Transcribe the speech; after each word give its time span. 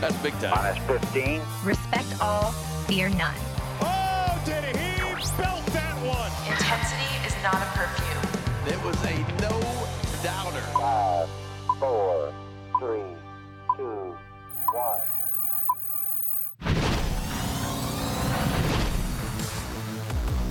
That's 0.00 0.16
big 0.18 0.32
time. 0.34 0.76
Minus 0.86 1.02
15. 1.02 1.42
Respect 1.64 2.06
all, 2.20 2.52
fear 2.86 3.08
none. 3.08 3.34
Oh, 3.80 4.40
did 4.44 4.62
he 4.76 5.02
belt 5.36 5.66
that 5.66 5.96
one? 6.06 6.30
Intensity 6.48 7.26
is 7.26 7.34
not 7.42 7.56
a 7.56 7.66
perfume. 7.74 8.18
It 8.68 8.78
was 8.84 8.96
a 9.04 9.18
no 9.42 9.58
doubter. 10.22 10.60
Five, 10.78 11.28
four, 11.80 12.32
three, 12.78 13.02
two, 13.76 14.16
one. 14.72 15.00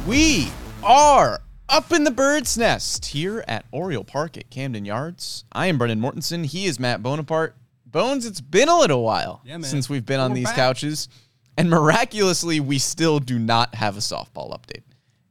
We 0.05 0.51
are 0.83 1.39
up 1.69 1.93
in 1.93 2.03
the 2.03 2.11
bird's 2.11 2.57
nest 2.57 3.05
here 3.07 3.45
at 3.47 3.63
Oriole 3.71 4.03
Park 4.03 4.37
at 4.37 4.49
Camden 4.49 4.83
Yards. 4.83 5.45
I 5.53 5.67
am 5.67 5.77
Brendan 5.77 6.01
Mortensen. 6.01 6.45
He 6.45 6.65
is 6.65 6.81
Matt 6.81 7.01
Bonaparte. 7.01 7.55
Bones, 7.97 8.25
it's 8.27 8.41
been 8.41 8.69
a 8.69 8.77
little 8.77 9.01
while 9.03 9.41
Yeah, 9.43 9.59
since 9.61 9.89
we've 9.89 10.05
been 10.05 10.19
on 10.19 10.31
We're 10.31 10.35
these 10.35 10.45
back. 10.45 10.55
couches. 10.55 11.09
And 11.57 11.67
miraculously, 11.69 12.59
we 12.59 12.77
still 12.77 13.17
do 13.19 13.39
not 13.39 13.73
have 13.73 13.97
a 13.97 13.99
softball 14.01 14.51
update. 14.55 14.83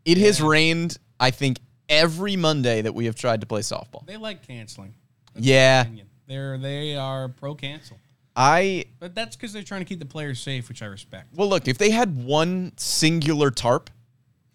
It 0.05 0.19
has 0.19 0.43
rained, 0.43 0.99
I 1.21 1.31
think, 1.31 1.61
every 1.89 2.35
Monday 2.35 2.83
that 2.83 2.93
we 2.93 3.05
have 3.05 3.15
tried 3.15 3.41
to 3.43 3.47
play 3.47 3.61
softball. 3.61 4.05
They 4.07 4.17
like 4.17 4.45
canceling. 4.45 4.95
That's 5.35 5.47
Yeah. 5.47 5.85
They're 6.27 6.59
they 6.59 6.97
are 6.97 7.29
pro 7.29 7.55
cancel, 7.55 7.99
I 8.35 8.87
but 8.99 9.15
that's 9.15 9.37
because 9.37 9.53
they're 9.53 9.63
trying 9.63 9.83
to 9.83 9.85
keep 9.85 10.01
the 10.01 10.05
players 10.05 10.41
safe, 10.41 10.69
which 10.69 10.83
I 10.83 10.87
respect. 10.87 11.29
well 11.37 11.49
look, 11.49 11.69
if 11.69 11.79
they 11.79 11.91
had 11.91 12.25
one 12.25 12.73
singular 12.77 13.53
tarp, 13.53 13.91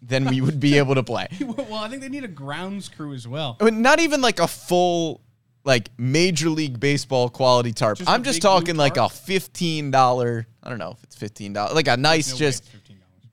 then 0.02 0.26
we 0.26 0.42
would 0.42 0.60
be 0.60 0.76
able 0.82 0.94
to 0.96 1.02
play. 1.02 1.28
well, 1.40 1.76
I 1.82 1.88
think 1.88 2.02
they 2.02 2.10
need 2.10 2.24
a 2.24 2.28
grounds 2.28 2.90
crew 2.90 3.14
as 3.14 3.26
well. 3.26 3.56
I 3.58 3.64
mean, 3.64 3.80
not 3.80 4.00
even 4.00 4.20
like 4.20 4.38
a 4.38 4.46
full 4.46 5.22
like 5.64 5.90
major 5.98 6.48
league 6.50 6.80
baseball 6.80 7.28
quality 7.28 7.72
tarp. 7.72 7.98
Just 7.98 8.10
I'm 8.10 8.22
just 8.24 8.42
talking 8.42 8.76
like 8.76 8.96
a 8.96 9.08
fifteen 9.08 9.90
dollar. 9.90 10.46
I 10.62 10.68
don't 10.68 10.78
know 10.78 10.90
if 10.90 11.02
it's 11.04 11.16
fifteen 11.16 11.52
dollars. 11.52 11.74
Like 11.74 11.88
a 11.88 11.96
nice 11.96 12.32
No 12.32 12.36
just 12.38 12.68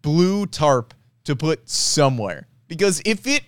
blue 0.02 0.46
tarp 0.46 0.94
to 1.26 1.36
put 1.36 1.68
somewhere. 1.70 2.48
Because 2.68 3.02
if 3.06 3.26
it 3.28 3.44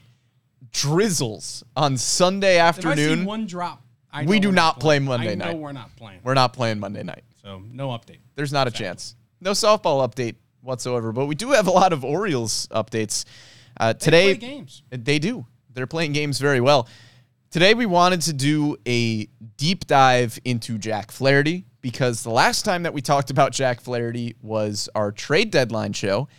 drizzles 0.71 1.63
on 1.75 1.97
Sunday 1.97 2.55
If 2.55 2.61
I 2.61 2.71
see 2.71 2.87
afternoon, 2.87 3.25
one 3.25 3.45
drop, 3.45 3.81
I 4.11 4.25
We 4.25 4.39
do 4.39 4.51
not 4.51 4.79
play 4.79 4.97
playing. 4.97 5.05
Monday 5.05 5.31
I 5.31 5.35
know 5.35 5.45
night. 5.45 5.57
we're 5.57 5.71
not 5.71 5.95
playing. 5.95 6.19
we're 6.23 6.33
not 6.33 6.53
playing 6.53 6.79
Monday 6.79 7.03
night. 7.03 7.23
so 7.41 7.61
no 7.71 7.89
update. 7.89 8.19
There's 8.35 8.53
not 8.53 8.67
a 8.67 8.71
chance. 8.71 9.15
No 9.39 9.51
softball 9.51 10.07
update 10.07 10.35
whatsoever. 10.61 11.11
But 11.11 11.25
we 11.25 11.35
do 11.35 11.51
have 11.51 11.67
a 11.67 11.71
lot 11.71 11.93
of 11.93 12.03
Orioles 12.03 12.67
updates. 12.71 13.25
Uh, 13.77 13.93
They 13.93 13.99
today, 13.99 14.35
play 14.35 14.47
games. 14.49 14.83
They 14.89 15.19
do. 15.19 15.45
They're 15.73 15.87
playing 15.87 16.11
games 16.13 16.39
very 16.39 16.59
well. 16.61 16.87
Today, 17.51 17.73
we 17.73 17.85
wanted 17.85 18.21
to 18.21 18.33
do 18.33 18.77
a 18.87 19.25
deep 19.57 19.85
dive 19.85 20.39
into 20.45 20.77
Jack 20.77 21.11
Flaherty 21.11 21.65
because 21.81 22.23
the 22.23 22.29
last 22.29 22.63
time 22.63 22.83
that 22.83 22.93
we 22.93 23.01
talked 23.01 23.29
about 23.29 23.51
Jack 23.51 23.81
Flaherty 23.81 24.37
was 24.41 24.87
our 24.95 25.11
trade 25.11 25.51
deadline 25.51 25.91
show, 25.91 26.29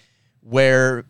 where 0.40 1.04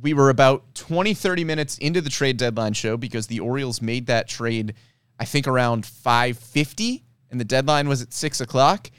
we 0.00 0.14
were 0.14 0.30
about 0.30 0.76
20, 0.76 1.12
30 1.12 1.42
minutes 1.42 1.76
into 1.78 2.00
the 2.00 2.08
trade 2.08 2.36
deadline 2.36 2.72
show 2.72 2.96
because 2.96 3.26
the 3.26 3.40
Orioles 3.40 3.82
made 3.82 4.06
that 4.06 4.28
trade, 4.28 4.74
I 5.18 5.24
think, 5.24 5.48
around 5.48 5.84
550, 5.84 7.02
and 7.32 7.40
the 7.40 7.44
deadline 7.44 7.88
was 7.88 8.00
at 8.00 8.12
6 8.12 8.40
o'clock. 8.40 8.92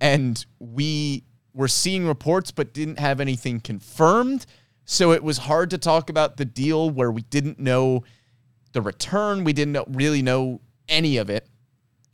And 0.00 0.42
we 0.58 1.24
were 1.52 1.68
seeing 1.68 2.06
reports 2.06 2.50
but 2.50 2.72
didn't 2.72 3.00
have 3.00 3.20
anything 3.20 3.60
confirmed. 3.60 4.46
So 4.86 5.12
it 5.12 5.22
was 5.22 5.36
hard 5.36 5.68
to 5.70 5.78
talk 5.78 6.08
about 6.08 6.38
the 6.38 6.46
deal 6.46 6.88
where 6.88 7.12
we 7.12 7.20
didn't 7.20 7.58
know 7.58 8.04
the 8.76 8.82
return. 8.82 9.42
We 9.42 9.54
didn't 9.54 9.78
really 9.88 10.20
know 10.22 10.60
any 10.88 11.16
of 11.16 11.30
it. 11.30 11.48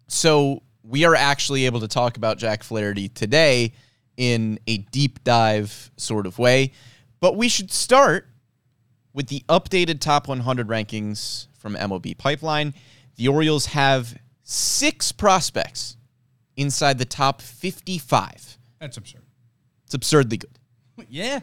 So 0.06 0.62
we 0.84 1.05
are 1.05 1.14
actually 1.14 1.66
able 1.66 1.80
to 1.80 1.88
talk 1.88 2.16
about 2.16 2.38
Jack 2.38 2.62
Flaherty 2.62 3.08
today 3.08 3.72
in 4.16 4.60
a 4.68 4.78
deep 4.78 5.24
dive 5.24 5.90
sort 5.96 6.24
of 6.24 6.38
way. 6.38 6.72
But 7.18 7.36
we 7.36 7.48
should 7.48 7.72
start 7.72 8.28
with 9.12 9.27
the 9.27 9.44
updated 9.48 10.00
top 10.00 10.28
100 10.28 10.68
rankings 10.68 11.48
from 11.58 11.74
MLB 11.74 12.17
Pipeline. 12.17 12.74
The 13.17 13.27
Orioles 13.27 13.67
have 13.67 14.17
six 14.44 15.11
prospects 15.11 15.96
inside 16.56 16.98
the 16.98 17.05
top 17.05 17.42
55. 17.42 18.56
That's 18.79 18.96
absurd. 18.96 19.23
It's 19.84 19.94
absurdly 19.94 20.36
good. 20.39 20.50
Yeah. 21.08 21.40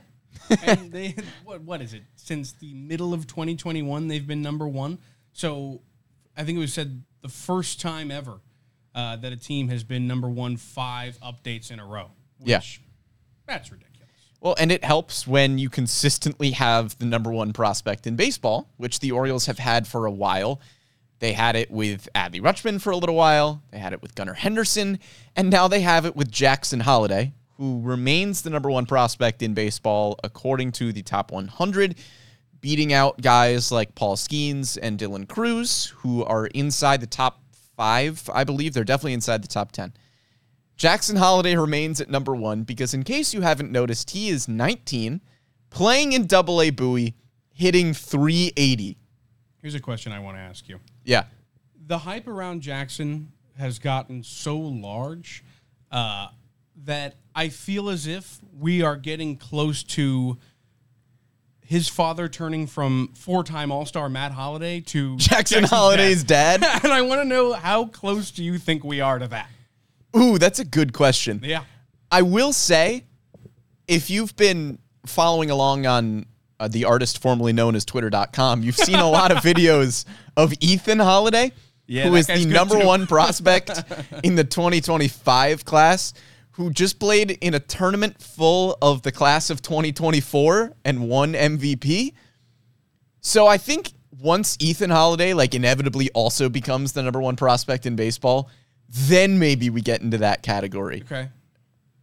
And 0.64 0.92
they 0.92 1.16
what 1.44 1.62
what 1.62 1.82
is 1.82 1.94
it? 1.94 2.04
Since 2.16 2.54
the 2.54 2.74
middle 2.74 3.14
of 3.14 3.28
2021, 3.28 4.08
they've 4.08 4.26
been 4.26 4.42
number 4.42 4.68
one. 4.68 5.00
So 5.34 5.82
I 6.36 6.44
think 6.44 6.58
it 6.58 6.62
was 6.62 6.74
said 6.74 7.04
the 7.22 7.30
first 7.30 7.82
time 7.82 8.12
ever 8.12 8.40
uh, 8.96 9.16
that 9.18 9.32
a 9.32 9.38
team 9.38 9.70
has 9.70 9.84
been 9.84 10.08
number 10.08 10.30
one 10.30 10.58
five 10.58 11.20
updates 11.22 11.72
in 11.72 11.80
a 11.80 11.86
row. 11.86 12.12
Which, 12.40 12.48
Yeah. 12.50 12.62
That's 13.48 13.72
ridiculous. 13.72 13.90
Well, 14.42 14.56
and 14.58 14.72
it 14.72 14.84
helps 14.84 15.28
when 15.28 15.58
you 15.58 15.70
consistently 15.70 16.52
have 16.52 16.98
the 16.98 17.06
number 17.06 17.32
one 17.32 17.52
prospect 17.52 18.08
in 18.08 18.16
baseball, 18.16 18.70
which 18.78 19.00
the 19.00 19.12
Orioles 19.12 19.48
have 19.48 19.60
had 19.60 19.88
for 19.88 20.06
a 20.06 20.12
while. 20.12 20.62
They 21.20 21.34
had 21.34 21.58
it 21.58 21.70
with 21.70 22.08
Adley 22.16 22.40
Rutschman 22.40 22.82
for 22.82 22.92
a 22.92 22.98
little 22.98 23.16
while. 23.16 23.62
They 23.72 23.80
had 23.80 23.92
it 23.92 24.02
with 24.02 24.16
Gunnar 24.16 24.36
Henderson, 24.36 25.00
and 25.36 25.50
now 25.50 25.68
they 25.68 25.82
have 25.82 26.06
it 26.06 26.16
with 26.16 26.32
Jackson 26.32 26.80
Holliday, 26.80 27.34
who 27.60 27.82
remains 27.82 28.42
the 28.42 28.50
number 28.50 28.72
one 28.72 28.86
prospect 28.86 29.44
in 29.44 29.54
baseball 29.54 30.18
according 30.24 30.72
to 30.72 30.94
the 30.94 31.04
top 31.04 31.30
100, 31.30 31.96
beating 32.62 32.94
out 32.94 33.22
guys 33.22 33.70
like 33.70 33.94
Paul 33.96 34.16
Skenes 34.16 34.78
and 34.82 34.98
Dylan 34.98 35.28
Crews, 35.28 35.88
who 35.98 36.24
are 36.24 36.48
inside 36.48 37.02
the 37.02 37.08
top 37.08 37.42
five. 37.76 38.30
I 38.34 38.46
believe 38.46 38.74
they're 38.74 38.86
definitely 38.86 39.14
inside 39.14 39.44
the 39.44 39.50
top 39.50 39.74
10. 39.74 39.94
Jackson 40.78 41.18
Holliday 41.18 41.58
remains 41.58 42.00
at 42.00 42.10
number 42.10 42.34
one 42.34 42.64
because, 42.64 42.94
in 42.94 43.04
case 43.04 43.34
you 43.34 43.42
haven't 43.42 43.74
noticed, 43.74 44.12
he 44.12 44.30
is 44.30 44.48
19, 44.48 45.20
playing 45.70 46.14
in 46.14 46.28
Double 46.28 46.62
A 46.62 46.70
Bowie, 46.70 47.14
hitting 47.54 47.94
380. 47.94 48.98
Here's 49.62 49.76
a 49.76 49.82
question 49.82 50.14
I 50.14 50.20
want 50.22 50.38
to 50.38 50.42
ask 50.42 50.70
you. 50.70 50.80
Yeah, 51.04 51.26
the 51.88 51.98
hype 51.98 52.30
around 52.30 52.62
Jackson 52.62 53.34
has 53.58 53.80
gotten 53.80 54.24
so 54.24 54.58
large 54.58 55.44
uh, 55.92 56.28
that 56.86 57.16
I 57.40 57.48
feel 57.48 57.88
as 57.90 58.06
if 58.06 58.38
we 58.60 58.82
are 58.82 58.98
getting 58.98 59.38
close 59.38 59.82
to 59.84 60.38
his 61.62 61.88
father 61.88 62.28
turning 62.28 62.68
from 62.68 63.14
four-time 63.16 63.72
All-Star 63.72 64.10
Matt 64.10 64.34
Holliday 64.34 64.82
to 64.82 65.16
Jackson 65.16 65.38
Jackson's 65.38 65.70
Holliday's 65.70 66.26
dad. 66.26 66.62
and 66.84 66.92
I 66.92 67.02
want 67.02 67.22
to 67.22 67.26
know 67.26 67.54
how 67.54 67.86
close 67.86 68.32
do 68.32 68.44
you 68.44 68.58
think 68.58 68.84
we 68.84 69.00
are 69.00 69.18
to 69.20 69.28
that? 69.30 69.48
Ooh, 70.18 70.38
that's 70.38 70.60
a 70.60 70.66
good 70.66 70.92
question. 70.92 71.40
Yeah. 71.42 71.64
I 72.12 72.24
will 72.24 72.52
say, 72.52 73.06
if 73.88 74.10
you've 74.10 74.36
been 74.36 74.78
following 75.06 75.50
along 75.50 75.86
on 75.86 76.26
uh, 76.60 76.68
the 76.68 76.84
artist 76.84 77.22
formerly 77.22 77.54
known 77.54 77.74
as 77.74 77.86
Twitter.com, 77.86 78.64
you've 78.64 78.76
seen 78.76 79.00
a 79.00 79.10
lot 79.10 79.32
of 79.32 79.38
videos 79.44 80.04
of 80.36 80.52
Ethan 80.60 81.00
Holliday, 81.00 81.54
Yeah, 81.88 82.10
who 82.10 82.16
is 82.16 82.28
the 82.28 82.46
number 82.48 82.82
too. 82.82 82.86
one 82.86 83.08
prospect 83.08 83.72
in 84.24 84.36
the 84.36 84.44
2025 84.44 85.64
class, 85.64 86.14
who 86.60 86.70
just 86.70 87.00
played 87.00 87.32
in 87.40 87.54
a 87.54 87.60
tournament 87.60 88.22
full 88.22 88.78
of 88.82 89.02
the 89.04 89.14
class 89.14 89.50
of 89.50 89.62
2024 89.62 90.74
and 90.84 91.08
won 91.08 91.32
MVP. 91.32 92.12
So 93.22 93.48
I 93.48 93.58
think 93.58 93.94
once 94.22 94.58
Ethan 94.60 94.90
Holliday 94.90 95.34
like 95.34 95.56
inevitably 95.56 96.10
also 96.12 96.50
becomes 96.50 96.92
the 96.92 97.02
number 97.02 97.22
one 97.22 97.38
prospect 97.38 97.86
in 97.86 97.96
baseball, 97.96 98.50
then 98.90 99.40
maybe 99.40 99.70
we 99.70 99.80
get 99.80 100.02
into 100.02 100.18
that 100.18 100.44
category 100.44 101.02
Okay. 101.06 101.30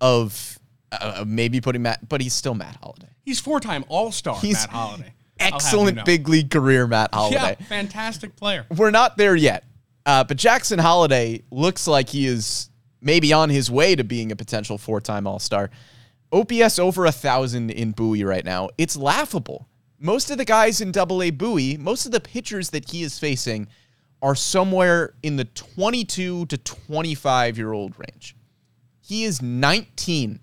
of 0.01 0.59
uh, 0.91 1.23
maybe 1.27 1.61
putting 1.61 1.83
Matt, 1.83 2.09
but 2.09 2.23
he's 2.23 2.33
still 2.33 2.55
Matt 2.55 2.79
Holliday. 2.83 3.09
He's 3.27 3.39
four-time 3.39 3.85
All-Star 3.89 4.41
He's 4.41 4.67
Matt 4.73 4.99
you 5.01 5.05
Excellent 5.39 6.03
big 6.07 6.31
league 6.31 6.49
career, 6.51 6.87
Matt 6.87 7.13
Holliday. 7.13 7.57
Yeah, 7.61 7.67
fantastic 7.67 8.37
player. 8.37 8.65
We're 8.75 8.91
not 8.91 9.19
there 9.19 9.37
yet, 9.37 9.65
uh, 10.07 10.25
but 10.25 10.39
Jackson 10.39 10.79
Holliday 10.79 11.43
looks 11.51 11.87
like 11.87 12.09
he 12.09 12.25
is 12.27 12.71
maybe 13.07 13.33
on 13.33 13.49
his 13.49 13.71
way 13.71 13.95
to 13.95 14.03
being 14.03 14.33
a 14.33 14.37
potential 14.37 14.77
four-time 14.77 15.29
All-Star. 15.29 15.71
OPS 16.33 16.81
over 16.81 17.07
a 17.07 17.13
thousand 17.13 17.71
in 17.71 17.93
Bowie 17.93 18.25
right 18.25 18.45
now. 18.45 18.69
It's 18.77 18.97
laughable. 18.97 19.69
Most 20.01 20.31
of 20.31 20.39
the 20.39 20.45
guys 20.45 20.81
in 20.81 20.91
Double 20.91 21.23
A 21.23 21.31
Bowie, 21.31 21.77
most 21.77 22.05
of 22.05 22.11
the 22.13 22.21
pitchers 22.21 22.71
that 22.71 22.91
he 22.91 23.05
is 23.05 23.17
facing, 23.19 23.69
are 24.21 24.35
somewhere 24.35 25.15
in 25.23 25.37
the 25.37 25.45
22 25.45 26.47
to 26.47 26.59
25 26.59 27.57
year 27.57 27.73
old 27.73 27.95
range. 27.97 28.37
He 29.01 29.23
is 29.23 29.41
19 29.41 30.41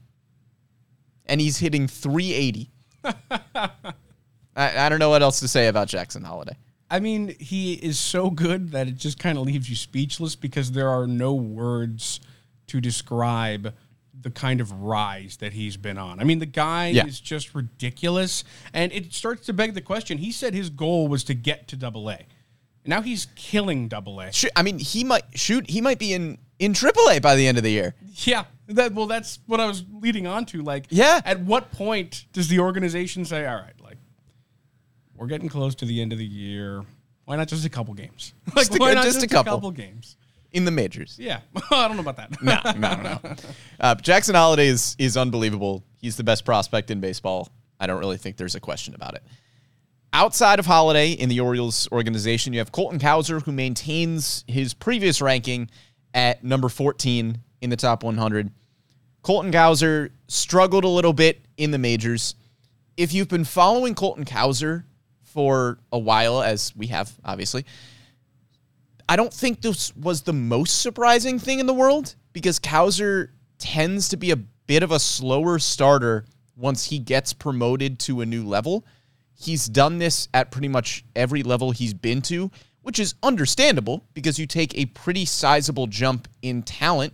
and 1.26 1.42
he's 1.42 1.58
hitting 1.58 1.88
380. 1.88 2.72
I, 4.56 4.86
I 4.86 4.90
don't 4.90 5.00
know 5.00 5.10
what 5.10 5.22
else 5.22 5.42
to 5.42 5.50
say 5.50 5.68
about 5.68 5.90
Jackson 5.90 6.24
Holliday. 6.24 6.56
I 6.90 7.02
mean, 7.02 7.36
he 7.40 7.74
is 7.74 8.00
so 8.00 8.30
good 8.30 8.72
that 8.72 8.88
it 8.88 8.96
just 8.96 9.20
kind 9.20 9.38
of 9.38 9.46
leaves 9.46 9.70
you 9.70 9.76
speechless 9.76 10.36
because 10.36 10.72
there 10.72 10.90
are 10.90 11.08
no 11.08 11.34
words 11.34 12.22
to 12.68 12.80
describe 12.81 13.74
the 14.21 14.30
kind 14.31 14.62
of 14.62 14.71
rise 14.71 15.38
that 15.38 15.54
he's 15.54 15.75
been 15.75 15.98
on. 15.98 16.19
I 16.19 16.24
mean, 16.24 16.39
the 16.39 16.45
guy 16.45 16.88
Yeah. 16.88 17.06
is 17.06 17.19
just 17.19 17.54
ridiculous. 17.54 18.44
And 18.74 18.92
it 18.94 19.13
starts 19.13 19.45
to 19.48 19.54
beg 19.54 19.74
the 19.74 19.81
question. 19.81 20.18
He 20.19 20.31
said 20.31 20.54
his 20.54 20.69
goal 20.69 21.07
was 21.07 21.24
to 21.25 21.33
get 21.33 21.68
to 21.69 21.75
double 21.75 22.10
A. 22.10 22.19
Now 22.86 23.01
he's 23.01 23.27
killing 23.36 23.88
double 23.88 24.21
A. 24.21 24.31
I 24.56 24.62
mean, 24.62 24.77
he 24.80 25.04
might 25.04 25.24
shoot. 25.36 25.69
He 25.69 25.81
might 25.81 26.00
be 26.00 26.13
in 26.13 26.38
in 26.60 26.74
triple 26.74 27.10
A 27.10 27.19
by 27.19 27.36
the 27.36 27.48
end 27.48 27.57
of 27.57 27.63
the 27.63 27.71
year. 27.71 27.95
Yeah. 28.25 28.45
That 28.68 28.94
well, 28.94 29.07
that's 29.07 29.39
what 29.48 29.60
I 29.60 29.65
was 29.65 29.83
leading 30.01 30.27
on 30.27 30.45
to. 30.48 30.62
Like, 30.62 30.86
Yeah. 30.89 31.19
At 31.25 31.42
what 31.42 31.71
point 31.71 32.25
does 32.33 32.48
the 32.48 32.60
organization 32.60 33.25
say, 33.25 33.45
"All 33.45 33.56
right, 33.56 33.74
like, 33.81 33.98
we're 35.15 35.27
getting 35.27 35.50
close 35.50 35.75
to 35.75 35.86
the 35.86 36.01
end 36.01 36.12
of 36.13 36.19
the 36.19 36.25
year. 36.25 36.83
Why 37.25 37.36
not 37.36 37.48
just 37.48 37.65
a 37.65 37.69
couple 37.69 37.94
games? 37.94 38.33
Like, 38.56 38.68
Just 38.68 38.75
a- 38.75 38.77
why 38.80 38.94
not 38.94 39.04
just 39.06 39.24
a 39.24 39.27
couple. 39.27 39.71
games? 39.71 40.15
In 40.54 40.66
the 40.66 40.72
majors. 40.72 41.18
Yeah, 41.20 41.40
I 41.72 41.88
don't 41.88 41.98
know 41.98 42.02
about 42.08 42.18
that. 42.18 42.42
No, 42.42 42.60
no, 42.78 43.02
no. 43.02 43.20
Uh, 43.80 43.96
Jackson 43.96 44.36
Holliday 44.36 44.68
is 44.68 44.96
is 44.98 45.18
unbelievable. 45.18 45.84
He's 46.00 46.16
the 46.16 46.24
best 46.24 46.46
prospect 46.46 46.90
in 46.90 47.02
baseball. 47.02 47.50
I 47.80 47.88
don't 47.88 48.00
really 48.00 48.18
think 48.18 48.38
there's 48.38 48.56
a 48.56 48.62
question 48.62 48.96
about 48.96 49.16
it. 49.16 49.24
Outside 50.14 50.60
of 50.60 50.66
Holliday 50.66 51.14
in 51.14 51.28
the 51.28 51.40
Orioles 51.40 51.90
organization, 51.92 52.54
you 52.54 52.60
have 52.60 52.72
Colton 52.72 53.00
Cowser, 53.00 53.42
who 53.42 53.52
maintains 53.52 54.46
his 54.48 54.74
previous 54.74 55.22
ranking 55.22 55.70
at 56.14 56.44
number 56.44 56.70
14 56.70 57.40
in 57.62 57.70
the 57.70 57.76
top 57.76 58.04
100. 58.04 58.52
Colton 59.24 59.52
Cowser 59.52 60.12
struggled 60.28 60.84
a 60.84 60.88
little 60.90 61.14
bit 61.14 61.42
in 61.58 61.72
the 61.72 61.80
majors. 61.80 62.36
If 62.96 63.12
you've 63.14 63.28
been 63.28 63.44
following 63.44 63.96
Colton 63.96 64.24
Cowser 64.24 64.84
for 65.24 65.80
a 65.92 65.98
while, 65.98 66.44
as 66.44 66.76
we 66.76 66.88
have, 66.88 67.12
obviously, 67.26 67.66
I 69.13 69.15
don't 69.15 69.31
think 69.31 69.62
this 69.62 69.95
was 69.95 70.24
the 70.24 70.33
most 70.33 70.81
surprising 70.81 71.38
thing 71.38 71.60
in 71.60 71.68
the 71.68 71.74
world 71.75 72.15
because 72.31 72.60
Cowser 72.60 73.30
tends 73.60 74.10
to 74.10 74.18
be 74.18 74.31
a 74.31 74.36
bit 74.36 74.81
of 74.81 74.92
a 74.92 74.98
slower 74.98 75.60
starter 75.60 76.25
once 76.56 76.86
he 76.86 76.98
gets 76.98 77.31
promoted 77.31 78.00
to 78.00 78.21
a 78.21 78.25
new 78.25 78.44
level. 78.44 78.88
He's 79.36 79.68
done 79.68 80.00
this 80.00 80.30
at 80.33 80.50
pretty 80.50 80.68
much 80.68 81.06
every 81.15 81.44
level 81.44 81.69
he's 81.69 81.94
been 81.94 82.24
to, 82.24 82.50
which 82.81 82.98
is 82.98 83.13
understandable 83.21 84.04
because 84.15 84.39
you 84.39 84.48
take 84.48 84.75
a 84.75 84.88
pretty 84.88 85.25
sizable 85.25 85.86
jump 85.86 86.27
in 86.42 86.63
talent 86.63 87.13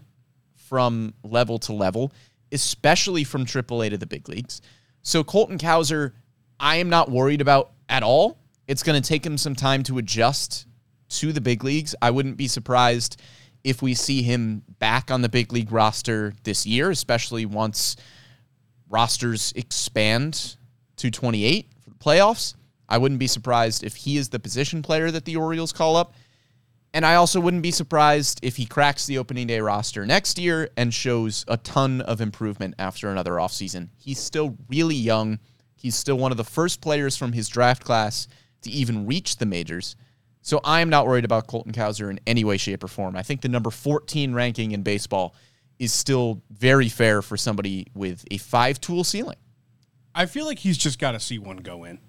from 0.56 1.14
level 1.26 1.60
to 1.60 1.74
level, 1.74 2.14
especially 2.54 3.26
from 3.26 3.46
AAA 3.46 3.90
to 3.90 3.98
the 3.98 4.08
big 4.08 4.30
leagues. 4.30 4.62
So 5.02 5.22
Colton 5.22 5.58
Cowser, 5.58 6.14
I 6.62 6.78
am 6.78 6.88
not 6.88 7.12
worried 7.12 7.42
about 7.42 7.74
at 7.90 8.04
all. 8.04 8.40
It's 8.70 8.84
going 8.84 9.02
to 9.02 9.06
take 9.06 9.26
him 9.26 9.38
some 9.38 9.54
time 9.54 9.84
to 9.84 9.98
adjust 9.98 10.66
to 11.10 11.34
the 11.34 11.42
big 11.42 11.64
leagues. 11.64 11.96
I 12.02 12.12
wouldn't 12.12 12.38
be 12.38 12.48
surprised 12.48 13.22
if 13.64 13.82
we 13.82 13.94
see 13.94 14.22
him 14.22 14.64
back 14.80 15.12
on 15.12 15.22
the 15.22 15.30
big 15.30 15.52
league 15.52 15.72
roster 15.72 16.34
this 16.44 16.66
year, 16.66 16.92
especially 16.92 17.46
once 17.46 17.96
rosters 18.90 19.54
expand 19.56 20.56
to 20.98 21.12
28 21.12 21.68
for 21.84 21.90
the 21.90 21.96
playoffs. 21.96 22.56
I 22.88 22.98
wouldn't 22.98 23.20
be 23.20 23.28
surprised 23.28 23.84
if 23.84 23.96
he 23.96 24.18
is 24.18 24.30
the 24.30 24.40
position 24.40 24.82
player 24.82 25.12
that 25.12 25.26
the 25.26 25.36
Orioles 25.36 25.72
call 25.72 25.96
up. 25.96 26.14
And 26.92 27.06
I 27.06 27.16
also 27.16 27.40
wouldn't 27.40 27.62
be 27.62 27.72
surprised 27.72 28.40
if 28.42 28.56
he 28.56 28.66
cracks 28.66 29.06
the 29.06 29.20
opening 29.20 29.46
day 29.46 29.60
roster 29.60 30.08
next 30.08 30.40
year 30.40 30.70
and 30.76 30.92
shows 30.92 31.46
a 31.48 31.58
ton 31.58 32.02
of 32.02 32.20
improvement 32.20 32.74
after 32.80 33.12
another 33.12 33.34
offseason. 33.34 33.90
He's 33.96 34.18
still 34.18 34.58
really 34.68 34.96
young. 34.96 35.38
He's 35.76 35.96
still 35.96 36.18
one 36.18 36.32
of 36.32 36.38
the 36.38 36.44
first 36.44 36.82
players 36.82 37.16
from 37.16 37.34
his 37.34 37.48
draft 37.48 37.84
class 37.84 38.28
to 38.64 38.72
even 38.72 39.06
reach 39.06 39.38
the 39.38 39.46
majors. 39.46 39.96
So 40.50 40.60
I 40.64 40.82
am 40.82 40.90
not 40.90 41.06
worried 41.06 41.26
about 41.26 41.46
Colton 41.46 41.74
Cowser 41.74 42.10
in 42.10 42.20
any 42.26 42.44
way, 42.44 42.58
shape, 42.58 42.84
or 42.84 42.88
form. 42.88 43.16
I 43.16 43.22
think 43.22 43.42
the 43.42 43.50
number 43.50 43.70
14 43.70 44.34
ranking 44.34 44.72
in 44.72 44.82
baseball 44.82 45.36
is 45.78 45.94
still 45.94 46.42
very 46.50 46.90
fair 46.90 47.22
for 47.22 47.38
somebody 47.38 47.86
with 47.94 48.26
a 48.32 48.40
five 48.40 48.82
tool 48.82 49.04
ceiling. 49.04 49.38
I 50.16 50.26
feel 50.26 50.48
like 50.48 50.58
he's 50.58 50.80
just 50.80 50.98
got 50.98 51.12
to 51.12 51.20
see 51.20 51.38
one 51.38 51.58
go 51.58 51.84
in. 51.84 52.00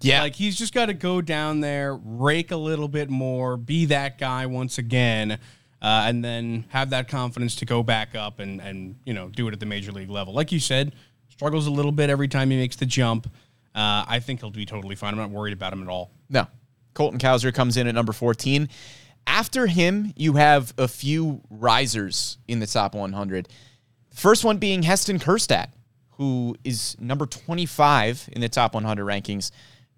Yeah. 0.00 0.22
Like 0.22 0.34
he's 0.34 0.56
just 0.56 0.72
got 0.72 0.86
to 0.86 0.94
go 0.94 1.20
down 1.20 1.60
there, 1.60 1.94
rake 1.94 2.50
a 2.50 2.56
little 2.56 2.88
bit 2.88 3.10
more, 3.10 3.58
be 3.58 3.84
that 3.84 4.16
guy 4.18 4.46
once 4.46 4.78
again, 4.78 5.32
uh, 5.32 5.36
and 5.82 6.24
then 6.24 6.64
have 6.70 6.88
that 6.90 7.08
confidence 7.08 7.56
to 7.56 7.66
go 7.66 7.82
back 7.82 8.14
up 8.14 8.38
and 8.38 8.62
and 8.62 8.96
you 9.04 9.12
know 9.12 9.28
do 9.28 9.46
it 9.48 9.52
at 9.52 9.60
the 9.60 9.66
major 9.66 9.92
league 9.92 10.08
level. 10.08 10.32
Like 10.32 10.50
you 10.50 10.60
said, 10.60 10.94
struggles 11.28 11.66
a 11.66 11.70
little 11.70 11.92
bit 11.92 12.08
every 12.08 12.28
time 12.28 12.48
he 12.48 12.56
makes 12.56 12.76
the 12.76 12.86
jump. 12.86 13.26
Uh, 13.74 14.06
I 14.08 14.18
think 14.20 14.40
he'll 14.40 14.50
be 14.50 14.64
totally 14.64 14.96
fine. 14.96 15.12
I'm 15.12 15.18
not 15.18 15.30
worried 15.30 15.52
about 15.52 15.74
him 15.74 15.82
at 15.82 15.90
all. 15.90 16.10
No. 16.30 16.46
Colton 16.94 17.18
Cowser 17.18 17.52
comes 17.52 17.76
in 17.76 17.86
at 17.86 17.94
number 17.94 18.12
14. 18.12 18.68
After 19.26 19.66
him, 19.66 20.12
you 20.16 20.34
have 20.34 20.74
a 20.78 20.88
few 20.88 21.40
risers 21.50 22.38
in 22.48 22.58
the 22.58 22.66
top 22.66 22.94
100. 22.94 23.48
First 24.12 24.44
one 24.44 24.58
being 24.58 24.82
Heston 24.82 25.18
Kjerstad, 25.18 25.68
who 26.12 26.56
is 26.64 26.96
number 27.00 27.26
25 27.26 28.28
in 28.32 28.40
the 28.40 28.48
top 28.48 28.74
100 28.74 29.04
rankings, 29.04 29.50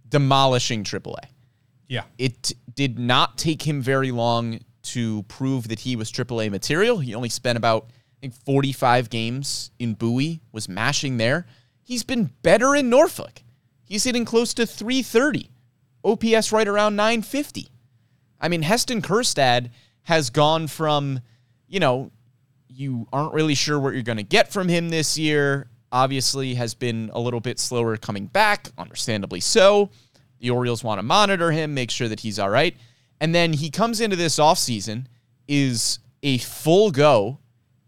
demolishing 0.09 0.85
AAA. 0.85 1.17
Yeah. 1.89 2.05
It 2.19 2.53
did 2.75 2.99
not 2.99 3.39
take 3.39 3.63
him 3.63 3.83
very 3.83 4.11
long 4.11 4.61
to 4.83 5.23
prove 5.25 5.69
that 5.69 5.81
he 5.81 5.97
was 5.97 6.13
AAA 6.13 6.51
material. 6.51 6.99
He 6.99 7.15
only 7.15 7.29
spent 7.29 7.57
about 7.57 7.87
I 8.19 8.29
think 8.29 8.35
45 8.45 9.11
games 9.11 9.71
in 9.79 9.95
Bowie, 9.95 10.41
was 10.53 10.69
mashing 10.69 11.17
there. 11.17 11.47
He's 11.83 12.05
been 12.05 12.31
better 12.43 12.75
in 12.75 12.89
Norfolk. 12.89 13.43
He's 13.85 14.05
hitting 14.05 14.25
close 14.25 14.55
to 14.55 14.67
330. 14.67 15.51
OPS 16.05 16.53
right 16.53 16.69
around 16.69 16.97
950. 16.97 17.69
I 18.41 18.49
mean, 18.49 18.63
Heston 18.63 19.01
Kjerstad 19.01 19.71
has 20.03 20.31
gone 20.31 20.67
from, 20.67 21.21
you 21.67 21.81
know, 21.81 22.11
you 22.69 23.07
aren't 23.13 23.33
really 23.33 23.55
sure 23.55 23.79
what 23.79 23.95
you're 23.95 24.03
going 24.03 24.19
to 24.19 24.23
get 24.23 24.53
from 24.53 24.69
him 24.69 24.91
this 24.91 25.17
year. 25.17 25.69
Obviously, 25.93 26.55
has 26.55 26.75
been 26.75 27.11
a 27.15 27.21
little 27.21 27.41
bit 27.41 27.59
slower 27.59 27.97
coming 27.97 28.27
back, 28.27 28.69
understandably 28.77 29.41
so. 29.41 29.91
The 30.41 30.51
Orioles 30.51 30.83
want 30.83 30.99
to 30.99 31.03
monitor 31.03 31.53
him, 31.53 31.73
make 31.73 31.91
sure 31.91 32.09
that 32.09 32.21
he's 32.21 32.39
all 32.39 32.51
right. 32.51 32.77
And 33.21 33.35
then 33.35 33.53
he 33.53 33.71
comes 33.71 34.01
into 34.01 34.17
this 34.17 34.39
offseason, 34.39 35.07
is 35.47 36.01
a 36.23 36.39
full 36.39 36.91
go, 36.91 37.39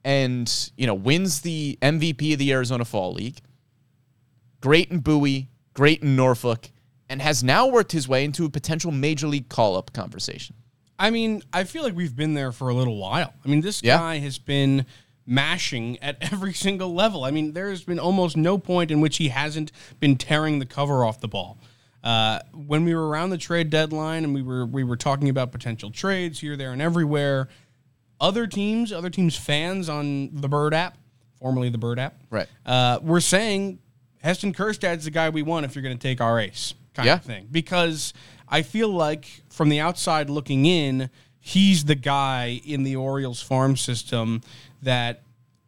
and, 0.04 0.70
you 0.76 0.86
know, 0.86 0.94
wins 0.94 1.40
the 1.40 1.78
MVP 1.82 2.32
of 2.34 2.38
the 2.38 2.52
Arizona 2.52 2.84
Fall 2.84 3.12
League. 3.12 3.40
Great 4.60 4.90
in 4.90 5.00
Bowie, 5.00 5.50
great 5.74 6.02
in 6.02 6.14
Norfolk, 6.14 6.70
and 7.08 7.22
has 7.22 7.42
now 7.44 7.66
worked 7.68 7.92
his 7.92 8.08
way 8.08 8.24
into 8.24 8.44
a 8.44 8.50
potential 8.50 8.90
major 8.90 9.26
league 9.28 9.48
call 9.48 9.76
up 9.76 9.92
conversation. 9.92 10.56
I 10.98 11.10
mean, 11.10 11.42
I 11.52 11.64
feel 11.64 11.82
like 11.82 11.94
we've 11.94 12.16
been 12.16 12.34
there 12.34 12.52
for 12.52 12.68
a 12.68 12.74
little 12.74 12.96
while. 12.96 13.32
I 13.44 13.48
mean, 13.48 13.60
this 13.60 13.82
Yeah. 13.82 13.98
guy 13.98 14.18
has 14.18 14.38
been 14.38 14.86
mashing 15.26 15.98
at 16.00 16.16
every 16.32 16.52
single 16.54 16.94
level. 16.94 17.24
I 17.24 17.30
mean, 17.30 17.52
there 17.52 17.70
has 17.70 17.82
been 17.84 17.98
almost 17.98 18.36
no 18.36 18.58
point 18.58 18.90
in 18.90 19.00
which 19.00 19.16
he 19.18 19.28
hasn't 19.28 19.72
been 20.00 20.16
tearing 20.16 20.58
the 20.58 20.66
cover 20.66 21.04
off 21.04 21.20
the 21.20 21.28
ball. 21.28 21.58
Uh, 22.04 22.38
when 22.54 22.84
we 22.84 22.94
were 22.94 23.08
around 23.08 23.30
the 23.30 23.38
trade 23.38 23.68
deadline 23.68 24.22
and 24.22 24.32
we 24.32 24.40
were 24.42 24.64
we 24.64 24.84
were 24.84 24.96
talking 24.96 25.28
about 25.28 25.50
potential 25.50 25.90
trades 25.90 26.38
here, 26.38 26.56
there, 26.56 26.72
and 26.72 26.80
everywhere, 26.80 27.48
other 28.20 28.46
teams, 28.46 28.92
other 28.92 29.10
teams' 29.10 29.36
fans 29.36 29.88
on 29.88 30.30
the 30.32 30.48
Bird 30.48 30.72
app, 30.72 30.96
formerly 31.40 31.68
the 31.68 31.78
Bird 31.78 31.98
app, 31.98 32.14
Right. 32.30 32.46
uh, 32.64 33.00
were 33.02 33.20
saying 33.20 33.80
Heston 34.22 34.52
Kjerstad's 34.54 35.04
the 35.04 35.10
guy 35.10 35.30
we 35.30 35.42
want 35.42 35.66
if 35.66 35.74
you're 35.74 35.82
going 35.82 35.98
to 35.98 36.02
take 36.02 36.20
our 36.20 36.38
ace, 36.38 36.74
kind 36.96 37.06
Yeah. 37.06 37.14
of 37.14 37.22
thing. 37.24 37.46
Because 37.50 38.12
I 38.48 38.62
feel 38.62 38.88
like 38.88 39.42
from 39.50 39.68
the 39.68 39.78
outside 39.80 40.28
looking 40.30 40.66
in, 40.66 41.10
he's 41.38 41.84
the 41.84 41.94
guy 41.94 42.60
in 42.64 42.82
the 42.82 42.96
Orioles 42.96 43.40
farm 43.42 43.76
system 43.76 44.40
that 44.82 45.22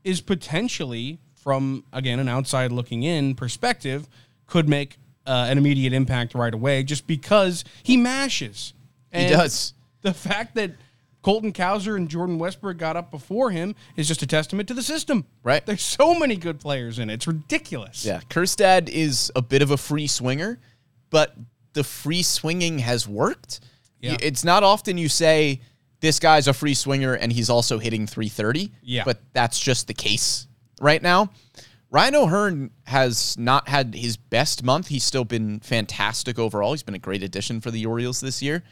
is 0.05 0.21
potentially, 0.21 1.19
from 1.37 1.85
again 1.93 2.19
an 2.19 2.29
outside 2.29 2.73
looking 2.73 3.03
in 3.03 3.35
perspective, 3.35 4.09
could 4.47 4.69
make 4.69 4.97
uh, 5.27 5.47
an 5.51 5.59
immediate 5.59 5.93
impact 5.93 6.35
right 6.35 6.55
away, 6.55 6.83
just 6.83 7.07
because 7.07 7.63
he 7.83 7.97
mashes. 7.97 8.73
He 9.13 9.29
does. 9.29 9.75
The 10.03 10.15
fact 10.15 10.55
that 10.55 10.73
Colton 11.23 11.53
Cowser 11.53 11.97
and 11.97 12.09
Jordan 12.09 12.39
Westburg 12.39 12.79
got 12.79 12.97
up 12.97 13.11
before 13.11 13.51
him 13.51 13.75
is 13.97 14.09
just 14.09 14.23
a 14.23 14.27
testament 14.27 14.69
to 14.69 14.75
the 14.75 14.83
system. 14.83 15.27
Right. 15.43 15.65
There's 15.67 15.83
so 15.83 16.15
many 16.19 16.37
good 16.37 16.61
players 16.61 16.99
in 16.99 17.11
it. 17.11 17.15
It's 17.15 17.27
ridiculous. 17.27 18.05
Yeah, 18.07 18.21
Kjerstad 18.31 18.89
is 18.89 19.31
a 19.37 19.43
bit 19.43 19.61
of 19.61 19.71
a 19.71 19.77
free 19.77 20.07
swinger, 20.07 20.59
but 21.11 21.35
the 21.73 21.85
free 21.85 22.23
swinging 22.23 22.79
has 22.81 23.07
worked. 23.07 23.61
Yeah. 24.01 24.17
It's 24.21 24.45
not 24.45 24.63
often 24.63 24.99
you 24.99 25.09
say 25.09 25.61
this 26.01 26.19
guy's 26.19 26.49
a 26.49 26.53
free 26.53 26.75
swinger 26.75 27.15
and 27.15 27.33
he's 27.33 27.51
also 27.51 27.79
hitting 27.79 28.07
330. 28.07 28.73
Yeah. 28.83 29.03
But 29.05 29.21
that's 29.33 29.59
just 29.59 29.87
the 29.87 29.95
case 29.95 30.47
right 30.81 31.03
now. 31.03 31.31
Ryan 31.91 32.15
O'Hearn 32.17 32.71
has 32.85 33.37
not 33.39 33.69
had 33.69 33.95
his 33.95 34.17
best 34.17 34.63
month. 34.63 34.89
He's 34.89 35.05
still 35.05 35.25
been 35.25 35.61
fantastic 35.61 36.39
overall. 36.39 36.73
He's 36.73 36.83
been 36.83 36.95
a 36.95 36.99
great 36.99 37.23
addition 37.23 37.61
for 37.61 37.71
the 37.71 37.87
Orioles 37.87 38.21
this 38.21 38.43
year. 38.43 38.63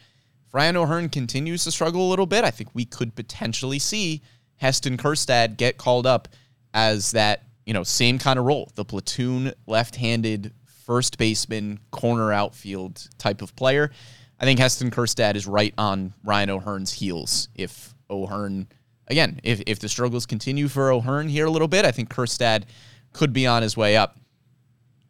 If 0.45 0.53
Ryan 0.53 0.77
O'Hearn 0.77 1.09
continues 1.09 1.63
to 1.63 1.71
struggle 1.71 2.07
a 2.07 2.09
little 2.09 2.27
bit, 2.27 2.43
I 2.43 2.51
think 2.51 2.69
we 2.73 2.85
could 2.85 3.15
potentially 3.15 3.79
see 3.79 4.21
Heston 4.57 4.97
Kjerstad 4.97 5.57
get 5.57 5.77
called 5.77 6.05
up 6.05 6.27
as 6.73 7.11
that, 7.11 7.47
you 7.65 7.73
know, 7.73 7.83
same 7.83 8.19
kind 8.19 8.37
of 8.37 8.45
role, 8.45 8.71
the 8.75 8.85
platoon 8.85 9.51
left-handed 9.65 10.53
first 10.87 11.17
baseman, 11.17 11.79
corner 11.91 12.31
outfield 12.31 13.09
type 13.17 13.41
of 13.41 13.53
player. 13.57 13.91
I 14.39 14.45
think 14.45 14.57
Heston 14.57 14.89
Kjerstad 14.89 15.35
is 15.35 15.45
right 15.45 15.73
on 15.77 16.13
Ryan 16.23 16.49
O'Hearn's 16.51 16.93
heels. 16.93 17.49
If 17.55 17.93
O'Hearn, 18.09 18.67
again, 19.07 19.41
if, 19.43 19.61
if 19.67 19.79
the 19.79 19.89
struggles 19.89 20.25
continue 20.25 20.69
for 20.69 20.89
O'Hearn 20.89 21.27
here 21.27 21.45
a 21.45 21.51
little 21.51 21.67
bit, 21.67 21.83
I 21.83 21.91
think 21.91 22.09
Kjerstad 22.09 22.63
could 23.11 23.33
be 23.33 23.45
on 23.45 23.63
his 23.63 23.75
way 23.75 23.97
up. 23.97 24.17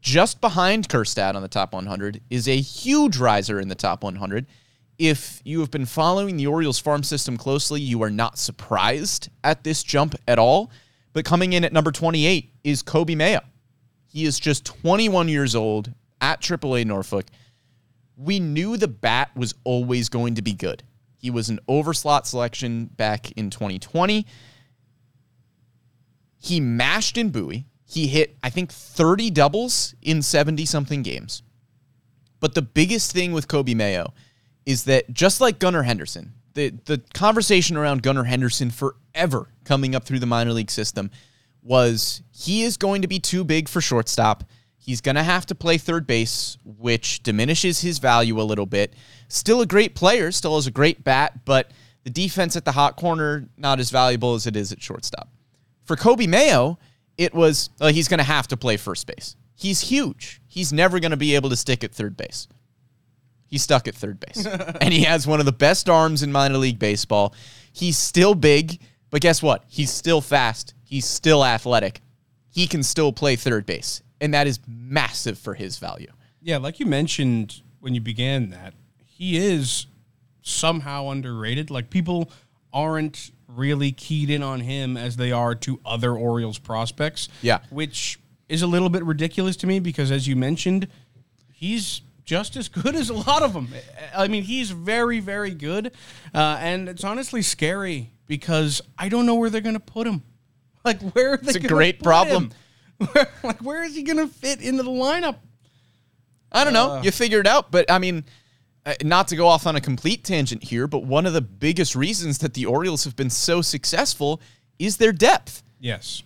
Just 0.02 0.42
behind 0.42 0.90
Kjerstad 0.90 1.36
on 1.36 1.44
the 1.44 1.48
top 1.48 1.74
100 1.74 2.22
is 2.32 2.48
a 2.48 2.58
huge 2.58 3.18
riser 3.18 3.60
in 3.60 3.68
the 3.68 3.76
top 3.76 4.04
100. 4.04 4.48
If 4.98 5.42
you 5.46 5.60
have 5.60 5.70
been 5.70 5.86
following 5.86 6.38
the 6.38 6.48
Orioles 6.48 6.80
farm 6.80 7.04
system 7.04 7.38
closely, 7.38 7.82
you 7.82 8.02
are 8.02 8.10
not 8.10 8.40
surprised 8.40 9.30
at 9.44 9.64
this 9.64 9.84
jump 9.84 10.16
at 10.28 10.40
all. 10.40 10.72
But 11.14 11.24
coming 11.24 11.54
in 11.54 11.64
at 11.64 11.74
number 11.74 11.92
28 11.92 12.52
is 12.64 12.82
Coby 12.82 13.16
Mayo. 13.16 13.42
He 14.18 14.26
is 14.26 14.40
just 14.40 14.66
21 14.66 15.30
years 15.30 15.54
old 15.54 15.94
at 16.20 16.42
AAA 16.42 16.88
Norfolk. 16.88 17.28
We 18.16 18.40
knew 18.40 18.76
the 18.76 18.88
bat 18.88 19.30
was 19.36 19.54
always 19.64 20.10
going 20.10 20.34
to 20.34 20.42
be 20.42 20.54
good. 20.54 20.82
He 21.18 21.30
was 21.30 21.50
an 21.50 21.60
overslot 21.70 22.26
selection 22.26 22.86
back 22.86 23.32
in 23.34 23.52
2020. 23.52 24.26
He 26.36 26.60
mashed 26.60 27.16
in 27.16 27.30
Bowie. 27.30 27.68
He 27.86 28.08
hit, 28.08 28.36
I 28.42 28.50
think, 28.50 28.72
30 28.72 29.30
doubles 29.30 29.94
in 30.02 30.24
70 30.24 30.66
something 30.66 31.04
games. 31.04 31.44
But 32.40 32.56
the 32.56 32.64
biggest 32.64 33.12
thing 33.12 33.34
with 33.34 33.48
Coby 33.48 33.76
Mayo 33.76 34.16
is 34.66 34.86
that 34.86 35.14
just 35.14 35.42
like 35.42 35.60
Gunnar 35.60 35.84
Henderson, 35.84 36.34
the, 36.56 36.74
the 36.86 37.04
conversation 37.14 37.78
around 37.78 38.02
Gunnar 38.02 38.24
Henderson 38.24 38.72
forever 38.72 39.50
coming 39.64 39.94
up 39.94 40.06
through 40.06 40.18
the 40.18 40.26
minor 40.26 40.54
league 40.54 40.72
system 40.72 41.12
was 41.68 42.24
he 42.32 42.64
is 42.64 42.78
going 42.78 43.02
to 43.02 43.08
be 43.08 43.20
too 43.20 43.44
big 43.44 43.68
for 43.68 43.82
shortstop. 43.82 44.44
He's 44.78 45.02
going 45.02 45.16
to 45.16 45.24
have 45.24 45.46
to 45.48 45.56
play 45.56 45.78
third 45.78 46.08
base, 46.08 46.58
which 46.64 47.22
diminishes 47.22 47.82
his 47.82 48.00
value 48.00 48.40
a 48.40 48.44
little 48.44 48.66
bit. 48.66 48.94
Still 49.28 49.62
a 49.62 49.66
great 49.66 49.94
player, 49.94 50.32
still 50.32 50.56
has 50.56 50.66
a 50.66 50.72
great 50.72 51.04
bat, 51.04 51.44
but 51.44 51.72
the 52.06 52.10
defense 52.10 52.56
at 52.56 52.64
the 52.64 52.72
hot 52.72 52.96
corner, 52.96 53.50
not 53.58 53.82
as 53.82 53.90
valuable 53.90 54.34
as 54.34 54.48
it 54.48 54.56
is 54.56 54.72
at 54.72 54.82
shortstop. 54.82 55.30
For 55.84 55.98
Coby 55.98 56.28
Mayo, 56.28 56.80
it 57.18 57.34
was 57.34 57.70
uh, 57.82 57.92
he's 57.92 58.08
going 58.08 58.20
to 58.20 58.24
have 58.24 58.48
to 58.48 58.58
play 58.58 58.78
first 58.78 59.06
base. 59.08 59.36
He's 59.56 59.82
huge. 59.82 60.42
He's 60.48 60.72
never 60.72 61.00
going 61.00 61.12
to 61.12 61.18
be 61.18 61.36
able 61.36 61.50
to 61.50 61.58
stick 61.58 61.84
at 61.84 61.92
third 61.92 62.16
base. 62.16 62.48
He's 63.48 63.64
stuck 63.64 63.88
at 63.88 63.96
third 63.96 64.20
base. 64.20 64.46
and 64.82 64.94
he 64.94 65.04
has 65.04 65.28
one 65.28 65.40
of 65.40 65.46
the 65.46 65.52
best 65.52 65.90
arms 65.90 66.24
in 66.24 66.32
minor 66.32 66.58
league 66.58 66.80
baseball. 66.80 67.34
He's 67.74 67.98
still 67.98 68.36
big, 68.36 68.80
but 69.10 69.22
guess 69.22 69.42
what? 69.42 69.64
He's 69.68 69.92
still 69.92 70.22
fast. 70.22 70.74
He's 70.88 71.06
still 71.06 71.44
athletic. 71.44 72.00
He 72.50 72.66
can 72.66 72.82
still 72.82 73.12
play 73.12 73.36
third 73.36 73.66
base. 73.66 74.02
And 74.22 74.34
that 74.34 74.48
is 74.48 74.60
massive 74.66 75.38
for 75.38 75.54
his 75.54 75.78
value. 75.78 76.12
Yeah, 76.42 76.58
like 76.58 76.80
you 76.80 76.86
mentioned 76.86 77.62
when 77.82 77.94
you 77.94 78.00
began 78.00 78.52
that, 78.52 78.74
he 79.06 79.38
is 79.38 79.88
somehow 80.42 81.10
underrated. 81.10 81.70
Like 81.70 81.90
people 81.90 82.32
aren't 82.72 83.32
really 83.48 83.92
keyed 83.92 84.30
in 84.30 84.42
on 84.42 84.62
him 84.62 84.96
as 84.96 85.18
they 85.18 85.34
are 85.34 85.56
to 85.56 85.80
other 85.86 86.14
Orioles 86.14 86.58
prospects. 86.58 87.28
Yeah. 87.42 87.60
Which 87.70 88.18
is 88.48 88.62
a 88.62 88.68
little 88.68 88.90
bit 88.90 89.04
ridiculous 89.04 89.58
to 89.58 89.68
me 89.68 89.80
because, 89.82 90.10
as 90.10 90.26
you 90.26 90.38
mentioned, 90.38 90.88
he's 91.52 92.02
just 92.24 92.56
as 92.56 92.70
good 92.70 92.96
as 92.96 93.10
a 93.10 93.14
lot 93.14 93.44
of 93.44 93.52
them. 93.52 93.68
I 94.16 94.30
mean, 94.30 94.44
he's 94.44 94.72
very, 94.72 95.20
very 95.20 95.52
good. 95.52 95.92
Uh, 96.34 96.58
and 96.62 96.88
it's 96.88 97.04
honestly 97.04 97.42
scary 97.42 98.12
because 98.26 98.82
I 98.98 99.10
don't 99.10 99.26
know 99.26 99.36
where 99.36 99.50
they're 99.50 99.60
going 99.60 99.76
to 99.76 99.82
put 99.82 100.08
him. 100.08 100.24
Like, 100.88 101.02
where 101.14 101.34
are 101.34 101.38
they 101.38 101.48
It's 101.48 101.56
a 101.56 101.68
great 101.68 102.02
problem. 102.02 102.52
Where, 103.12 103.28
like, 103.44 103.60
where 103.62 103.84
is 103.84 103.96
he 103.96 104.04
going 104.04 104.18
to 104.18 104.28
fit 104.28 104.62
into 104.62 104.84
the 104.84 104.90
lineup? 104.90 105.38
I 106.52 106.64
don't 106.64 106.74
know. 106.74 107.02
you 107.04 107.12
figure 107.12 107.40
it 107.40 107.48
out. 107.48 107.72
But 107.72 107.92
I 107.92 108.00
mean, 108.00 108.24
uh, 108.86 108.94
not 109.04 109.28
to 109.30 109.36
go 109.36 109.48
off 109.48 109.68
on 109.68 109.76
a 109.76 109.82
complete 109.82 110.24
tangent 110.24 110.64
here, 110.64 110.88
but 110.88 111.04
one 111.04 111.26
of 111.26 111.34
the 111.34 111.42
biggest 111.42 111.96
reasons 111.96 112.38
that 112.40 112.54
the 112.54 112.66
Orioles 112.66 113.04
have 113.04 113.16
been 113.16 113.30
so 113.30 113.62
successful 113.62 114.42
is 114.80 114.98
their 114.98 115.12
depth. 115.12 115.62
Yes. 115.80 116.24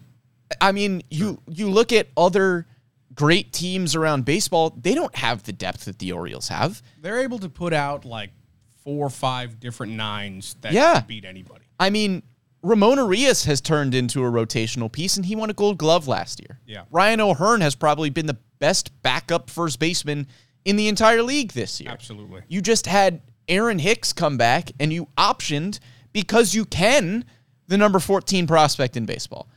I 0.59 0.71
mean, 0.71 1.01
you 1.09 1.41
you 1.47 1.69
look 1.69 1.91
at 1.91 2.09
other 2.15 2.67
great 3.15 3.51
teams 3.51 3.95
around 3.95 4.25
baseball, 4.25 4.69
they 4.79 4.93
don't 4.93 5.15
have 5.15 5.43
the 5.43 5.53
depth 5.53 5.85
that 5.85 5.99
the 5.99 6.11
Orioles 6.11 6.47
have. 6.49 6.81
They're 7.01 7.21
able 7.21 7.39
to 7.39 7.49
put 7.49 7.73
out 7.73 8.05
like 8.05 8.29
four 8.83 9.07
or 9.07 9.09
five 9.09 9.59
different 9.59 9.93
nines 9.93 10.55
that 10.61 10.73
Yeah. 10.73 11.01
beat 11.01 11.25
anybody. 11.25 11.65
I 11.79 11.89
mean, 11.89 12.23
Ramon 12.63 12.97
Urias 12.97 13.45
has 13.45 13.59
turned 13.59 13.95
into 13.95 14.23
a 14.23 14.29
rotational 14.29 14.91
piece 14.91 15.17
and 15.17 15.25
he 15.25 15.35
won 15.35 15.49
a 15.49 15.53
gold 15.53 15.77
glove 15.77 16.07
last 16.07 16.39
year. 16.39 16.59
Yeah. 16.65 16.83
Ryan 16.91 17.21
O'Hearn 17.21 17.61
has 17.61 17.75
probably 17.75 18.09
been 18.09 18.27
the 18.27 18.37
best 18.59 18.91
backup 19.01 19.49
first 19.49 19.79
baseman 19.79 20.27
in 20.65 20.75
the 20.75 20.87
entire 20.87 21.23
league 21.23 21.53
this 21.53 21.81
year. 21.81 21.89
Absolutely. 21.91 22.41
You 22.47 22.61
just 22.61 22.85
had 22.85 23.21
Aaron 23.47 23.79
Hicks 23.79 24.13
come 24.13 24.37
back 24.37 24.71
and 24.79 24.93
you 24.93 25.07
optioned 25.17 25.79
because 26.13 26.53
you 26.53 26.65
can 26.65 27.25
the 27.67 27.77
number 27.77 27.99
14 27.99 28.45
prospect 28.47 28.95
in 28.95 29.05
baseball. 29.05 29.47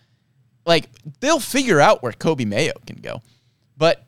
Like 0.65 0.89
they'll 1.21 1.41
figure 1.41 1.81
out 1.81 2.03
where 2.03 2.13
Coby 2.13 2.47
Mayo 2.47 2.73
can 2.87 2.97
go. 2.97 3.21
But 3.77 4.07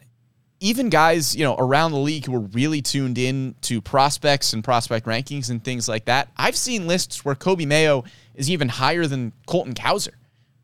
even 0.61 0.89
guys, 0.89 1.37
you 1.37 1.45
know, 1.45 1.55
around 1.57 1.93
the 1.93 1.99
league 1.99 2.25
who 2.25 2.35
are 2.35 2.41
really 2.41 2.81
tuned 2.81 3.19
in 3.19 3.55
to 3.63 3.83
prospects 3.83 4.55
and 4.55 4.65
prospect 4.65 5.07
rankings 5.07 5.51
and 5.51 5.63
things 5.63 5.89
like 5.89 6.07
that, 6.07 6.31
I've 6.37 6.57
seen 6.57 6.87
lists 6.87 7.25
where 7.25 7.35
Coby 7.35 7.67
Mayo 7.67 8.05
is 8.37 8.51
even 8.51 8.69
higher 8.69 9.07
than 9.07 9.33
Colton 9.47 9.75
Cowser, 9.75 10.15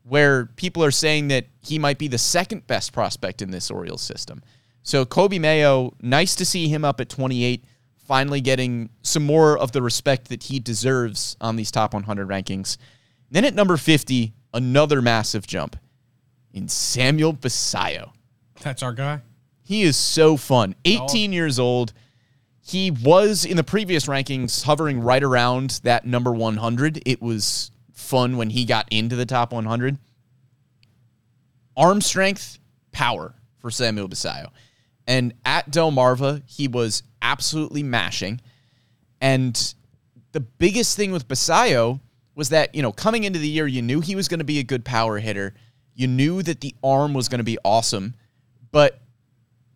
where 0.03 0.45
people 0.45 0.83
are 0.83 0.91
saying 0.91 1.27
that 1.29 1.47
he 1.59 1.77
might 1.77 1.97
be 1.97 2.07
the 2.07 2.17
second 2.17 2.65
best 2.67 2.93
prospect 2.93 3.41
in 3.41 3.51
this 3.51 3.69
Orioles 3.69 4.01
system. 4.01 4.41
So 4.83 5.05
Coby 5.05 5.39
Mayo, 5.39 5.93
nice 6.01 6.35
to 6.35 6.45
see 6.45 6.67
him 6.67 6.85
up 6.85 7.01
at 7.01 7.09
28, 7.09 7.65
finally 7.97 8.41
getting 8.41 8.89
some 9.01 9.25
more 9.25 9.57
of 9.57 9.71
the 9.71 9.81
respect 9.81 10.29
that 10.29 10.43
he 10.43 10.59
deserves 10.59 11.35
on 11.41 11.55
these 11.55 11.71
top 11.71 11.93
100 11.93 12.27
rankings. 12.27 12.77
Then 13.31 13.45
at 13.45 13.55
number 13.55 13.77
50, 13.77 14.33
another 14.53 15.01
massive 15.01 15.47
jump 15.47 15.75
in 16.53 16.67
Samuel 16.67 17.33
Basallo. 17.33 18.11
That's 18.61 18.83
our 18.83 18.93
guy. 18.93 19.21
He 19.63 19.83
is 19.83 19.95
so 19.95 20.37
fun. 20.37 20.75
18 20.85 21.31
years 21.33 21.57
old. 21.57 21.93
He 22.65 22.91
was 22.91 23.43
in 23.43 23.57
the 23.57 23.63
previous 23.63 24.05
rankings 24.05 24.63
hovering 24.63 25.01
right 25.01 25.21
around 25.21 25.81
that 25.83 26.05
number 26.05 26.31
100. 26.31 27.03
It 27.05 27.21
was 27.21 27.71
fun 27.91 28.37
when 28.37 28.49
he 28.49 28.63
got 28.63 28.87
into 28.89 29.17
the 29.17 29.25
top 29.25 29.51
100. 29.51 29.97
Arm 31.75 31.99
strength, 31.99 32.59
power 32.93 33.35
for 33.59 33.69
Samuel 33.69 34.07
Basallo. 34.07 34.49
And 35.05 35.33
at 35.43 35.71
Delmarva, 35.71 36.41
he 36.45 36.69
was 36.69 37.03
absolutely 37.21 37.83
mashing. 37.83 38.39
And 39.19 39.73
the 40.31 40.39
biggest 40.39 40.95
thing 40.95 41.11
with 41.11 41.27
Basallo 41.27 41.99
was 42.33 42.49
that, 42.49 42.73
you 42.73 42.81
know, 42.81 42.93
coming 42.93 43.25
into 43.25 43.39
the 43.39 43.47
year, 43.47 43.67
you 43.67 43.81
knew 43.81 43.99
he 43.99 44.15
was 44.15 44.29
going 44.29 44.39
to 44.39 44.45
be 44.45 44.59
a 44.59 44.63
good 44.63 44.85
power 44.85 45.19
hitter. 45.19 45.53
You 45.95 46.07
knew 46.07 46.41
that 46.43 46.61
the 46.61 46.73
arm 46.81 47.13
was 47.13 47.27
going 47.27 47.39
to 47.39 47.43
be 47.43 47.57
awesome. 47.65 48.15
But 48.71 49.01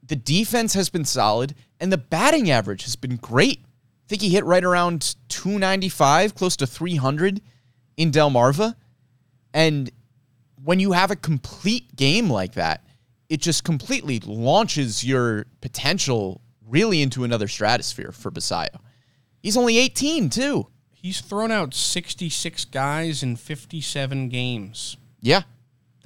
the 0.07 0.15
defense 0.15 0.73
has 0.73 0.89
been 0.89 1.05
solid 1.05 1.55
and 1.79 1.91
the 1.91 1.97
batting 1.97 2.49
average 2.49 2.83
has 2.83 2.95
been 2.95 3.17
great. 3.17 3.59
I 3.63 4.07
think 4.07 4.21
he 4.21 4.29
hit 4.29 4.45
right 4.45 4.63
around 4.63 5.15
295, 5.29 6.33
close 6.33 6.55
to 6.57 6.67
300 6.67 7.41
in 7.97 8.11
Delmarva. 8.11 8.75
And 9.53 9.91
when 10.63 10.79
you 10.79 10.93
have 10.93 11.11
a 11.11 11.15
complete 11.15 11.95
game 11.95 12.29
like 12.29 12.53
that, 12.53 12.85
it 13.29 13.41
just 13.41 13.63
completely 13.63 14.19
launches 14.21 15.03
your 15.03 15.45
potential 15.61 16.41
really 16.65 17.01
into 17.01 17.23
another 17.23 17.47
stratosphere 17.47 18.11
for 18.11 18.31
Basallo. 18.31 18.79
He's 19.41 19.57
only 19.57 19.77
18 19.77 20.29
too. 20.29 20.67
He's 20.93 21.21
thrown 21.21 21.51
out 21.51 21.73
66 21.73 22.65
guys 22.65 23.23
in 23.23 23.35
57 23.35 24.29
games. 24.29 24.97
Yeah. 25.21 25.43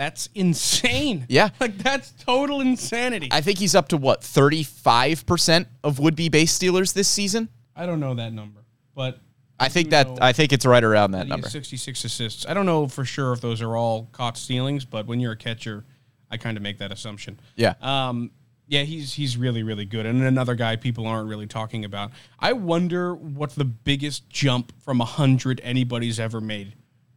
That's 0.01 0.29
insane. 0.33 1.27
Yeah. 1.29 1.49
Like, 1.59 1.77
that's 1.77 2.11
total 2.11 2.59
insanity. 2.59 3.29
I, 3.31 3.41
think 3.41 3.59
he's 3.59 3.75
up 3.75 3.89
to 3.89 3.97
what, 3.97 4.21
35% 4.21 5.67
of 5.83 5.99
would 5.99 6.15
be 6.15 6.27
base 6.27 6.51
stealers 6.51 6.93
this 6.93 7.07
season? 7.07 7.49
I 7.75 7.85
don't 7.85 7.99
know 7.99 8.15
that 8.15 8.33
number, 8.33 8.61
but 8.95 9.19
I 9.59 9.69
think 9.69 9.91
that 9.91 10.07
I 10.19 10.33
think 10.33 10.53
it's 10.53 10.65
right 10.65 10.83
around 10.83 11.11
that 11.11 11.27
number. 11.27 11.47
66 11.47 12.03
assists. 12.03 12.47
I 12.47 12.55
don't 12.55 12.65
know 12.65 12.87
for 12.87 13.05
sure 13.05 13.31
if 13.31 13.41
those 13.41 13.61
are 13.61 13.77
all 13.77 14.09
caught 14.11 14.37
stealings, 14.37 14.85
but 14.85 15.05
when 15.05 15.19
you're 15.19 15.33
a 15.33 15.37
catcher, 15.37 15.85
I 16.31 16.37
kind 16.37 16.57
of 16.57 16.63
make 16.63 16.79
that 16.79 16.91
assumption. 16.91 17.39
Yeah. 17.55 17.75
Um, 17.79 18.31
yeah, 18.67 18.81
he's 18.81 19.13
he's 19.13 19.37
really 19.37 19.61
really 19.61 19.85
good, 19.85 20.07
and 20.07 20.23
another 20.23 20.55
guy 20.55 20.77
people 20.77 21.05
aren't 21.05 21.29
really 21.29 21.47
talking 21.47 21.85
about. 21.85 22.11
I 22.39 22.53
wonder 22.53 23.13
what 23.13 23.51
the 23.51 23.65
biggest 23.65 24.29
jump 24.29 24.73
from 24.81 24.99
hundred 24.99 25.61
anybody's 25.63 26.19
ever 26.19 26.41
made 26.41 26.73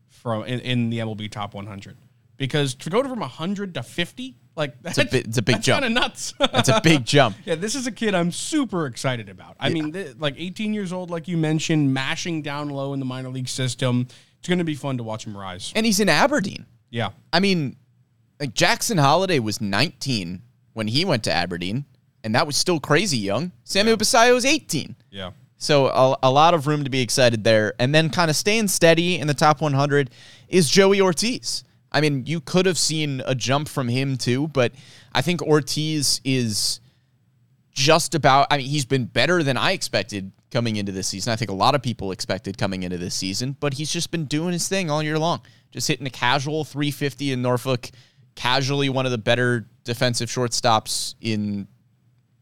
from 0.09 0.45
in, 0.45 0.61
in 0.61 0.91
the 0.91 0.99
MLB 0.99 1.31
Top 1.31 1.55
100, 1.55 1.97
because 2.37 2.75
to 2.77 2.91
go 2.91 3.03
from 3.03 3.21
hundred 3.21 3.75
to 3.75 3.83
50, 3.83 4.37
like 4.57 4.81
that's 4.83 4.99
a 4.99 5.05
bi- 5.05 5.19
it's 5.19 5.39
a 5.39 5.43
big 5.43 5.57
that's 5.57 5.67
jump. 5.67 5.83
Kind 5.83 5.97
of 5.97 6.03
nuts. 6.03 6.35
That's 6.39 6.69
a 6.69 6.81
big 6.83 7.05
jump. 7.05 7.37
Yeah, 7.45 7.55
this 7.57 7.75
is 7.75 7.87
a 7.87 7.93
kid 7.93 8.15
I'm 8.15 8.33
super 8.33 8.87
excited 8.87 9.29
about. 9.29 9.57
I 9.61 9.69
mean, 9.71 9.93
th- 9.93 10.17
like 10.19 10.35
18 10.39 10.73
years 10.75 10.93
old, 10.93 11.11
like 11.11 11.29
you 11.29 11.37
mentioned, 11.37 11.93
mashing 11.93 12.43
down 12.43 12.69
low 12.71 12.93
in 12.93 13.01
the 13.01 13.07
minor 13.07 13.29
league 13.29 13.49
system. 13.49 14.07
It's 14.39 14.49
going 14.49 14.59
to 14.59 14.65
be 14.65 14.75
fun 14.75 14.99
to 14.99 15.03
watch 15.03 15.27
him 15.27 15.37
rise. 15.37 15.73
And 15.75 15.87
he's 15.87 16.01
in 16.01 16.09
Aberdeen. 16.09 16.67
Yeah. 16.91 17.11
I 17.33 17.41
mean, 17.41 17.77
like 18.39 18.55
Jackson 18.55 18.99
Holliday 18.99 19.39
was 19.39 19.61
19 19.61 20.43
when 20.75 20.87
he 20.89 21.05
went 21.05 21.25
to 21.25 21.33
Aberdeen, 21.33 21.87
and 22.23 22.35
that 22.35 22.47
was 22.47 22.57
still 22.57 22.79
crazy 22.79 23.17
young. 23.19 23.53
Samuel 23.65 23.97
Basallo 23.97 24.35
was 24.35 24.45
18. 24.45 24.97
Yeah. 25.11 25.31
So 25.57 25.87
a, 25.87 26.19
a 26.25 26.31
lot 26.31 26.53
of 26.53 26.67
room 26.67 26.85
to 26.85 26.91
be 26.91 27.01
excited 27.01 27.43
there. 27.43 27.75
And 27.79 27.95
then 27.95 28.11
kind 28.11 28.29
of 28.31 28.37
staying 28.37 28.69
steady 28.69 29.19
in 29.19 29.27
the 29.27 29.35
top 29.35 29.63
100 29.63 30.11
is 30.49 30.69
Joey 30.69 31.01
Ortiz. 31.01 31.64
I 31.95 32.01
mean, 32.01 32.27
you 32.27 32.41
could 32.41 32.67
have 32.67 32.77
seen 32.77 33.23
a 33.25 33.37
jump 33.37 33.69
from 33.69 33.89
him 33.89 34.17
too, 34.17 34.49
but 34.49 34.73
I 35.13 35.23
think 35.23 35.41
Ortiz 35.41 36.21
is 36.25 36.81
just 37.73 38.15
about 38.15 38.49
I 38.51 38.59
mean, 38.59 38.67
he's 38.67 38.85
been 38.85 39.07
better 39.07 39.43
than 39.45 39.57
I 39.57 39.73
expected 39.73 40.33
coming 40.51 40.77
into 40.77 40.91
this 40.93 41.07
season. 41.07 41.33
I 41.33 41.37
think 41.37 41.51
a 41.51 41.55
lot 41.55 41.77
of 41.77 41.83
people 41.83 42.11
expected 42.11 42.59
coming 42.59 42.83
into 42.83 42.99
this 42.99 43.15
season, 43.15 43.57
but 43.61 43.75
he's 43.75 43.93
just 43.93 44.11
been 44.11 44.25
doing 44.25 44.53
his 44.53 44.69
thing 44.69 44.91
all 44.91 45.03
year 45.03 45.19
long. 45.19 45.41
just 45.71 45.89
hitting 45.89 46.07
a 46.07 46.11
casual 46.11 46.65
350 46.65 47.33
in 47.33 47.43
Norfolk, 47.43 47.91
casually 48.35 48.89
one 48.89 49.07
of 49.07 49.13
the 49.13 49.19
better 49.19 49.67
defensive 49.85 50.29
shortstops 50.29 51.15
in 51.21 51.69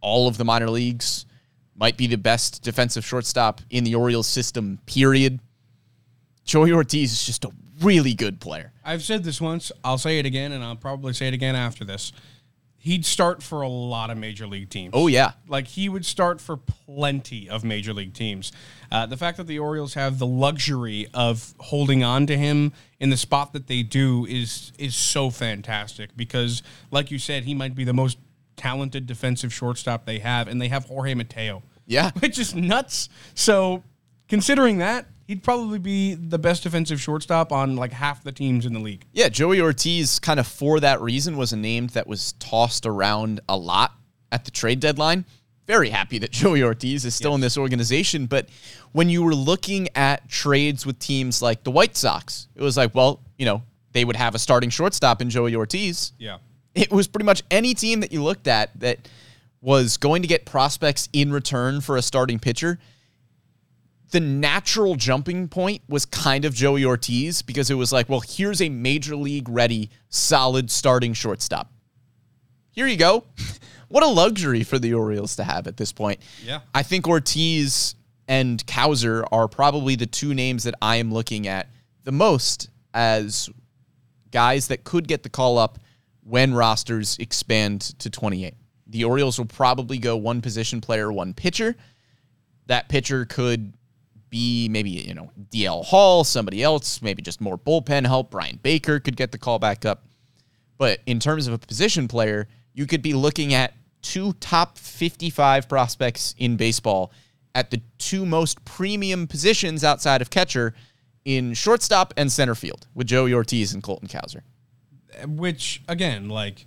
all 0.00 0.28
of 0.28 0.38
the 0.38 0.44
minor 0.44 0.71
leagues. 0.71 1.26
Might 1.75 1.97
be 1.97 2.06
the 2.06 2.16
best 2.16 2.62
defensive 2.62 3.04
shortstop 3.04 3.61
in 3.71 3.85
the 3.85 3.94
Orioles 3.94 4.26
system, 4.26 4.78
period. 4.87 5.40
Joey 6.44 6.73
Ortiz 6.73 7.12
is 7.12 7.25
just 7.25 7.44
a 7.44 7.50
really 7.83 8.15
good 8.15 8.41
player. 8.41 8.73
I've 8.85 9.03
said 9.03 9.25
this 9.25 9.41
once. 9.41 9.73
I'll 9.85 9.99
say 9.99 10.19
it 10.19 10.27
again, 10.27 10.53
and 10.53 10.62
I'll 10.62 10.77
probably 10.77 11.12
say 11.12 11.29
it 11.29 11.35
again 11.35 11.57
after 11.57 11.85
this. 11.85 12.12
He'd 12.79 13.07
start 13.07 13.45
for 13.45 13.62
a 13.62 13.69
lot 13.69 14.11
of 14.11 14.19
major 14.19 14.47
league 14.47 14.69
teams. 14.69 14.91
Oh, 14.93 15.07
yeah. 15.07 15.33
Like 15.47 15.69
he 15.69 15.89
would 15.89 16.05
start 16.05 16.41
for 16.41 16.57
plenty 16.57 17.49
of 17.49 17.62
major 17.62 17.93
league 17.93 18.12
teams. 18.12 18.51
Uh, 18.91 19.07
the 19.07 19.17
fact 19.17 19.37
that 19.37 19.47
the 19.47 19.61
Orioles 19.61 19.95
have 19.95 20.19
the 20.19 20.27
luxury 20.27 21.07
of 21.15 21.55
holding 21.61 22.03
on 22.03 22.27
to 22.27 22.37
him 22.37 22.73
in 22.99 23.11
the 23.11 23.17
spot 23.17 23.53
that 23.53 23.69
they 23.69 23.85
do 23.85 24.27
is 24.27 24.73
is 24.79 24.97
so 24.97 25.31
fantastic 25.31 26.17
because, 26.17 26.65
like 26.91 27.12
you 27.12 27.21
said, 27.21 27.45
he 27.45 27.55
might 27.55 27.77
be 27.77 27.85
the 27.85 27.93
most 27.93 28.19
talented 28.57 29.07
defensive 29.07 29.53
shortstop 29.53 30.05
they 30.05 30.19
have, 30.19 30.49
and 30.49 30.61
they 30.61 30.69
have 30.69 30.87
Jorge 30.87 31.15
Mateo. 31.15 31.62
Yeah. 31.87 32.11
which 32.21 32.39
is 32.39 32.55
nuts. 32.55 33.09
So, 33.35 33.83
considering 34.29 34.79
that, 34.79 35.07
he'd 35.33 35.43
probably 35.43 35.79
be 35.79 36.12
the 36.12 36.39
best 36.39 36.62
defensive 36.62 37.01
shortstop 37.01 37.53
on 37.53 37.75
like 37.75 37.91
half 37.91 38.23
the 38.23 38.33
teams 38.33 38.67
in 38.67 38.75
the 38.75 38.79
league. 38.79 39.07
Yeah, 39.12 39.31
Joey 39.31 39.62
Ortiz, 39.62 40.19
kind 40.19 40.39
of 40.39 40.47
for 40.47 40.79
that 40.81 41.01
reason, 41.01 41.39
was 41.39 41.55
a 41.55 41.57
name 41.57 41.87
that 41.89 42.07
was 42.07 42.33
tossed 42.33 42.85
around 42.85 43.41
a 43.49 43.57
lot 43.57 43.93
at 44.31 44.45
the 44.45 44.51
trade 44.51 44.79
deadline. 44.79 45.25
Very 45.67 45.89
happy 45.89 46.19
that 46.19 46.31
Joey 46.33 46.62
Ortiz 46.62 47.07
is 47.07 47.15
still 47.15 47.35
in 47.35 47.41
this 47.41 47.57
organization. 47.57 48.27
But 48.27 48.51
when 48.93 49.09
you 49.09 49.23
were 49.23 49.35
looking 49.35 49.89
at 49.95 50.29
trades 50.29 50.85
with 50.85 50.99
teams 50.99 51.41
like 51.41 51.65
the 51.65 51.71
White 51.71 51.97
Sox, 51.97 52.49
it 52.55 52.62
was 52.62 52.77
like, 52.77 52.95
well, 52.95 53.21
you 53.39 53.47
know, 53.47 53.62
they 53.93 54.05
would 54.05 54.17
have 54.17 54.35
a 54.35 54.39
starting 54.39 54.69
shortstop 54.69 55.23
in 55.23 55.31
Joey 55.31 55.57
Ortiz. 55.57 56.12
Yeah. 56.19 56.39
It 56.75 56.91
was 56.93 57.09
pretty 57.09 57.25
much 57.25 57.43
any 57.51 57.73
team 57.73 58.01
that 58.01 58.12
you 58.12 58.23
looked 58.23 58.49
at 58.49 58.79
that 58.81 59.09
was 59.62 59.97
going 59.97 60.21
to 60.21 60.29
get 60.29 60.45
prospects 60.45 61.09
in 61.15 61.33
return 61.33 61.81
for 61.81 61.97
a 61.97 62.03
starting 62.03 62.39
pitcher 62.39 62.79
the 64.12 64.21
natural 64.21 64.95
jumping 64.95 65.49
point 65.49 65.83
was 65.88 66.04
kind 66.04 66.45
of 66.45 66.54
Joey 66.54 66.85
Ortiz 66.85 67.42
because 67.42 67.71
it 67.71 67.75
was 67.75 67.92
like, 67.92 68.09
well, 68.09 68.21
here's 68.21 68.61
a 68.61 68.69
major 68.69 69.16
league 69.16 69.49
ready, 69.49 69.90
solid 70.11 70.71
starting 70.71 71.14
shortstop. 71.14 71.73
Here 72.71 72.87
you 72.87 72.97
go. 72.97 73.25
what 73.88 74.02
a 74.02 74.07
luxury 74.07 74.64
for 74.64 74.78
the 74.78 74.95
Orioles 74.95 75.37
to 75.37 75.45
have 75.45 75.66
at 75.66 75.78
this 75.78 75.92
point. 75.92 76.21
Yeah. 76.45 76.61
I 76.75 76.83
think 76.83 77.09
Ortiz 77.09 77.95
and 78.28 78.64
Cowser 78.66 79.26
are 79.33 79.49
probably 79.49 79.97
the 79.97 80.07
two 80.07 80.35
names 80.35 80.64
that 80.64 80.75
I 80.81 80.97
am 80.97 81.12
looking 81.12 81.49
at 81.49 81.69
the 82.04 82.12
most 82.12 82.69
as 82.92 83.49
guys 84.31 84.69
that 84.69 84.85
could 84.85 85.09
get 85.09 85.23
the 85.23 85.31
call 85.31 85.57
up 85.57 85.78
when 86.23 86.52
rosters 86.52 87.16
expand 87.19 87.81
to 87.99 88.11
28. 88.11 88.54
The 88.88 89.04
Orioles 89.04 89.38
will 89.38 89.47
probably 89.47 89.97
go 89.97 90.19
one 90.19 90.42
position 90.42 90.83
player, 90.83 91.11
one 91.11 91.33
pitcher. 91.33 91.76
That 92.66 92.90
pitcher 92.90 93.25
could 93.25 93.73
be 94.33 94.67
maybe, 94.71 94.91
you 94.91 95.15
know, 95.15 95.31
DL 95.53 95.85
Hall, 95.85 96.25
somebody 96.25 96.62
else, 96.62 97.03
maybe 97.03 97.23
just 97.23 97.41
more 97.41 97.59
bullpen 97.59 98.07
help. 98.07 98.31
Bryan 98.31 98.59
Baker 98.62 98.99
could 98.99 99.15
get 99.15 99.31
the 99.31 99.39
call 99.39 99.61
back 99.61 99.85
up. 99.85 100.07
But 100.79 101.01
in 101.07 101.21
terms 101.21 101.47
of 101.47 101.53
a 101.53 101.59
position 101.59 102.09
player, 102.09 102.49
you 102.73 102.87
could 102.87 103.03
be 103.03 103.12
looking 103.12 103.53
at 103.53 103.75
two 104.01 104.33
top 104.35 104.79
55 104.79 105.69
prospects 105.69 106.35
in 106.39 106.57
baseball 106.57 107.12
at 107.55 107.71
the 107.71 107.83
two 107.99 108.25
most 108.25 108.65
premium 108.65 109.27
positions 109.29 109.85
outside 109.85 110.23
of 110.23 110.31
catcher 110.31 110.75
in 111.27 111.53
shortstop 111.53 112.15
and 112.17 112.33
center 112.33 112.55
field 112.55 112.89
with 112.95 113.07
Joey 113.07 113.35
Ortiz 113.35 113.75
and 113.75 113.83
Colton 113.83 114.09
Cowser. 114.09 114.41
Which 115.27 115.83
again, 115.87 116.31
like 116.31 116.65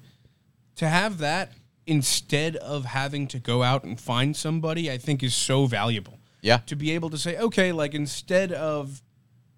to 0.75 0.87
have 0.87 1.17
that 1.17 1.51
instead 1.87 2.55
of 2.57 2.85
having 2.85 3.27
to 3.29 3.39
go 3.39 3.63
out 3.63 3.83
and 3.83 3.99
find 3.99 4.35
somebody, 4.35 4.91
I 4.91 4.99
think 4.99 5.23
is 5.23 5.33
so 5.33 5.65
valuable. 5.65 6.19
Yeah. 6.45 6.57
To 6.67 6.75
be 6.75 6.91
able 6.91 7.09
to 7.09 7.17
say, 7.17 7.37
okay, 7.37 7.71
like 7.71 7.95
instead 7.95 8.51
of 8.51 9.01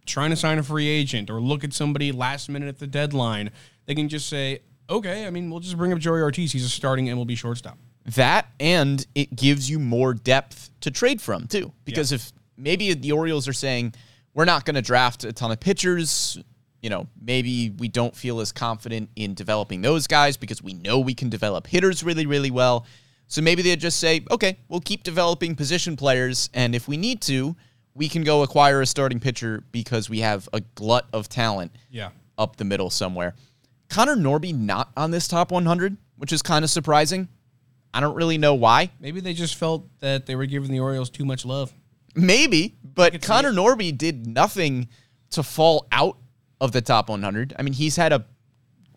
trying 0.05 0.29
to 0.29 0.37
sign 0.37 0.57
a 0.57 0.63
free 0.63 0.87
agent 0.87 1.29
or 1.29 1.41
look 1.41 1.65
at 1.65 1.73
somebody 1.73 2.13
last 2.13 2.47
minute 2.47 2.69
at 2.69 2.79
the 2.79 2.87
deadline, 2.87 3.51
they 3.87 3.93
can 3.93 4.07
just 4.07 4.29
say, 4.29 4.61
okay, 4.89 5.27
I 5.27 5.29
mean, 5.29 5.49
we'll 5.49 5.59
just 5.59 5.77
bring 5.77 5.91
up 5.91 5.99
Joey 5.99 6.21
Ortiz. 6.21 6.53
He's 6.53 6.63
a 6.63 6.69
starting 6.69 7.07
MLB 7.07 7.37
shortstop. 7.37 7.77
That 8.15 8.47
and 8.57 9.05
it 9.15 9.35
gives 9.35 9.69
you 9.69 9.79
more 9.79 10.13
depth 10.13 10.69
to 10.79 10.89
trade 10.89 11.21
from 11.21 11.47
too. 11.47 11.73
Because 11.83 12.13
if 12.13 12.31
maybe 12.55 12.93
the 12.93 13.11
Orioles 13.11 13.49
are 13.49 13.53
saying 13.53 13.93
we're 14.33 14.45
not 14.45 14.63
going 14.63 14.75
to 14.75 14.81
draft 14.81 15.25
a 15.25 15.33
ton 15.33 15.51
of 15.51 15.59
pitchers, 15.59 16.39
you 16.81 16.89
know, 16.89 17.07
maybe 17.21 17.71
we 17.71 17.89
don't 17.89 18.15
feel 18.15 18.39
as 18.39 18.53
confident 18.53 19.09
in 19.17 19.33
developing 19.33 19.81
those 19.81 20.07
guys 20.07 20.37
because 20.37 20.63
we 20.63 20.71
know 20.71 20.99
we 20.99 21.13
can 21.13 21.27
develop 21.27 21.67
hitters 21.67 22.01
really, 22.01 22.25
really 22.25 22.51
well. 22.51 22.85
So 23.27 23.41
maybe 23.41 23.61
they 23.61 23.75
just 23.75 23.99
say, 23.99 24.23
okay, 24.31 24.57
we'll 24.69 24.79
keep 24.79 25.03
developing 25.03 25.55
position 25.55 25.95
players, 25.97 26.49
and 26.53 26.73
if 26.73 26.87
we 26.87 26.95
need 26.97 27.21
to, 27.23 27.55
we 27.93 28.07
can 28.07 28.23
go 28.23 28.43
acquire 28.43 28.81
a 28.81 28.85
starting 28.85 29.19
pitcher 29.19 29.63
because 29.71 30.09
we 30.09 30.19
have 30.19 30.47
a 30.53 30.61
glut 30.75 31.07
of 31.11 31.27
talent 31.27 31.71
Yeah. 31.89 32.09
up 32.37 32.55
the 32.55 32.63
middle 32.63 32.89
somewhere. 32.89 33.35
Connor 33.89 34.15
Norby 34.15 34.53
not 34.55 34.91
on 34.95 35.11
this 35.11 35.27
top 35.27 35.51
100, 35.51 35.97
which 36.17 36.31
is 36.31 36.41
kind 36.41 36.63
of 36.63 36.69
surprising. 36.69 37.27
I 37.93 37.99
don't 37.99 38.15
really 38.15 38.37
know 38.37 38.53
why. 38.53 38.91
Maybe 38.99 39.19
they 39.19 39.33
just 39.33 39.55
felt 39.55 39.85
that 39.99 40.25
they 40.25 40.35
were 40.35 40.45
giving 40.45 40.71
the 40.71 40.79
Orioles 40.79 41.09
too 41.09 41.25
much 41.25 41.45
love. 41.45 41.73
Maybe, 42.15 42.75
but 42.83 43.21
Connor. 43.21 43.51
Norby 43.51 43.97
did 43.97 44.27
nothing 44.27 44.87
to 45.31 45.41
fall 45.43 45.87
out 45.91 46.17
of 46.61 46.71
the 46.71 46.81
top 46.81 47.09
100. 47.09 47.55
I 47.57 47.61
mean, 47.61 47.73
he's 47.73 47.95
had 47.95 48.13
a 48.13 48.25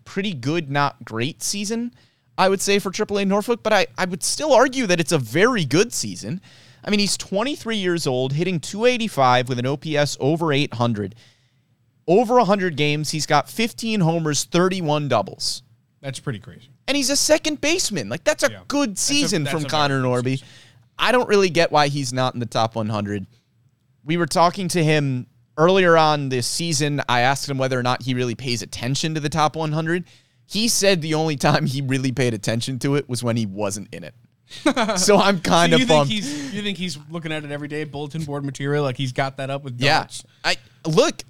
pretty 0.04 0.34
good, 0.34 0.70
not 0.70 1.04
great 1.04 1.42
season, 1.42 1.94
I 2.40 2.48
would 2.48 2.62
say, 2.62 2.78
for 2.78 2.90
AAA 2.90 3.26
Norfolk, 3.26 3.62
but 3.62 3.72
I, 3.74 3.86
I 3.98 4.06
would 4.06 4.22
still 4.22 4.54
argue 4.54 4.86
that 4.86 4.98
it's 4.98 5.12
a 5.12 5.18
very 5.18 5.66
good 5.66 5.92
season. 5.92 6.40
I 6.82 6.88
mean, 6.88 6.98
he's 6.98 7.18
23 7.18 7.76
years 7.76 8.06
old, 8.06 8.32
hitting 8.32 8.58
285 8.60 9.50
with 9.50 9.58
an 9.58 9.66
OPS 9.66 10.16
over 10.20 10.50
800. 10.50 11.14
Over 12.08 12.36
100 12.36 12.76
games, 12.76 13.10
he's 13.10 13.26
got 13.26 13.50
15 13.50 14.00
homers, 14.00 14.44
31 14.44 15.08
doubles. 15.08 15.62
That's 16.00 16.18
pretty 16.18 16.38
crazy. 16.38 16.70
And 16.88 16.96
he's 16.96 17.10
a 17.10 17.16
second 17.16 17.60
baseman. 17.60 18.08
Like, 18.08 18.24
that's 18.24 18.42
a 18.42 18.50
Yeah. 18.50 18.60
good 18.68 18.92
That's 18.92 19.02
a- 19.02 19.04
season 19.04 19.44
that's 19.44 19.52
from 19.52 19.64
Connor 19.68 20.00
Norby. 20.02 20.30
season. 20.38 20.48
I 20.98 21.12
don't 21.12 21.28
really 21.28 21.50
get 21.50 21.70
why 21.70 21.88
he's 21.88 22.10
not 22.12 22.32
in 22.32 22.40
the 22.40 22.46
top 22.46 22.74
100. 22.74 23.26
We 24.02 24.16
were 24.16 24.26
talking 24.26 24.66
to 24.68 24.82
him 24.82 25.26
earlier 25.58 25.98
on 25.98 26.30
this 26.30 26.46
season. 26.46 27.02
I 27.06 27.20
asked 27.20 27.50
him 27.50 27.58
whether 27.58 27.78
or 27.78 27.82
not 27.82 28.02
he 28.04 28.14
really 28.14 28.34
pays 28.34 28.62
attention 28.62 29.12
to 29.14 29.20
the 29.20 29.28
top 29.28 29.56
100. 29.56 30.04
He 30.50 30.66
said 30.66 31.00
the 31.00 31.14
only 31.14 31.36
time 31.36 31.64
he 31.64 31.80
really 31.80 32.10
paid 32.10 32.34
attention 32.34 32.80
to 32.80 32.96
it 32.96 33.08
was 33.08 33.22
when 33.22 33.36
he 33.36 33.46
wasn't 33.46 33.94
in 33.94 34.02
it. 34.02 34.14
so 34.98 35.16
I'm 35.16 35.40
kind 35.40 35.70
So 35.70 35.76
of 35.76 35.80
you 35.80 35.86
think 35.86 36.08
he's 36.08 36.52
you 36.52 36.60
think 36.60 36.76
he's 36.76 36.98
looking 37.08 37.30
at 37.30 37.44
it 37.44 37.52
every 37.52 37.68
day, 37.68 37.84
bulletin 37.84 38.24
board 38.24 38.44
material, 38.44 38.82
like 38.82 38.96
he's 38.96 39.12
got 39.12 39.36
that 39.36 39.48
up 39.48 39.62
with 39.62 39.80
Yeah. 39.80 40.08
I 40.44 40.56
look, 40.84 41.22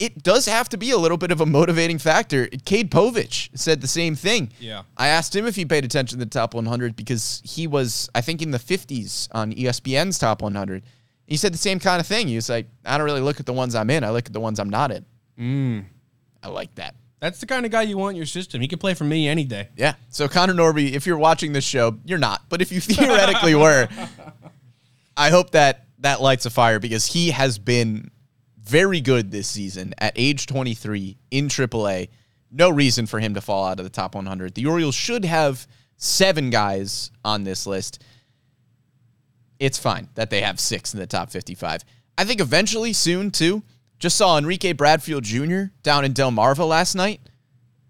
it 0.00 0.24
does 0.24 0.46
have 0.46 0.68
to 0.70 0.76
be 0.76 0.90
a 0.90 0.96
little 0.98 1.16
bit 1.16 1.30
of 1.30 1.40
a 1.40 1.46
motivating 1.46 1.98
factor. 1.98 2.48
Cade 2.64 2.90
Povich 2.90 3.48
said 3.56 3.80
the 3.80 3.86
same 3.86 4.16
thing. 4.16 4.50
Yeah. 4.58 4.82
I 4.96 5.06
asked 5.06 5.36
him 5.36 5.46
if 5.46 5.54
he 5.54 5.64
paid 5.64 5.84
attention 5.84 6.18
to 6.18 6.24
the 6.24 6.28
top 6.28 6.52
100 6.52 6.96
because 6.96 7.42
he 7.44 7.68
was, 7.68 8.10
I 8.12 8.22
think, 8.22 8.42
in 8.42 8.50
the 8.50 8.58
50s 8.58 9.28
on 9.30 9.52
ESPN's 9.52 10.18
top 10.18 10.42
100. 10.42 10.82
He 11.28 11.36
said 11.36 11.54
the 11.54 11.58
same 11.58 11.78
kind 11.78 12.00
of 12.00 12.08
thing. 12.08 12.26
He 12.26 12.34
was 12.34 12.48
like, 12.48 12.66
I 12.84 12.98
don't 12.98 13.04
really 13.04 13.20
look 13.20 13.38
at 13.38 13.46
the 13.46 13.52
ones 13.52 13.76
I'm 13.76 13.88
in. 13.88 14.02
I 14.02 14.10
look 14.10 14.26
at 14.26 14.32
the 14.32 14.40
ones 14.40 14.58
I'm 14.58 14.68
not 14.68 14.90
in. 14.90 15.06
Mm. 15.38 15.84
I 16.42 16.48
like 16.48 16.74
that. 16.74 16.96
That's 17.24 17.40
the 17.40 17.46
kind 17.46 17.64
of 17.64 17.72
guy 17.72 17.80
you 17.80 17.96
want 17.96 18.10
in 18.10 18.16
your 18.18 18.26
system. 18.26 18.60
He 18.60 18.68
can 18.68 18.78
play 18.78 18.92
for 18.92 19.04
me 19.04 19.26
any 19.26 19.44
day. 19.44 19.70
Yeah. 19.78 19.94
So 20.10 20.28
Connor 20.28 20.52
Norby, 20.52 20.92
if 20.92 21.06
you're 21.06 21.16
watching 21.16 21.54
this 21.54 21.64
show, 21.64 21.98
you're 22.04 22.18
not. 22.18 22.42
But 22.50 22.60
if 22.60 22.70
you 22.70 22.80
theoretically 22.82 23.54
were, 23.54 23.88
I 25.16 25.30
hope 25.30 25.52
that 25.52 25.86
that 26.00 26.20
lights 26.20 26.44
a 26.44 26.50
fire 26.50 26.78
because 26.78 27.06
he 27.06 27.30
has 27.30 27.58
been 27.58 28.10
very 28.62 29.00
good 29.00 29.30
this 29.30 29.48
season 29.48 29.94
at 29.96 30.12
age 30.16 30.46
23 30.46 31.16
in 31.30 31.48
AAA. 31.48 32.10
No 32.50 32.68
reason 32.68 33.06
for 33.06 33.18
him 33.18 33.32
to 33.32 33.40
fall 33.40 33.64
out 33.64 33.78
of 33.80 33.84
the 33.84 33.90
top 33.90 34.14
100. 34.14 34.54
The 34.54 34.66
Orioles 34.66 34.94
should 34.94 35.24
have 35.24 35.66
seven 35.96 36.50
guys 36.50 37.10
on 37.24 37.42
this 37.42 37.66
list. 37.66 38.04
It's 39.58 39.78
fine 39.78 40.10
that 40.16 40.28
they 40.28 40.42
have 40.42 40.60
six 40.60 40.92
in 40.92 41.00
the 41.00 41.06
top 41.06 41.30
55. 41.30 41.86
I 42.18 42.24
think 42.24 42.42
eventually, 42.42 42.92
soon, 42.92 43.30
too. 43.30 43.62
Just 43.98 44.16
saw 44.16 44.36
Enrique 44.36 44.72
Bradfield 44.72 45.24
Jr. 45.24 45.64
down 45.82 46.04
in 46.04 46.12
Delmarva 46.12 46.66
last 46.66 46.94
night. 46.94 47.20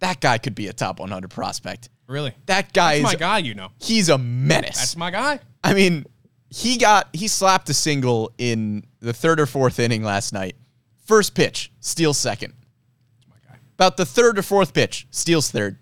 That 0.00 0.20
guy 0.20 0.38
could 0.38 0.54
be 0.54 0.68
a 0.68 0.72
top 0.72 1.00
100 1.00 1.30
prospect. 1.30 1.88
Really? 2.06 2.34
That 2.46 2.72
guy 2.72 2.98
That's 3.00 3.14
is 3.14 3.18
my 3.18 3.18
guy, 3.18 3.38
you 3.38 3.54
know. 3.54 3.68
he's 3.80 4.08
a 4.08 4.18
menace. 4.18 4.76
That's 4.76 4.96
my 4.96 5.10
guy. 5.10 5.40
I 5.62 5.72
mean, 5.72 6.04
he 6.50 6.76
got 6.76 7.08
he 7.12 7.26
slapped 7.26 7.68
a 7.70 7.74
single 7.74 8.32
in 8.38 8.84
the 9.00 9.12
third 9.12 9.40
or 9.40 9.46
fourth 9.46 9.80
inning 9.80 10.02
last 10.02 10.32
night. 10.32 10.56
First 11.06 11.34
pitch, 11.34 11.72
steals 11.80 12.18
second. 12.18 12.54
About 13.74 13.96
the 13.96 14.06
third 14.06 14.38
or 14.38 14.42
fourth 14.42 14.72
pitch, 14.72 15.06
steals 15.10 15.50
third. 15.50 15.78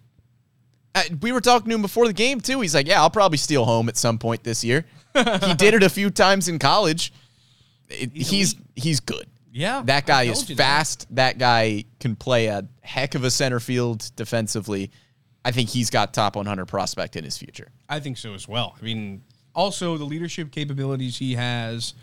Uh, 0.95 1.03
we 1.21 1.33
were 1.33 1.41
talking 1.41 1.69
to 1.69 1.75
him 1.75 1.83
before 1.83 2.07
the 2.07 2.13
game 2.13 2.41
too. 2.41 2.61
He's 2.61 2.75
like, 2.75 2.87
"Yeah, 2.87 3.01
I'll 3.01 3.11
probably 3.11 3.39
steal 3.39 3.65
home 3.65 3.89
at 3.89 3.97
some 3.97 4.19
point 4.19 4.45
this 4.45 4.65
year." 4.65 4.87
he 5.15 5.55
did 5.55 5.75
it 5.75 5.83
a 5.83 5.91
few 5.91 6.11
times 6.11 6.49
in 6.49 6.59
college. 6.59 7.13
It- 7.89 8.13
he's 8.13 8.55
he's 8.77 9.01
good. 9.01 9.27
Yeah, 9.53 9.83
That 9.85 10.07
guy 10.07 10.23
is 10.25 10.49
you 10.49 10.57
that. 10.57 10.63
fast. 10.63 11.07
That 11.15 11.39
guy 11.39 11.85
can 12.01 12.17
play 12.17 12.47
a 12.47 12.67
heck 12.81 13.15
of 13.15 13.23
a 13.25 13.31
center 13.31 13.61
field 13.61 14.11
defensively. 14.17 14.91
I 15.45 15.51
think 15.51 15.69
he's 15.69 15.91
got 15.91 16.15
top 16.15 16.37
100 16.37 16.67
prospect 16.67 17.17
in 17.17 17.25
his 17.25 17.37
future. 17.37 17.69
I 17.89 18.01
think 18.01 18.17
so 18.17 18.33
as 18.35 18.49
well. 18.49 18.75
I 18.81 18.85
mean, 18.85 19.23
also 19.55 19.99
the 19.99 20.05
leadership 20.05 20.53
capabilities 20.53 21.19
he 21.19 21.35
has, 21.35 21.95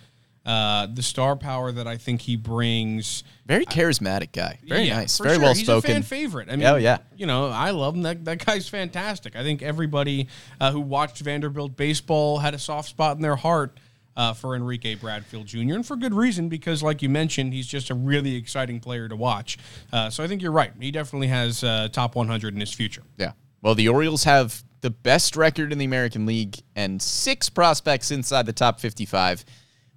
uh, 0.46 0.88
the 0.94 1.02
star 1.02 1.36
power 1.36 1.72
that 1.72 1.88
I 1.88 1.98
think 1.98 2.22
he 2.22 2.36
brings. 2.36 3.24
Very 3.46 3.66
charismatic 3.66 4.32
guy. 4.32 4.60
Very 4.64 4.84
Yeah, 4.84 4.98
nice. 4.98 5.18
Very 5.18 5.36
sure. 5.36 5.44
well 5.44 5.54
He's 5.54 5.64
a 5.64 5.66
spoken. 5.66 5.94
fan 5.96 6.04
favorite. 6.04 6.50
I 6.52 6.56
mean, 6.56 6.68
Oh, 6.68 6.76
yeah. 6.76 7.00
You 7.18 7.26
know, 7.26 7.48
I 7.48 7.72
love 7.72 7.96
him. 7.96 8.04
That 8.04 8.26
that 8.26 8.46
guy's 8.46 8.68
fantastic. 8.70 9.36
I 9.36 9.44
think 9.44 9.62
everybody 9.62 10.28
uh, 10.62 10.72
who 10.72 10.82
watched 10.82 11.20
Vanderbilt 11.20 11.76
baseball 11.76 12.40
had 12.40 12.54
a 12.54 12.60
soft 12.60 12.90
spot 12.90 13.16
in 13.16 13.22
their 13.22 13.36
heart. 13.38 13.78
Uh, 14.20 14.34
for 14.34 14.54
Enrique 14.54 14.96
Bradfield 14.96 15.46
Jr. 15.46 15.76
and 15.76 15.86
for 15.86 15.96
good 15.96 16.14
reason 16.14 16.50
because, 16.50 16.84
like 16.84 17.02
you 17.02 17.08
mentioned, 17.08 17.54
he's 17.54 17.68
just 17.68 17.90
a 17.90 17.94
really 17.94 18.36
exciting 18.36 18.82
player 18.82 19.08
to 19.08 19.16
watch. 19.16 19.58
Uh, 19.94 20.10
so 20.10 20.22
I 20.22 20.28
think 20.28 20.42
you're 20.42 20.52
right. 20.52 20.74
He 20.78 20.92
definitely 20.92 21.28
has 21.28 21.64
uh, 21.64 21.88
top 21.90 22.16
100 22.16 22.54
in 22.54 22.60
his 22.60 22.74
future. 22.74 23.04
Yeah. 23.18 23.32
Well, 23.62 23.76
the 23.76 23.88
Orioles 23.88 24.26
have 24.26 24.62
the 24.82 24.90
best 24.90 25.38
record 25.38 25.72
in 25.72 25.78
the 25.78 25.86
American 25.86 26.26
League 26.26 26.58
and 26.76 27.02
six 27.02 27.50
prospects 27.50 28.12
inside 28.12 28.46
the 28.46 28.52
top 28.52 28.82
55, 28.82 29.46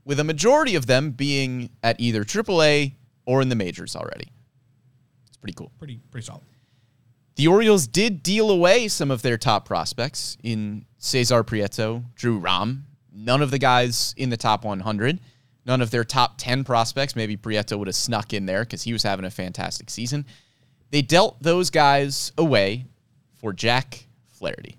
with 0.05 0.21
a 0.21 0.25
majority 0.25 0.77
of 0.77 0.87
them 0.87 1.11
being 1.11 1.71
at 1.83 1.99
either 1.99 2.23
AAA 2.23 2.95
or 3.27 3.43
in 3.43 3.49
the 3.49 3.57
majors 3.57 3.97
already. 3.97 4.31
It's 5.27 5.37
pretty 5.37 5.55
cool. 5.55 5.73
Pretty 5.79 6.01
pretty 6.13 6.27
solid. 6.27 6.43
The 7.35 7.49
Orioles 7.49 7.89
did 7.89 8.23
deal 8.23 8.53
away 8.53 8.87
some 8.87 9.11
of 9.11 9.23
their 9.23 9.37
top 9.37 9.65
prospects 9.67 10.37
in 10.45 10.85
Cesar 10.99 11.43
Prieto, 11.43 12.05
Drew 12.15 12.39
Rom. 12.39 12.85
None 13.15 13.43
of 13.43 13.51
the 13.51 13.59
guys 13.59 14.15
in 14.17 14.31
the 14.31 14.37
top 14.37 14.65
100. 14.65 15.21
None 15.65 15.81
of 15.81 15.91
their 15.91 16.05
top 16.05 16.35
10 16.39 16.65
prospects. 16.65 17.15
Maybe 17.15 17.37
Prieto 17.37 17.79
would 17.79 17.89
have 17.89 17.95
snuck 17.95 18.33
in 18.33 18.47
there 18.47 18.65
because 18.65 18.83
he 18.83 18.93
was 18.93 19.03
having 19.03 19.25
a 19.25 19.31
fantastic 19.31 19.91
season. 19.91 20.27
They 20.91 21.03
dealt 21.03 21.43
those 21.43 21.71
guys 21.71 22.33
away 22.37 22.87
for 23.35 23.53
Jack 23.53 24.07
Flaherty. 24.27 24.77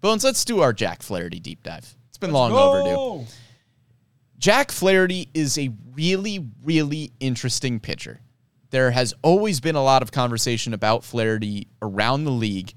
Bones, 0.00 0.24
let's 0.24 0.44
do 0.44 0.60
our 0.60 0.72
Jack 0.72 1.02
Flaherty 1.02 1.40
deep 1.40 1.62
dive. 1.62 1.94
It's 2.08 2.18
been 2.18 2.32
long 2.32 2.52
overdue. 2.52 3.26
Jack 4.38 4.72
Flaherty 4.72 5.28
is 5.34 5.58
a 5.58 5.70
really, 5.94 6.46
really 6.64 7.12
interesting 7.20 7.78
pitcher. 7.78 8.20
There 8.70 8.90
has 8.90 9.12
always 9.22 9.60
been 9.60 9.74
a 9.74 9.82
lot 9.82 10.02
of 10.02 10.12
conversation 10.12 10.72
about 10.72 11.04
Flaherty 11.04 11.68
around 11.82 12.24
the 12.24 12.30
league. 12.30 12.72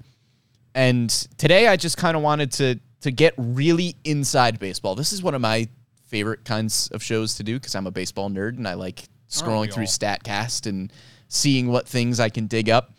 And 0.74 1.08
today 1.38 1.68
I 1.68 1.76
just 1.76 1.96
kind 1.96 2.16
of 2.16 2.22
wanted 2.22 2.52
to 2.52 2.80
to 3.04 3.10
get 3.10 3.34
really 3.36 3.96
inside 4.04 4.58
baseball. 4.58 4.94
This 4.94 5.12
is 5.12 5.22
one 5.22 5.34
of 5.34 5.42
my 5.42 5.68
favorite 6.06 6.42
kinds 6.46 6.88
of 6.88 7.02
shows 7.02 7.34
to 7.34 7.42
do 7.42 7.60
because 7.60 7.74
I'm 7.74 7.86
a 7.86 7.90
baseball 7.90 8.30
nerd 8.30 8.56
and 8.56 8.66
I 8.66 8.72
like 8.72 9.04
scrolling 9.28 9.70
through 9.70 9.82
all? 9.82 9.88
StatCast 9.88 10.66
and 10.66 10.90
seeing 11.28 11.68
what 11.68 11.86
things 11.86 12.18
I 12.18 12.30
can 12.30 12.46
dig 12.46 12.70
up. 12.70 12.94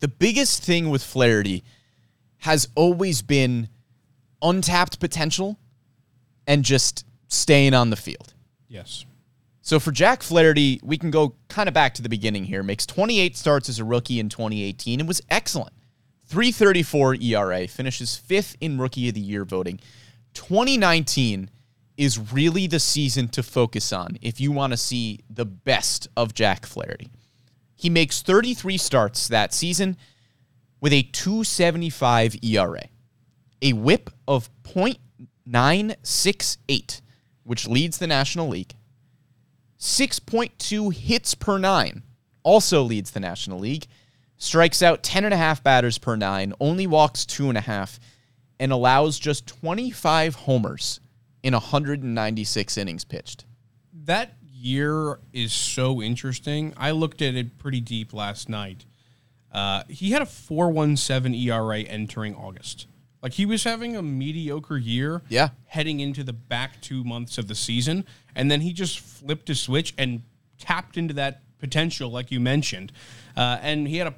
The 0.00 0.08
biggest 0.08 0.62
thing 0.62 0.90
with 0.90 1.02
Flaherty 1.02 1.64
has 2.40 2.68
always 2.74 3.22
been 3.22 3.70
untapped 4.42 5.00
potential 5.00 5.58
and 6.46 6.62
just 6.62 7.06
staying 7.28 7.72
on 7.72 7.88
the 7.88 7.96
field. 7.96 8.34
Yes. 8.68 9.06
So 9.62 9.80
for 9.80 9.92
Jack 9.92 10.22
Flaherty, 10.22 10.78
we 10.82 10.98
can 10.98 11.10
go 11.10 11.36
kind 11.48 11.68
of 11.68 11.74
back 11.74 11.94
to 11.94 12.02
the 12.02 12.10
beginning 12.10 12.44
here. 12.44 12.62
Makes 12.62 12.84
28 12.84 13.34
starts 13.34 13.70
as 13.70 13.78
a 13.78 13.84
rookie 13.84 14.20
in 14.20 14.28
2018 14.28 15.00
and 15.00 15.08
was 15.08 15.22
excellent. 15.30 15.72
334 16.30 17.16
ERA, 17.16 17.66
finishes 17.66 18.16
fifth 18.16 18.56
in 18.60 18.78
Rookie 18.78 19.08
of 19.08 19.14
the 19.14 19.20
Year 19.20 19.44
voting. 19.44 19.80
2019 20.34 21.50
is 21.96 22.32
really 22.32 22.68
the 22.68 22.78
season 22.78 23.26
to 23.30 23.42
focus 23.42 23.92
on 23.92 24.16
if 24.22 24.40
you 24.40 24.52
want 24.52 24.72
to 24.72 24.76
see 24.76 25.18
the 25.28 25.44
best 25.44 26.06
of 26.16 26.32
Jack 26.32 26.66
Flaherty. 26.66 27.10
He 27.74 27.90
makes 27.90 28.22
33 28.22 28.78
starts 28.78 29.26
that 29.26 29.52
season 29.52 29.96
with 30.80 30.92
a 30.92 31.02
275 31.02 32.36
ERA, 32.44 32.84
a 33.60 33.72
whip 33.72 34.08
of 34.28 34.48
.968, 34.62 37.00
which 37.42 37.66
leads 37.66 37.98
the 37.98 38.06
National 38.06 38.46
League. 38.46 38.76
6.2 39.80 40.94
hits 40.94 41.34
per 41.34 41.58
nine, 41.58 42.04
also 42.44 42.82
leads 42.82 43.10
the 43.10 43.18
National 43.18 43.58
League. 43.58 43.88
Strikes 44.44 44.82
out 44.82 45.02
10.5 45.02 45.62
batters 45.62 45.98
per 45.98 46.16
nine, 46.16 46.54
only 46.60 46.86
walks 46.86 47.26
2.5, 47.26 47.98
and 48.58 48.72
allows 48.72 49.18
just 49.18 49.46
25 49.46 50.34
homers 50.34 50.98
in 51.42 51.52
196 51.52 52.78
innings 52.78 53.04
pitched. 53.04 53.44
That 53.92 54.32
year 54.50 55.18
is 55.34 55.52
so 55.52 56.00
interesting. 56.00 56.72
I 56.78 56.92
looked 56.92 57.20
at 57.20 57.34
it 57.34 57.58
pretty 57.58 57.80
deep 57.82 58.14
last 58.14 58.48
night. 58.48 58.86
Uh, 59.52 59.82
he 59.88 60.12
had 60.12 60.22
a 60.22 60.26
417 60.26 61.34
ERA 61.34 61.80
entering 61.80 62.34
August. 62.34 62.86
Like 63.22 63.34
he 63.34 63.44
was 63.44 63.64
having 63.64 63.94
a 63.94 64.02
mediocre 64.02 64.78
year 64.78 65.20
Yeah. 65.28 65.50
heading 65.66 66.00
into 66.00 66.24
the 66.24 66.32
back 66.32 66.80
two 66.80 67.04
months 67.04 67.36
of 67.36 67.46
the 67.46 67.54
season. 67.54 68.06
And 68.34 68.50
then 68.50 68.62
he 68.62 68.72
just 68.72 69.00
flipped 69.00 69.50
a 69.50 69.54
switch 69.54 69.92
and 69.98 70.22
tapped 70.58 70.96
into 70.96 71.12
that 71.14 71.42
potential, 71.58 72.10
like 72.10 72.30
you 72.30 72.40
mentioned. 72.40 72.90
Uh, 73.36 73.58
and 73.62 73.88
he 73.88 73.96
had 73.98 74.06
a 74.06 74.14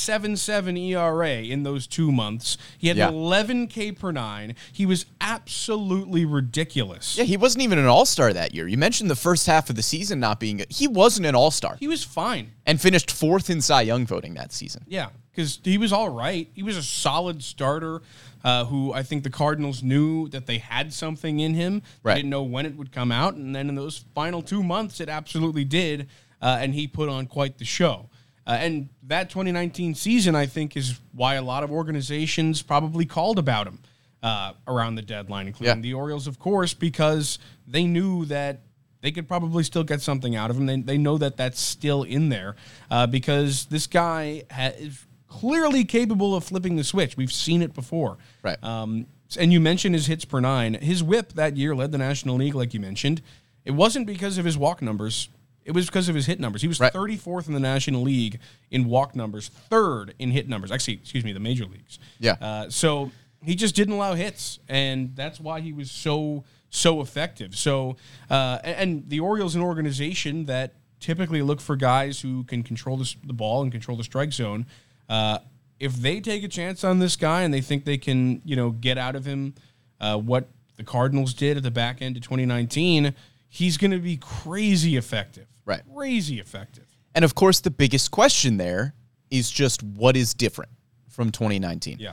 .77 0.00 0.78
ERA 0.90 1.30
in 1.42 1.62
those 1.62 1.86
two 1.86 2.10
months. 2.12 2.58
He 2.78 2.88
had 2.88 2.96
Yeah. 2.96 3.08
11 3.08 3.68
K 3.68 3.92
per 3.92 4.12
nine. 4.12 4.54
He 4.72 4.86
was 4.86 5.06
absolutely 5.20 6.24
ridiculous. 6.24 7.16
Yeah, 7.16 7.24
he 7.24 7.36
wasn't 7.36 7.62
even 7.62 7.78
an 7.78 7.86
all 7.86 8.06
star 8.06 8.32
that 8.32 8.54
year. 8.54 8.66
You 8.68 8.76
mentioned 8.78 9.10
the 9.10 9.16
first 9.16 9.46
half 9.46 9.70
of 9.70 9.76
the 9.76 9.82
season 9.82 10.20
not 10.20 10.40
being, 10.40 10.64
he 10.68 10.86
wasn't 10.88 11.26
an 11.26 11.34
all 11.34 11.50
star 11.50 11.76
He 11.78 11.88
was 11.88 12.04
fine. 12.04 12.52
and 12.66 12.80
finished 12.80 13.10
fourth 13.10 13.50
in 13.50 13.60
Cy 13.60 13.82
Young 13.82 14.06
voting 14.06 14.34
that 14.34 14.52
season. 14.52 14.84
Yeah, 14.88 15.08
because 15.30 15.60
he 15.64 15.78
was 15.78 15.92
all 15.92 16.08
right. 16.08 16.48
He 16.54 16.62
was 16.62 16.76
a 16.76 16.82
solid 16.82 17.42
starter 17.42 18.02
uh, 18.44 18.64
who 18.66 18.92
I 18.92 19.02
think 19.02 19.24
the 19.24 19.30
Cardinals 19.30 19.82
knew 19.82 20.28
that 20.28 20.46
they 20.46 20.58
had 20.58 20.92
something 20.92 21.40
in 21.40 21.54
him. 21.54 21.82
They 22.04 22.14
didn't 22.16 22.30
know 22.30 22.42
when 22.44 22.64
it 22.66 22.76
would 22.76 22.92
come 22.92 23.10
out. 23.10 23.34
And 23.34 23.54
then 23.54 23.68
in 23.68 23.74
those 23.74 24.04
final 24.14 24.40
two 24.42 24.62
months, 24.62 25.00
it 25.00 25.08
absolutely 25.08 25.64
did. 25.64 26.08
Uh, 26.40 26.58
and 26.60 26.74
he 26.74 26.86
put 26.86 27.08
on 27.08 27.26
quite 27.26 27.58
the 27.58 27.64
show. 27.64 28.08
Uh, 28.46 28.50
and 28.60 28.88
that 29.02 29.28
2019 29.30 29.94
season, 29.94 30.34
I 30.36 30.46
think, 30.46 30.76
is 30.76 31.00
why 31.12 31.34
a 31.34 31.42
lot 31.42 31.64
of 31.64 31.70
organizations 31.70 32.62
probably 32.62 33.04
called 33.04 33.38
about 33.38 33.66
him 33.66 33.80
uh, 34.22 34.52
around 34.68 34.94
the 34.94 35.02
deadline, 35.02 35.48
including 35.48 35.76
Yeah. 35.78 35.82
the 35.82 35.94
Orioles, 35.94 36.26
of 36.26 36.38
course, 36.38 36.72
because 36.74 37.38
they 37.66 37.84
knew 37.84 38.24
that 38.26 38.60
they 39.00 39.10
could 39.12 39.28
probably 39.28 39.62
still 39.64 39.84
get 39.84 40.00
something 40.00 40.34
out 40.36 40.50
of 40.50 40.56
him. 40.56 40.66
They, 40.66 40.80
they 40.80 40.98
know 40.98 41.18
that 41.18 41.36
that's 41.36 41.60
still 41.60 42.02
in 42.04 42.28
there 42.28 42.56
uh, 42.90 43.06
because 43.06 43.66
this 43.66 43.86
guy 43.86 44.44
ha- 44.50 44.72
is 44.78 45.04
clearly 45.28 45.84
capable 45.84 46.34
of 46.34 46.44
flipping 46.44 46.76
the 46.76 46.84
switch. 46.84 47.16
We've 47.16 47.32
seen 47.32 47.62
it 47.62 47.74
before. 47.74 48.16
Right. 48.42 48.62
Um, 48.64 49.06
and 49.38 49.52
you 49.52 49.60
mentioned 49.60 49.94
his 49.96 50.06
hits 50.06 50.24
per 50.24 50.40
nine. 50.40 50.74
His 50.74 51.02
whip 51.02 51.32
that 51.34 51.56
year 51.56 51.74
led 51.74 51.90
the 51.92 51.98
National 51.98 52.36
League, 52.36 52.54
like 52.54 52.72
you 52.74 52.80
mentioned. 52.80 53.22
It 53.64 53.72
wasn't 53.72 54.06
because 54.06 54.38
of 54.38 54.44
his 54.44 54.56
walk 54.56 54.80
numbers. 54.80 55.28
It 55.66 55.72
was 55.72 55.86
because 55.86 56.08
of 56.08 56.14
his 56.14 56.26
hit 56.26 56.38
numbers. 56.40 56.62
He 56.62 56.68
was 56.68 56.78
Right. 56.80 56.92
34th 56.92 57.48
in 57.48 57.54
the 57.54 57.60
National 57.60 58.02
League 58.02 58.38
in 58.70 58.84
walk 58.86 59.16
numbers, 59.16 59.48
third 59.48 60.14
in 60.18 60.30
hit 60.30 60.48
numbers. 60.48 60.70
Actually, 60.70 60.94
excuse 60.94 61.24
me, 61.24 61.32
the 61.32 61.40
major 61.40 61.64
leagues. 61.66 61.98
Yeah. 62.20 62.36
Uh, 62.40 62.70
so 62.70 63.10
he 63.44 63.54
just 63.54 63.74
didn't 63.74 63.94
allow 63.94 64.14
hits, 64.14 64.60
and 64.68 65.14
that's 65.16 65.40
why 65.40 65.60
he 65.60 65.72
was 65.72 65.90
so 65.90 66.44
so 66.70 67.00
effective. 67.00 67.56
So, 67.56 67.96
uh, 68.30 68.58
and, 68.62 68.76
and 68.76 69.08
the 69.08 69.20
Orioles, 69.20 69.54
an 69.54 69.62
organization 69.62 70.46
that 70.46 70.74
typically 71.00 71.42
look 71.42 71.60
for 71.60 71.76
guys 71.76 72.20
who 72.20 72.44
can 72.44 72.62
control 72.62 72.96
the, 72.96 73.14
the 73.24 73.32
ball 73.32 73.62
and 73.62 73.70
control 73.70 73.96
the 73.96 74.04
strike 74.04 74.32
zone. 74.32 74.66
Uh, 75.08 75.38
if 75.78 75.94
they 75.94 76.20
take 76.20 76.42
a 76.42 76.48
chance 76.48 76.84
on 76.84 76.98
this 76.98 77.16
guy 77.16 77.42
and 77.42 77.52
they 77.52 77.60
think 77.60 77.84
they 77.84 77.98
can, 77.98 78.40
you 78.44 78.56
know, 78.56 78.70
get 78.70 78.98
out 78.98 79.14
of 79.14 79.24
him 79.24 79.54
uh, 80.00 80.16
what 80.16 80.48
the 80.76 80.84
Cardinals 80.84 81.34
did 81.34 81.56
at 81.56 81.62
the 81.62 81.70
back 81.70 82.02
end 82.02 82.16
of 82.16 82.22
2019, 82.22 83.14
he's 83.48 83.76
going 83.76 83.90
to 83.90 83.98
be 83.98 84.16
crazy 84.16 84.96
effective. 84.96 85.46
Right. 85.66 85.82
Crazy 85.94 86.40
effective. 86.40 86.86
And 87.14 87.24
of 87.24 87.34
course, 87.34 87.60
the 87.60 87.70
biggest 87.70 88.10
question 88.10 88.56
there 88.56 88.94
is 89.30 89.50
just 89.50 89.82
what 89.82 90.16
is 90.16 90.32
different 90.32 90.70
from 91.10 91.30
2019. 91.30 91.98
Yeah. 91.98 92.12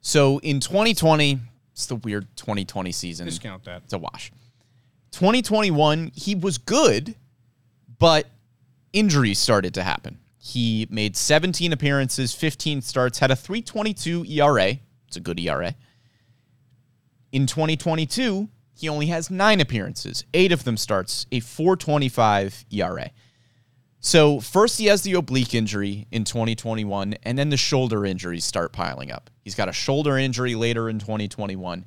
So 0.00 0.38
in 0.38 0.60
2020, 0.60 1.38
it's 1.72 1.86
the 1.86 1.96
weird 1.96 2.26
2020 2.36 2.92
season. 2.92 3.26
Discount 3.26 3.64
that. 3.64 3.82
It's 3.84 3.92
a 3.92 3.98
wash. 3.98 4.32
2021, 5.12 6.10
he 6.14 6.34
was 6.34 6.58
good, 6.58 7.14
but 7.98 8.26
injuries 8.92 9.38
started 9.38 9.74
to 9.74 9.82
happen. 9.82 10.18
He 10.38 10.86
made 10.90 11.16
17 11.16 11.72
appearances, 11.72 12.34
15 12.34 12.82
starts, 12.82 13.18
had 13.18 13.30
a 13.30 13.36
322 13.36 14.24
ERA. 14.24 14.78
It's 15.06 15.16
a 15.16 15.20
good 15.20 15.38
ERA. 15.38 15.74
In 17.32 17.46
2022, 17.46 18.48
he 18.78 18.88
only 18.88 19.06
has 19.06 19.28
nine 19.28 19.60
appearances, 19.60 20.24
eight 20.32 20.52
of 20.52 20.62
them 20.62 20.76
starts, 20.76 21.26
a 21.32 21.40
425 21.40 22.64
ERA. 22.70 23.10
So 23.98 24.38
first 24.38 24.78
he 24.78 24.86
has 24.86 25.02
the 25.02 25.14
oblique 25.14 25.52
injury 25.52 26.06
in 26.12 26.22
2021, 26.22 27.14
and 27.24 27.36
then 27.36 27.48
the 27.48 27.56
shoulder 27.56 28.06
injuries 28.06 28.44
start 28.44 28.72
piling 28.72 29.10
up. 29.10 29.30
He's 29.42 29.56
got 29.56 29.68
a 29.68 29.72
shoulder 29.72 30.16
injury 30.16 30.54
later 30.54 30.88
in 30.88 31.00
2021, 31.00 31.84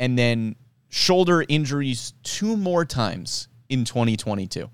and 0.00 0.18
then 0.18 0.56
shoulder 0.88 1.44
injuries 1.48 2.14
two 2.24 2.56
more 2.56 2.84
times 2.84 3.46
in 3.68 3.84
2022. 3.84 4.68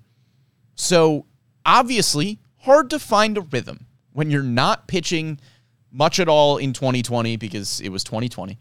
So, 0.76 1.26
obviously, 1.66 2.38
hard 2.60 2.88
to 2.88 2.98
find 2.98 3.36
a 3.36 3.42
rhythm 3.42 3.84
when 4.14 4.30
you're 4.30 4.42
not 4.42 4.88
pitching 4.88 5.38
much 5.92 6.18
at 6.18 6.28
all 6.28 6.56
in 6.56 6.72
2020 6.72 7.36
because 7.36 7.82
it 7.82 7.90
was 7.90 8.02
2020. 8.02 8.58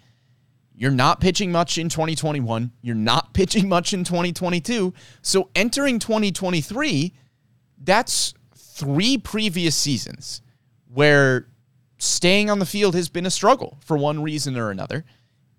You're 0.80 0.92
not 0.92 1.20
pitching 1.20 1.52
much 1.52 1.78
in 1.78 1.90
2021. 1.90 2.72
You're 2.82 2.96
not 2.96 3.34
pitching 3.34 3.68
much 3.68 3.92
in 3.94 4.06
2022. 4.06 4.94
So, 5.22 5.50
entering 5.54 6.00
2023, 6.00 7.14
that's 7.84 8.34
three 8.56 9.18
previous 9.18 9.76
seasons 9.76 10.42
where 10.88 11.50
staying 11.98 12.50
on 12.50 12.60
the 12.60 12.66
field 12.66 12.96
has 12.96 13.10
been 13.10 13.26
a 13.26 13.30
struggle 13.30 13.78
for 13.84 13.98
one 13.98 14.24
reason 14.24 14.58
or 14.58 14.72
another. 14.72 15.04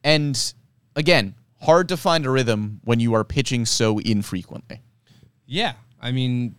And 0.02 0.54
again, 0.96 1.34
hard 1.60 1.88
to 1.88 1.98
find 1.98 2.24
a 2.24 2.30
rhythm 2.30 2.80
when 2.84 2.98
you 2.98 3.12
are 3.12 3.22
pitching 3.22 3.66
so 3.66 3.98
infrequently. 3.98 4.80
Yeah, 5.44 5.74
I 6.00 6.12
mean, 6.12 6.54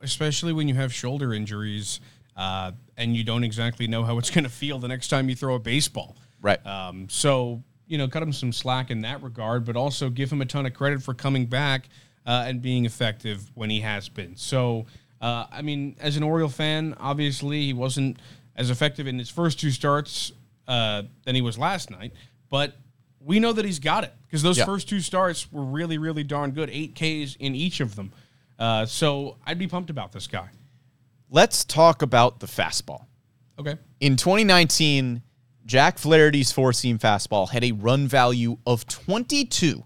especially 0.00 0.54
when 0.54 0.68
you 0.68 0.74
have 0.74 0.90
shoulder 0.90 1.34
injuries 1.34 2.00
uh, 2.34 2.72
and 2.96 3.14
you 3.14 3.24
don't 3.24 3.44
exactly 3.44 3.86
know 3.86 4.04
how 4.04 4.16
it's 4.16 4.30
going 4.30 4.44
to 4.44 4.50
feel 4.50 4.78
the 4.78 4.88
next 4.88 5.08
time 5.08 5.28
you 5.28 5.36
throw 5.36 5.56
a 5.56 5.58
baseball. 5.58 6.16
Right. 6.40 6.64
Um, 6.66 7.08
so 7.10 7.62
you 7.86 7.98
know, 7.98 8.08
cut 8.08 8.22
him 8.22 8.32
some 8.32 8.52
slack 8.52 8.90
in 8.90 9.00
that 9.02 9.22
regard, 9.22 9.64
but 9.64 9.76
also 9.76 10.10
give 10.10 10.30
him 10.32 10.40
a 10.40 10.46
ton 10.46 10.66
of 10.66 10.74
credit 10.74 11.02
for 11.02 11.14
coming 11.14 11.46
back 11.46 11.88
uh, 12.26 12.44
and 12.46 12.60
being 12.60 12.84
effective 12.84 13.50
when 13.54 13.70
he 13.70 13.80
has 13.80 14.08
been. 14.08 14.36
So, 14.36 14.86
uh, 15.20 15.46
I 15.50 15.62
mean, 15.62 15.96
as 16.00 16.16
an 16.16 16.22
Oriole 16.22 16.48
fan, 16.48 16.94
obviously 16.98 17.62
he 17.66 17.72
wasn't 17.72 18.18
as 18.56 18.70
effective 18.70 19.06
in 19.06 19.18
his 19.18 19.28
first 19.30 19.60
two 19.60 19.70
starts 19.70 20.32
uh, 20.66 21.02
than 21.24 21.34
he 21.34 21.42
was 21.42 21.58
last 21.58 21.90
night, 21.90 22.12
but 22.50 22.76
we 23.20 23.38
know 23.40 23.52
that 23.52 23.64
he's 23.64 23.78
got 23.78 24.02
it 24.04 24.12
because 24.26 24.42
those 24.42 24.58
Yeah. 24.58 24.64
first 24.64 24.88
two 24.88 25.00
starts 25.00 25.50
were 25.52 25.64
really, 25.64 25.98
really 25.98 26.24
darn 26.24 26.50
good. 26.52 26.70
Eight 26.70 26.94
Ks 26.94 27.36
in 27.36 27.54
each 27.54 27.80
of 27.80 27.94
them. 27.96 28.12
Uh, 28.58 28.86
so 28.86 29.36
I'd 29.46 29.58
be 29.58 29.66
pumped 29.66 29.90
about 29.90 30.12
this 30.12 30.26
guy. 30.26 30.48
Let's 31.30 31.64
talk 31.64 32.02
about 32.02 32.40
the 32.40 32.46
fastball. 32.46 33.04
Okay. 33.58 33.76
In 34.00 34.16
2019, 34.16 35.22
Jack 35.66 35.98
Flaherty's 35.98 36.52
four 36.52 36.72
seam 36.72 36.96
fastball 36.96 37.50
had 37.50 37.64
a 37.64 37.72
run 37.72 38.06
value 38.06 38.56
of 38.64 38.86
22. 38.86 39.82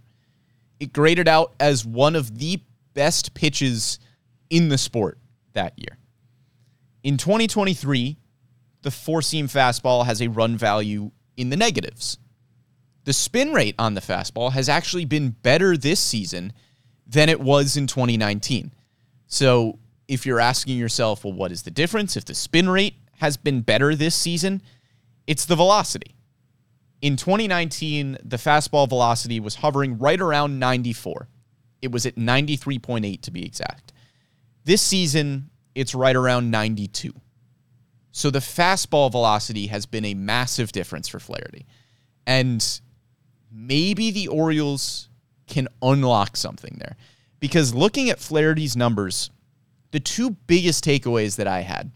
It 0.78 0.92
graded 0.92 1.26
out 1.26 1.54
as 1.58 1.86
one 1.86 2.14
of 2.14 2.38
the 2.38 2.60
best 2.92 3.32
pitches 3.32 3.98
in 4.50 4.68
the 4.68 4.76
sport 4.76 5.18
that 5.54 5.72
year. 5.78 5.96
In 7.02 7.16
2023, 7.16 8.18
the 8.82 8.90
four 8.90 9.22
seam 9.22 9.48
fastball 9.48 10.04
has 10.04 10.20
a 10.20 10.28
run 10.28 10.58
value 10.58 11.10
in 11.38 11.48
the 11.48 11.56
negatives. 11.56 12.18
The 13.04 13.14
spin 13.14 13.54
rate 13.54 13.74
on 13.78 13.94
the 13.94 14.02
fastball 14.02 14.52
has 14.52 14.68
actually 14.68 15.06
been 15.06 15.30
better 15.30 15.78
this 15.78 15.98
season 15.98 16.52
than 17.06 17.30
it 17.30 17.40
was 17.40 17.78
in 17.78 17.86
2019. 17.86 18.70
So 19.26 19.78
if 20.08 20.26
you're 20.26 20.40
asking 20.40 20.76
yourself, 20.76 21.24
well, 21.24 21.32
what 21.32 21.52
is 21.52 21.62
the 21.62 21.70
difference? 21.70 22.16
If 22.18 22.26
the 22.26 22.34
spin 22.34 22.68
rate 22.68 22.96
has 23.18 23.38
been 23.38 23.62
better 23.62 23.94
this 23.94 24.14
season, 24.14 24.60
it's 25.26 25.44
the 25.44 25.56
velocity. 25.56 26.14
In 27.02 27.16
2019, 27.16 28.18
the 28.22 28.36
fastball 28.36 28.88
velocity 28.88 29.40
was 29.40 29.56
hovering 29.56 29.98
right 29.98 30.20
around 30.20 30.58
94. 30.58 31.28
It 31.80 31.90
was 31.90 32.04
at 32.04 32.16
93.8 32.16 33.20
to 33.22 33.30
be 33.30 33.44
exact. 33.44 33.92
This 34.64 34.82
season, 34.82 35.50
it's 35.74 35.94
right 35.94 36.14
around 36.14 36.50
92. 36.50 37.12
So 38.12 38.30
the 38.30 38.40
fastball 38.40 39.10
velocity 39.10 39.68
has 39.68 39.86
been 39.86 40.04
a 40.04 40.14
massive 40.14 40.72
difference 40.72 41.08
for 41.08 41.20
Flaherty. 41.20 41.66
And 42.26 42.80
maybe 43.50 44.10
the 44.10 44.28
Orioles 44.28 45.08
can 45.46 45.68
unlock 45.80 46.36
something 46.36 46.76
there. 46.78 46.96
Because 47.38 47.74
looking 47.74 48.10
at 48.10 48.18
Flaherty's 48.18 48.76
numbers, 48.76 49.30
the 49.92 50.00
two 50.00 50.30
biggest 50.46 50.84
takeaways 50.84 51.36
that 51.36 51.46
I 51.46 51.60
had 51.60 51.90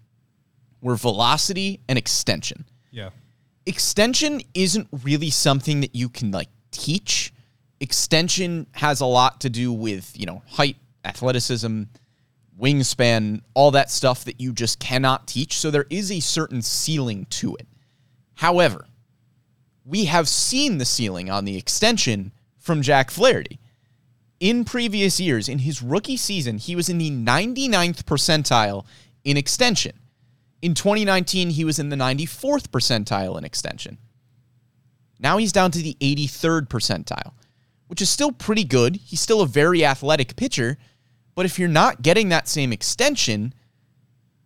were 0.80 0.96
velocity 0.96 1.80
and 1.88 1.98
extension. 1.98 2.64
Yeah. 2.94 3.10
Extension 3.66 4.40
isn't 4.54 4.86
really 5.02 5.30
something 5.30 5.80
that 5.80 5.96
you 5.96 6.08
can 6.08 6.30
like 6.30 6.48
teach. 6.70 7.32
Extension 7.80 8.68
has 8.72 9.00
a 9.00 9.06
lot 9.06 9.40
to 9.40 9.50
do 9.50 9.72
with, 9.72 10.12
you 10.14 10.26
know, 10.26 10.42
height, 10.46 10.76
athleticism, 11.04 11.82
wingspan, 12.58 13.40
all 13.54 13.72
that 13.72 13.90
stuff 13.90 14.24
that 14.24 14.40
you 14.40 14.52
just 14.52 14.78
cannot 14.78 15.26
teach. 15.26 15.58
So 15.58 15.72
there 15.72 15.86
is 15.90 16.12
a 16.12 16.20
certain 16.20 16.62
ceiling 16.62 17.26
to 17.30 17.56
it. 17.56 17.66
However, 18.34 18.86
we 19.84 20.04
have 20.04 20.28
seen 20.28 20.78
the 20.78 20.84
ceiling 20.84 21.28
on 21.30 21.44
the 21.44 21.56
extension 21.56 22.30
from 22.58 22.80
Jack 22.80 23.10
Flaherty. 23.10 23.58
In 24.38 24.64
previous 24.64 25.18
years, 25.18 25.48
in 25.48 25.60
his 25.60 25.82
rookie 25.82 26.16
season, 26.16 26.58
he 26.58 26.76
was 26.76 26.88
in 26.88 26.98
the 26.98 27.10
99th 27.10 28.04
percentile 28.04 28.84
in 29.24 29.36
extension. 29.36 29.98
In 30.64 30.72
2019, 30.72 31.50
he 31.50 31.62
was 31.62 31.78
in 31.78 31.90
the 31.90 31.96
94th 31.96 32.68
percentile 32.68 33.36
in 33.36 33.44
extension. 33.44 33.98
Now 35.18 35.36
he's 35.36 35.52
down 35.52 35.70
to 35.72 35.78
the 35.78 35.94
83rd 36.00 36.68
percentile, 36.68 37.34
which 37.88 38.00
is 38.00 38.08
still 38.08 38.32
pretty 38.32 38.64
good. 38.64 38.96
He's 38.96 39.20
still 39.20 39.42
a 39.42 39.46
very 39.46 39.84
athletic 39.84 40.36
pitcher, 40.36 40.78
but 41.34 41.44
if 41.44 41.58
you're 41.58 41.68
not 41.68 42.00
getting 42.00 42.30
that 42.30 42.48
same 42.48 42.72
extension, 42.72 43.52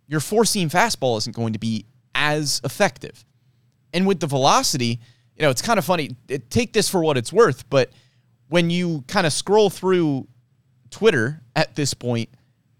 your 0.07 0.19
four 0.19 0.43
seam 0.43 0.69
fastball 0.69 1.17
isn't 1.19 1.37
going 1.37 1.53
to 1.53 1.59
be 1.59 1.85
as 2.13 2.59
effective. 2.65 3.23
And 3.93 4.05
with 4.05 4.19
the 4.19 4.27
velocity, 4.27 4.99
you 5.37 5.43
know, 5.43 5.49
it's 5.49 5.61
kind 5.61 5.79
of 5.79 5.85
funny. 5.85 6.17
Take 6.49 6.73
this 6.73 6.89
for 6.89 7.01
what 7.01 7.15
it's 7.15 7.31
worth, 7.31 7.69
but 7.69 7.91
when 8.49 8.69
you 8.69 9.05
kind 9.07 9.25
of 9.25 9.31
scroll 9.31 9.69
through 9.69 10.27
Twitter 10.89 11.41
at 11.55 11.77
this 11.77 11.93
point, 11.93 12.27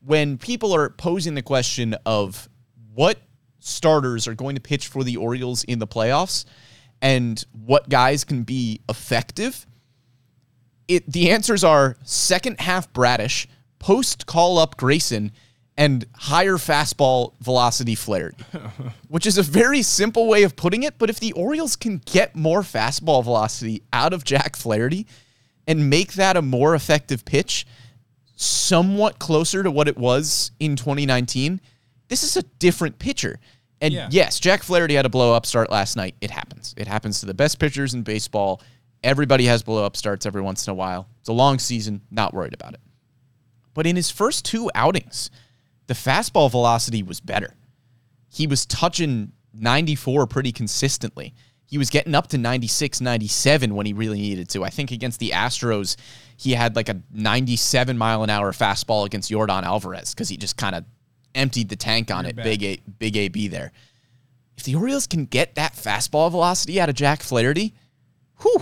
when 0.04 0.38
people 0.38 0.76
are 0.76 0.90
posing 0.90 1.36
the 1.36 1.42
question 1.42 1.96
of 2.06 2.50
what 2.94 3.18
starters 3.60 4.28
are 4.28 4.36
going 4.36 4.56
to 4.56 4.62
pitch 4.62 4.88
for 4.88 5.04
the 5.04 5.18
Orioles 5.18 5.64
in 5.64 5.80
the 5.80 5.88
playoffs 5.88 6.46
and 7.02 7.44
what 7.66 7.90
guys 7.90 8.24
can 8.24 8.44
be 8.44 8.82
effective, 8.90 9.66
it 10.88 11.12
the 11.12 11.32
answers 11.32 11.64
are 11.64 11.98
second 12.04 12.60
half 12.60 12.92
Bradish, 12.94 13.48
post 13.80 14.26
call 14.26 14.58
up 14.58 14.78
Grayson, 14.78 15.32
and 15.78 16.06
higher 16.16 16.56
fastball 16.56 17.34
velocity 17.40 17.96
Flaherty, 17.96 18.44
which 19.08 19.26
is 19.26 19.38
a 19.38 19.44
very 19.44 19.82
simple 19.82 20.28
way 20.28 20.44
of 20.44 20.56
putting 20.56 20.84
it. 20.84 20.98
But 20.98 21.10
if 21.10 21.20
the 21.20 21.32
Orioles 21.34 21.76
can 21.76 22.02
get 22.06 22.36
more 22.36 22.62
fastball 22.62 23.24
velocity 23.24 23.84
out 23.94 24.12
of 24.12 24.26
Jack 24.26 24.58
Flaherty 24.58 25.08
and 25.66 25.90
make 25.90 26.14
that 26.14 26.36
a 26.36 26.42
more 26.42 26.76
effective 26.76 27.24
pitch, 27.24 27.66
somewhat 28.36 29.20
closer 29.20 29.64
to 29.64 29.72
what 29.72 29.88
it 29.88 29.98
was 29.98 30.52
in 30.60 30.76
2019, 30.76 31.62
this 32.10 32.24
is 32.24 32.36
a 32.38 32.44
different 32.60 33.00
pitcher. 33.00 33.40
And 33.82 33.94
Yeah. 33.94 34.10
yes, 34.12 34.40
Jack 34.40 34.62
Flaherty 34.64 34.96
had 34.96 35.06
a 35.06 35.10
blow 35.10 35.34
up 35.34 35.46
start 35.46 35.72
last 35.72 35.96
night. 35.96 36.16
It 36.20 36.32
happens. 36.32 36.74
It 36.76 36.88
happens 36.88 37.22
to 37.22 37.26
the 37.26 37.34
best 37.34 37.60
pitchers 37.60 37.94
in 37.94 38.02
baseball. 38.04 38.62
Everybody 39.04 39.46
has 39.46 39.64
blow 39.64 39.86
up 39.86 39.96
starts 39.96 40.26
every 40.26 40.42
once 40.42 40.68
in 40.68 40.72
a 40.72 40.76
while. 40.76 41.08
It's 41.22 41.30
a 41.30 41.34
long 41.34 41.58
season, 41.60 42.02
not 42.12 42.34
worried 42.34 42.54
about 42.54 42.74
it. 42.74 42.82
But 43.74 43.88
in 43.88 43.96
his 43.96 44.12
first 44.12 44.44
two 44.44 44.70
outings, 44.76 45.32
the 45.88 45.94
fastball 45.94 46.52
velocity 46.52 47.02
was 47.04 47.22
better. 47.22 47.56
He 48.28 48.46
was 48.48 48.66
touching 48.66 49.32
94 49.54 50.28
pretty 50.28 50.52
consistently. 50.52 51.34
He 51.66 51.78
was 51.78 51.90
getting 51.90 52.16
up 52.16 52.28
to 52.28 52.38
96, 52.38 53.00
97 53.00 53.76
when 53.76 53.86
he 53.86 53.94
really 53.94 54.20
needed 54.20 54.50
to. 54.50 54.64
I 54.66 54.70
think 54.70 54.92
against 54.92 55.20
the 55.20 55.30
Astros, 55.30 55.96
he 56.36 56.52
had 56.54 56.76
like 56.76 56.90
a 56.90 57.02
97 57.12 57.98
mile 57.98 58.24
an 58.24 58.30
hour 58.30 58.52
fastball 58.52 59.06
against 59.06 59.32
Yordan 59.32 59.64
Alvarez 59.64 60.14
because 60.14 60.28
he 60.30 60.36
just 60.36 60.58
kind 60.58 60.76
of 60.76 60.84
emptied 61.36 61.70
the 61.70 61.76
tank 61.76 62.12
on 62.12 62.26
it. 62.26 62.36
bad. 62.36 62.44
Big 62.44 62.64
A, 62.64 62.80
big 62.98 63.18
AB 63.18 63.48
there. 63.48 63.72
If 64.58 64.64
the 64.64 64.76
Orioles 64.76 65.08
can 65.08 65.26
get 65.26 65.56
that 65.56 65.74
fastball 65.74 66.30
velocity 66.32 66.80
out 66.82 66.90
of 66.90 66.96
Jack 66.96 67.22
Flaherty, 67.24 67.74
whew, 68.42 68.62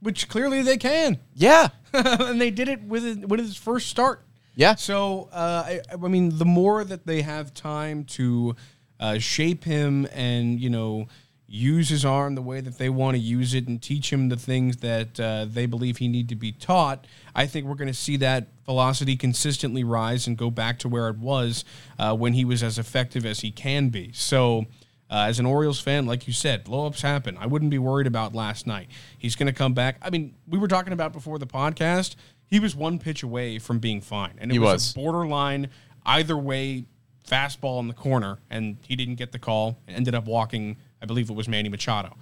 Which 0.00 0.28
clearly 0.28 0.62
they 0.62 0.76
can. 0.78 1.18
yeah, 1.34 1.68
and 1.92 2.40
they 2.40 2.50
did 2.50 2.68
it 2.68 2.82
with 2.82 3.02
his, 3.04 3.16
with 3.18 3.40
his 3.40 3.56
first 3.56 3.88
start. 3.88 4.22
yeah. 4.54 4.74
So, 4.74 5.28
uh, 5.32 5.64
I, 5.66 5.80
I 5.92 5.96
mean, 6.08 6.38
the 6.38 6.44
more 6.44 6.82
that 6.84 7.06
they 7.06 7.22
have 7.22 7.52
time 7.52 8.04
to 8.04 8.56
uh, 9.00 9.18
shape 9.18 9.64
him 9.64 10.06
and, 10.12 10.58
you 10.60 10.70
know, 10.70 11.08
use 11.54 11.88
his 11.88 12.04
arm 12.04 12.34
the 12.34 12.42
way 12.42 12.60
that 12.60 12.78
they 12.78 12.88
want 12.88 13.14
to 13.14 13.18
use 13.20 13.54
it 13.54 13.68
and 13.68 13.80
teach 13.80 14.12
him 14.12 14.28
the 14.28 14.36
things 14.36 14.78
that 14.78 15.20
uh, 15.20 15.46
they 15.48 15.66
believe 15.66 15.98
he 15.98 16.08
need 16.08 16.28
to 16.28 16.34
be 16.34 16.50
taught, 16.50 17.06
I 17.34 17.46
think 17.46 17.66
we're 17.66 17.76
going 17.76 17.86
to 17.88 17.94
see 17.94 18.16
that 18.16 18.48
velocity 18.66 19.16
consistently 19.16 19.84
rise 19.84 20.26
and 20.26 20.36
go 20.36 20.50
back 20.50 20.80
to 20.80 20.88
where 20.88 21.08
it 21.08 21.16
was 21.18 21.64
uh, 21.98 22.14
when 22.16 22.32
he 22.32 22.44
was 22.44 22.62
as 22.64 22.76
effective 22.78 23.24
as 23.24 23.40
he 23.40 23.52
can 23.52 23.88
be. 23.90 24.10
So, 24.12 24.66
uh, 25.10 25.26
as 25.28 25.38
an 25.38 25.46
Orioles 25.46 25.78
fan, 25.80 26.06
like 26.06 26.26
you 26.26 26.32
said, 26.32 26.64
blowups 26.64 27.02
happen. 27.02 27.36
I 27.38 27.46
wouldn't 27.46 27.70
be 27.70 27.78
worried 27.78 28.08
about 28.08 28.34
last 28.34 28.66
night. 28.66 28.88
He's 29.16 29.36
going 29.36 29.46
to 29.46 29.52
come 29.52 29.74
back. 29.74 29.98
I 30.02 30.10
mean, 30.10 30.34
we 30.48 30.58
were 30.58 30.66
talking 30.66 30.92
about 30.92 31.12
before 31.12 31.38
the 31.38 31.46
podcast. 31.46 32.16
He 32.46 32.58
was 32.58 32.74
one 32.74 32.98
pitch 32.98 33.22
away 33.22 33.60
from 33.60 33.78
being 33.78 34.00
fine, 34.00 34.32
and 34.38 34.50
it 34.50 34.54
He 34.54 34.58
was, 34.58 34.72
was. 34.72 34.90
a 34.92 34.94
borderline 34.94 35.68
either 36.04 36.36
way 36.36 36.86
fastball 37.28 37.78
in 37.80 37.86
the 37.88 37.94
corner, 37.94 38.38
and 38.50 38.76
he 38.86 38.96
didn't 38.96 39.14
get 39.14 39.30
the 39.32 39.38
call. 39.38 39.78
and 39.86 39.96
Ended 39.96 40.14
up 40.16 40.24
walking. 40.26 40.76
I 41.04 41.06
believe 41.06 41.28
it 41.28 41.36
was 41.36 41.48
Manny 41.48 41.68
Machado. 41.68 42.16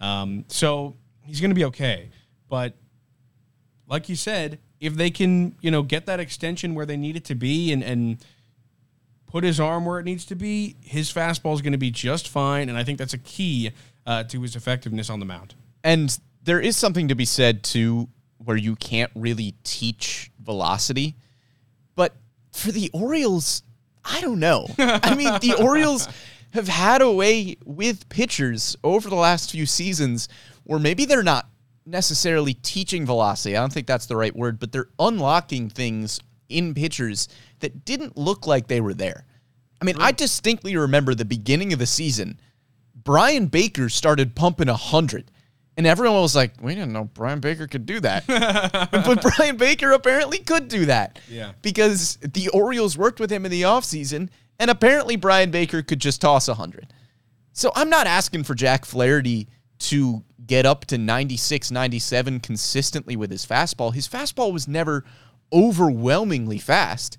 Um, 0.00 0.44
so 0.46 0.94
he's 1.24 1.40
going 1.40 1.50
to 1.50 1.56
be 1.56 1.64
okay, 1.64 2.10
but 2.48 2.74
like 3.88 4.08
you 4.08 4.14
said, 4.14 4.60
if 4.80 4.94
they 4.94 5.10
can, 5.10 5.56
you 5.60 5.72
know, 5.72 5.82
get 5.82 6.06
that 6.06 6.20
extension 6.20 6.76
where 6.76 6.86
they 6.86 6.96
need 6.96 7.16
it 7.16 7.24
to 7.24 7.34
be 7.34 7.72
and 7.72 7.82
and 7.82 8.24
put 9.26 9.42
his 9.42 9.58
arm 9.58 9.84
where 9.84 9.98
it 9.98 10.04
needs 10.04 10.24
to 10.26 10.36
be, 10.36 10.76
his 10.80 11.12
fastball 11.12 11.52
is 11.52 11.62
going 11.62 11.72
to 11.72 11.78
be 11.78 11.90
just 11.90 12.28
fine. 12.28 12.68
And 12.68 12.78
I 12.78 12.84
think 12.84 12.96
that's 12.96 13.12
a 13.12 13.18
key 13.18 13.72
uh, 14.06 14.22
to 14.22 14.40
his 14.40 14.54
effectiveness 14.54 15.10
on 15.10 15.18
the 15.18 15.26
mound. 15.26 15.56
And 15.82 16.16
there 16.44 16.60
is 16.60 16.76
something 16.76 17.08
to 17.08 17.16
be 17.16 17.24
said 17.24 17.64
too, 17.64 18.08
where 18.38 18.56
you 18.56 18.76
can't 18.76 19.10
really 19.16 19.56
teach 19.64 20.30
velocity. 20.40 21.16
But 21.96 22.14
for 22.52 22.70
the 22.70 22.88
Orioles, 22.94 23.64
I 24.04 24.20
don't 24.20 24.38
know. 24.38 24.68
I 24.78 25.16
mean, 25.16 25.34
the 25.40 25.56
Orioles 25.60 26.08
have 26.52 26.68
had 26.68 27.02
a 27.02 27.10
way 27.10 27.56
with 27.64 28.08
pitchers 28.08 28.76
over 28.82 29.08
the 29.08 29.14
last 29.14 29.50
few 29.50 29.66
seasons 29.66 30.28
where 30.64 30.78
maybe 30.78 31.04
they're 31.04 31.22
not 31.22 31.48
necessarily 31.86 32.54
teaching 32.54 33.06
velocity. 33.06 33.56
I 33.56 33.60
don't 33.60 33.72
think 33.72 33.86
that's 33.86 34.06
the 34.06 34.16
right 34.16 34.34
word, 34.34 34.58
but 34.58 34.72
they're 34.72 34.88
unlocking 34.98 35.68
things 35.68 36.20
in 36.48 36.74
pitchers 36.74 37.28
that 37.60 37.84
didn't 37.84 38.16
look 38.16 38.46
like 38.46 38.68
they 38.68 38.80
were 38.80 38.94
there. 38.94 39.24
I 39.80 39.84
mean, 39.84 39.96
I 39.98 40.12
distinctly 40.12 40.76
remember 40.76 41.14
the 41.14 41.24
beginning 41.24 41.72
of 41.72 41.78
the 41.78 41.86
season. 41.86 42.40
Bryan 42.94 43.46
Baker 43.46 43.88
started 43.88 44.34
pumping 44.34 44.68
100. 44.68 45.30
And 45.76 45.86
everyone 45.86 46.20
was 46.20 46.34
like, 46.34 46.54
we 46.60 46.74
didn't 46.74 46.92
know 46.92 47.04
Bryan 47.04 47.38
Baker 47.38 47.68
could 47.68 47.86
do 47.86 48.00
that. 48.00 48.26
but 48.90 49.22
Bryan 49.22 49.56
Baker 49.56 49.92
apparently 49.92 50.38
could 50.38 50.66
do 50.66 50.86
that. 50.86 51.20
Yeah. 51.30 51.52
Because 51.62 52.16
the 52.16 52.48
Orioles 52.48 52.98
worked 52.98 53.20
with 53.20 53.30
him 53.30 53.44
in 53.44 53.52
the 53.52 53.62
offseason, 53.62 54.28
and 54.58 54.70
apparently 54.70 55.16
Bryan 55.16 55.50
Baker 55.50 55.82
could 55.82 56.00
just 56.00 56.20
toss 56.20 56.48
100. 56.48 56.92
So 57.52 57.72
I'm 57.74 57.90
not 57.90 58.06
asking 58.06 58.44
for 58.44 58.54
Jack 58.54 58.84
Flaherty 58.84 59.48
to 59.80 60.24
get 60.46 60.66
up 60.66 60.84
to 60.86 60.98
96, 60.98 61.70
97 61.70 62.40
consistently 62.40 63.16
with 63.16 63.30
his 63.30 63.44
fastball. 63.44 63.94
His 63.94 64.08
fastball 64.08 64.52
was 64.52 64.68
never 64.68 65.04
overwhelmingly 65.52 66.58
fast. 66.58 67.18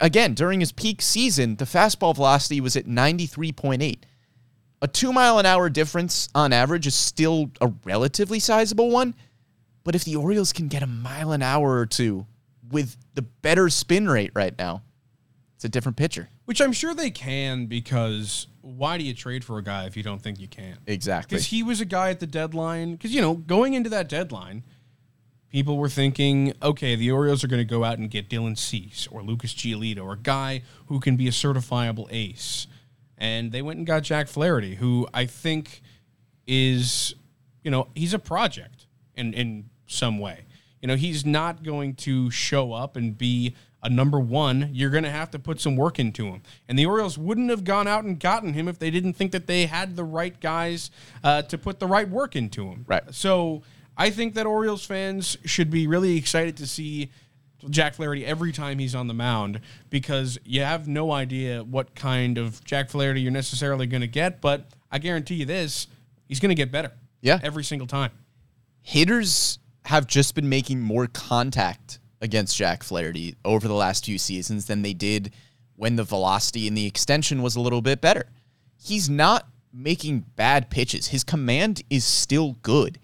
Again, 0.00 0.34
during 0.34 0.60
his 0.60 0.72
peak 0.72 1.02
season, 1.02 1.56
the 1.56 1.64
fastball 1.64 2.14
velocity 2.14 2.60
was 2.60 2.76
at 2.76 2.86
93.8. 2.86 3.98
A 4.82 4.88
two 4.88 5.12
mile 5.12 5.38
an 5.38 5.46
hour 5.46 5.70
difference 5.70 6.28
on 6.34 6.52
average 6.52 6.86
is 6.86 6.94
still 6.94 7.50
a 7.60 7.72
relatively 7.84 8.40
sizable 8.40 8.90
one. 8.90 9.14
But 9.84 9.94
if 9.94 10.04
the 10.04 10.16
Orioles 10.16 10.52
can 10.52 10.68
get 10.68 10.82
a 10.82 10.86
mile 10.86 11.32
an 11.32 11.42
hour 11.42 11.78
or 11.78 11.86
two 11.86 12.26
with 12.70 12.96
the 13.14 13.22
better 13.22 13.68
spin 13.68 14.08
rate 14.08 14.32
right 14.34 14.56
now, 14.58 14.82
it's 15.54 15.64
a 15.64 15.68
different 15.68 15.96
pitcher. 15.96 16.28
Which 16.44 16.60
I'm 16.60 16.72
sure 16.72 16.94
they 16.94 17.10
can 17.10 17.66
because 17.66 18.48
why 18.62 18.98
do 18.98 19.04
you 19.04 19.14
trade 19.14 19.44
for 19.44 19.58
a 19.58 19.62
guy 19.62 19.86
if 19.86 19.96
you 19.96 20.02
don't 20.02 20.20
think 20.20 20.40
you 20.40 20.48
can? 20.48 20.78
Exactly. 20.86 21.36
Because 21.36 21.46
he 21.46 21.62
was 21.62 21.80
a 21.80 21.84
guy 21.84 22.10
at 22.10 22.20
the 22.20 22.26
deadline. 22.26 22.92
Because, 22.92 23.14
you 23.14 23.20
know, 23.20 23.34
going 23.34 23.74
into 23.74 23.90
that 23.90 24.08
deadline, 24.08 24.64
people 25.50 25.76
were 25.76 25.88
thinking, 25.88 26.54
okay, 26.62 26.96
the 26.96 27.10
Orioles 27.10 27.44
are 27.44 27.48
going 27.48 27.60
to 27.60 27.64
go 27.64 27.84
out 27.84 27.98
and 27.98 28.10
get 28.10 28.28
Dylan 28.28 28.58
Cease 28.58 29.06
or 29.10 29.22
Lucas 29.22 29.54
Giolito 29.54 30.04
or 30.04 30.14
a 30.14 30.18
guy 30.18 30.62
who 30.86 30.98
can 30.98 31.16
be 31.16 31.28
a 31.28 31.30
certifiable 31.30 32.08
ace. 32.10 32.66
And 33.18 33.52
they 33.52 33.62
went 33.62 33.78
and 33.78 33.86
got 33.86 34.02
Jack 34.02 34.26
Flaherty, 34.26 34.76
who 34.76 35.06
I 35.14 35.26
think 35.26 35.82
is, 36.46 37.14
you 37.62 37.70
know, 37.70 37.88
he's 37.94 38.14
a 38.14 38.18
project 38.18 38.86
in, 39.14 39.32
in 39.34 39.70
some 39.86 40.18
way. 40.18 40.46
You 40.80 40.88
know, 40.88 40.96
he's 40.96 41.24
not 41.24 41.62
going 41.62 41.94
to 41.96 42.30
show 42.30 42.72
up 42.72 42.96
and 42.96 43.16
be 43.16 43.54
a 43.82 43.90
number 43.90 44.20
one. 44.20 44.70
You're 44.72 44.90
going 44.90 45.04
to 45.04 45.10
have 45.10 45.30
to 45.32 45.38
put 45.38 45.60
some 45.60 45.76
work 45.76 45.98
into 45.98 46.26
him. 46.26 46.42
And 46.68 46.78
the 46.78 46.86
Orioles 46.86 47.18
wouldn't 47.18 47.50
have 47.50 47.64
gone 47.64 47.88
out 47.88 48.04
and 48.04 48.18
gotten 48.18 48.52
him 48.52 48.68
if 48.68 48.78
they 48.78 48.90
didn't 48.90 49.14
think 49.14 49.32
that 49.32 49.46
they 49.46 49.66
had 49.66 49.96
the 49.96 50.04
right 50.04 50.38
guys 50.40 50.90
uh, 51.24 51.42
to 51.42 51.58
put 51.58 51.80
the 51.80 51.86
right 51.86 52.08
work 52.08 52.36
into 52.36 52.66
him. 52.66 52.84
Right. 52.86 53.02
So 53.12 53.62
I 53.96 54.10
think 54.10 54.34
that 54.34 54.46
Orioles 54.46 54.84
fans 54.84 55.36
should 55.44 55.70
be 55.70 55.86
really 55.86 56.16
excited 56.16 56.56
to 56.58 56.66
see 56.66 57.10
Jack 57.70 57.94
Flaherty 57.94 58.24
every 58.26 58.52
time 58.52 58.78
he's 58.78 58.94
on 58.94 59.06
the 59.06 59.14
mound 59.14 59.60
because 59.90 60.38
you 60.44 60.62
have 60.62 60.88
no 60.88 61.12
idea 61.12 61.62
what 61.62 61.94
kind 61.94 62.38
of 62.38 62.64
Jack 62.64 62.90
Flaherty 62.90 63.20
you're 63.20 63.30
necessarily 63.30 63.86
going 63.86 64.00
to 64.00 64.08
get. 64.08 64.40
But 64.40 64.66
I 64.90 64.98
guarantee 64.98 65.36
you 65.36 65.44
this, 65.44 65.86
he's 66.26 66.40
going 66.40 66.50
to 66.50 66.54
get 66.56 66.72
better. 66.72 66.92
Yeah. 67.20 67.38
Every 67.42 67.62
single 67.64 67.86
time. 67.86 68.10
hitters 68.82 69.58
have 69.84 70.06
just 70.06 70.34
been 70.34 70.48
making 70.48 70.80
more 70.80 71.06
contact 71.08 71.98
against 72.22 72.56
Jack 72.56 72.82
Flaherty 72.82 73.34
over 73.44 73.68
the 73.68 73.74
last 73.74 74.06
few 74.06 74.16
seasons 74.16 74.66
than 74.66 74.80
they 74.80 74.94
did 74.94 75.32
when 75.76 75.96
the 75.96 76.04
velocity 76.04 76.66
and 76.66 76.76
the 76.76 76.86
extension 76.86 77.42
was 77.42 77.56
a 77.56 77.60
little 77.60 77.82
bit 77.82 78.00
better. 78.00 78.30
He's 78.80 79.10
not 79.10 79.46
making 79.72 80.20
bad 80.36 80.70
pitches. 80.70 81.08
His 81.08 81.24
command 81.24 81.82
is 81.90 82.04
still 82.04 82.56
good. 82.62 82.98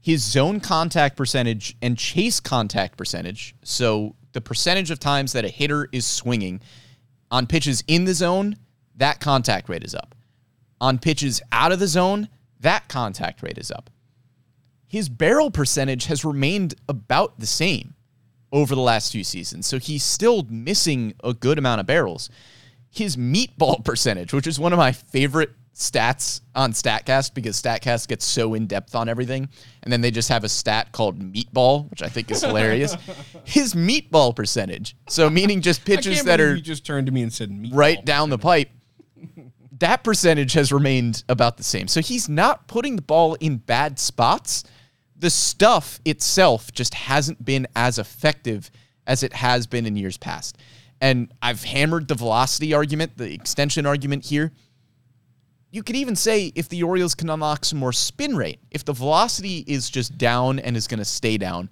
His 0.00 0.24
zone 0.24 0.58
contact 0.58 1.16
percentage 1.16 1.76
and 1.80 1.96
chase 1.96 2.40
contact 2.40 2.96
percentage, 2.96 3.54
so 3.62 4.16
the 4.32 4.40
percentage 4.40 4.90
of 4.90 4.98
times 4.98 5.32
that 5.32 5.44
a 5.44 5.48
hitter 5.48 5.88
is 5.92 6.04
swinging 6.04 6.60
on 7.30 7.46
pitches 7.46 7.84
in 7.86 8.04
the 8.04 8.14
zone, 8.14 8.56
that 8.96 9.20
contact 9.20 9.68
rate 9.68 9.84
is 9.84 9.94
up. 9.94 10.14
On 10.80 10.98
pitches 10.98 11.40
out 11.52 11.70
of 11.70 11.78
the 11.78 11.86
zone, 11.86 12.28
that 12.60 12.88
contact 12.88 13.42
rate 13.42 13.58
is 13.58 13.70
up 13.70 13.90
his 14.92 15.08
barrel 15.08 15.50
percentage 15.50 16.04
has 16.04 16.22
remained 16.22 16.74
about 16.86 17.40
the 17.40 17.46
same 17.46 17.94
over 18.52 18.74
the 18.74 18.80
last 18.80 19.12
few 19.12 19.24
seasons. 19.24 19.66
So 19.66 19.78
he's 19.78 20.04
still 20.04 20.44
missing 20.48 21.14
a 21.24 21.32
good 21.32 21.58
amount 21.58 21.80
of 21.80 21.86
barrels. 21.86 22.28
His 22.90 23.16
meatball 23.16 23.84
percentage, 23.84 24.32
which 24.32 24.46
is 24.46 24.60
one 24.60 24.72
of 24.72 24.78
my 24.78 24.92
favorite 24.92 25.50
stats 25.74 26.42
on 26.54 26.72
StatCast 26.72 27.32
because 27.32 27.60
StatCast 27.60 28.08
gets 28.08 28.24
so 28.24 28.54
in 28.54 28.66
depth 28.66 28.94
on 28.94 29.08
everything. 29.08 29.48
And 29.82 29.92
then 29.92 30.00
they 30.00 30.10
just 30.10 30.28
have 30.28 30.44
a 30.44 30.48
stat 30.48 30.92
called 30.92 31.18
meatball, 31.18 31.88
which 31.90 32.02
I 32.02 32.08
think 32.08 32.30
is 32.30 32.42
hilarious. 32.42 32.94
His 33.44 33.74
meatball 33.74 34.36
percentage, 34.36 34.96
so 35.08 35.30
meaning 35.30 35.60
just 35.60 35.84
pitches 35.84 36.24
that 36.24 36.40
are 36.40 36.54
you 36.56 36.62
just 36.62 36.84
turned 36.84 37.06
to 37.06 37.12
me 37.12 37.22
and 37.22 37.32
said 37.32 37.70
right 37.72 38.04
down 38.04 38.30
the 38.30 38.38
pipe. 38.38 38.68
That 39.78 40.04
percentage 40.04 40.52
has 40.52 40.72
remained 40.72 41.24
about 41.28 41.56
the 41.56 41.64
same. 41.64 41.88
So 41.88 42.00
he's 42.00 42.28
not 42.28 42.68
putting 42.68 42.96
the 42.96 43.02
ball 43.02 43.34
in 43.34 43.56
bad 43.56 43.98
spots. 43.98 44.62
The 45.22 45.30
stuff 45.30 46.00
itself 46.04 46.72
just 46.72 46.94
hasn't 46.94 47.44
been 47.44 47.68
as 47.76 48.00
effective 48.00 48.72
as 49.06 49.22
it 49.22 49.32
has 49.32 49.68
been 49.68 49.86
in 49.86 49.94
years 49.94 50.16
past. 50.16 50.58
And 51.00 51.32
I've 51.40 51.62
hammered 51.62 52.08
the 52.08 52.16
velocity 52.16 52.74
argument, 52.74 53.16
the 53.16 53.32
extension 53.32 53.86
argument 53.86 54.24
here. 54.24 54.50
You 55.70 55.84
could 55.84 55.94
even 55.94 56.16
say 56.16 56.50
if 56.56 56.68
the 56.68 56.82
Orioles 56.82 57.14
can 57.14 57.30
unlock 57.30 57.64
some 57.64 57.78
more 57.78 57.92
spin 57.92 58.36
rate, 58.36 58.58
if 58.72 58.84
the 58.84 58.92
velocity 58.92 59.64
is 59.66 59.88
just 59.88 60.18
down 60.18 60.58
and 60.58 60.76
is 60.76 60.88
going 60.88 60.98
to 60.98 61.04
stay 61.04 61.38
down, 61.38 61.70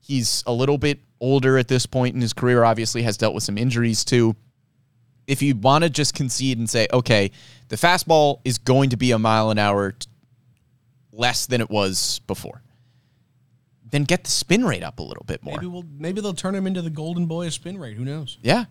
he's 0.00 0.42
a 0.46 0.52
little 0.52 0.78
bit 0.78 1.00
older 1.20 1.58
at 1.58 1.68
this 1.68 1.84
point 1.84 2.14
in 2.14 2.22
his 2.22 2.32
career, 2.32 2.64
obviously, 2.64 3.02
has 3.02 3.18
dealt 3.18 3.34
with 3.34 3.44
some 3.44 3.58
injuries 3.58 4.04
too 4.04 4.34
if 5.26 5.42
you 5.42 5.54
want 5.56 5.84
to 5.84 5.90
just 5.90 6.14
concede 6.14 6.58
and 6.58 6.68
say, 6.70 6.86
okay, 6.92 7.30
the 7.68 7.76
fastball 7.76 8.40
is 8.44 8.58
going 8.58 8.90
to 8.90 8.96
be 8.96 9.10
a 9.10 9.18
mile 9.18 9.50
an 9.50 9.58
hour 9.58 9.94
less 11.12 11.46
than 11.46 11.60
it 11.60 11.70
was 11.70 12.20
before, 12.26 12.62
then 13.90 14.04
get 14.04 14.24
the 14.24 14.30
spin 14.30 14.64
rate 14.64 14.82
up 14.82 14.98
a 14.98 15.02
little 15.02 15.24
bit 15.24 15.42
more. 15.42 15.56
Maybe 15.56 15.66
we'll 15.66 15.84
maybe 15.98 16.20
they'll 16.20 16.34
turn 16.34 16.54
him 16.54 16.66
into 16.66 16.82
the 16.82 16.90
golden 16.90 17.26
boy 17.26 17.46
of 17.46 17.52
spin 17.52 17.78
rate. 17.78 17.96
Who 17.96 18.04
knows? 18.04 18.38
Yeah. 18.42 18.64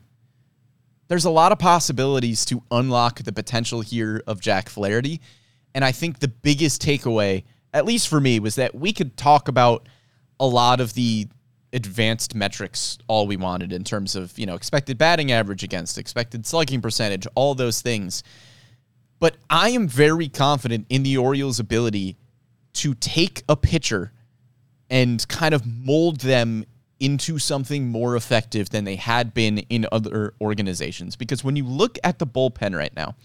There's 1.08 1.26
a 1.26 1.30
lot 1.30 1.52
of 1.52 1.60
possibilities 1.60 2.46
to 2.46 2.64
unlock 2.72 3.20
the 3.24 3.32
potential 3.32 3.82
here 3.82 4.24
of 4.26 4.42
Jack 4.42 4.70
Flaherty. 4.70 5.22
And 5.76 5.86
I 5.86 5.92
think 5.92 6.20
the 6.20 6.28
biggest 6.28 6.82
takeaway, 6.82 7.44
at 7.74 7.86
least 7.86 8.08
for 8.08 8.20
me, 8.20 8.40
was 8.40 8.56
that 8.56 8.74
we 8.74 8.92
could 8.92 9.16
talk 9.16 9.48
about 9.48 9.88
a 10.40 10.48
lot 10.48 10.80
of 10.80 10.94
the 10.94 11.28
advanced 11.74 12.34
metrics 12.34 12.98
all 13.08 13.28
we 13.28 13.38
wanted 13.38 13.72
in 13.72 13.84
terms 13.84 14.16
of, 14.16 14.38
you 14.40 14.46
know, 14.46 14.56
expected 14.56 14.98
batting 14.98 15.32
average 15.32 15.64
against, 15.64 15.98
expected 15.98 16.46
slugging 16.46 16.82
percentage, 16.82 17.28
all 17.36 17.54
those 17.54 17.82
things. 17.82 18.24
But 19.20 19.38
I 19.50 19.70
am 19.70 19.88
very 19.88 20.28
confident 20.28 20.88
in 20.90 21.04
the 21.04 21.18
Orioles' 21.18 21.60
ability 21.60 22.18
to 22.74 22.94
take 22.96 23.44
a 23.48 23.56
pitcher 23.56 24.12
and 24.90 25.28
kind 25.28 25.54
of 25.54 25.66
mold 25.66 26.22
them 26.22 26.66
into 27.00 27.38
something 27.40 27.88
more 27.88 28.16
effective 28.16 28.70
than 28.70 28.86
they 28.86 28.96
had 28.96 29.34
been 29.34 29.60
in 29.70 29.86
other 29.92 30.34
organizations. 30.40 31.16
Because 31.16 31.44
when 31.44 31.56
you 31.56 31.66
look 31.66 32.00
at 32.04 32.20
the 32.20 32.28
bullpen 32.28 32.76
right 32.76 32.96
now, 32.96 33.16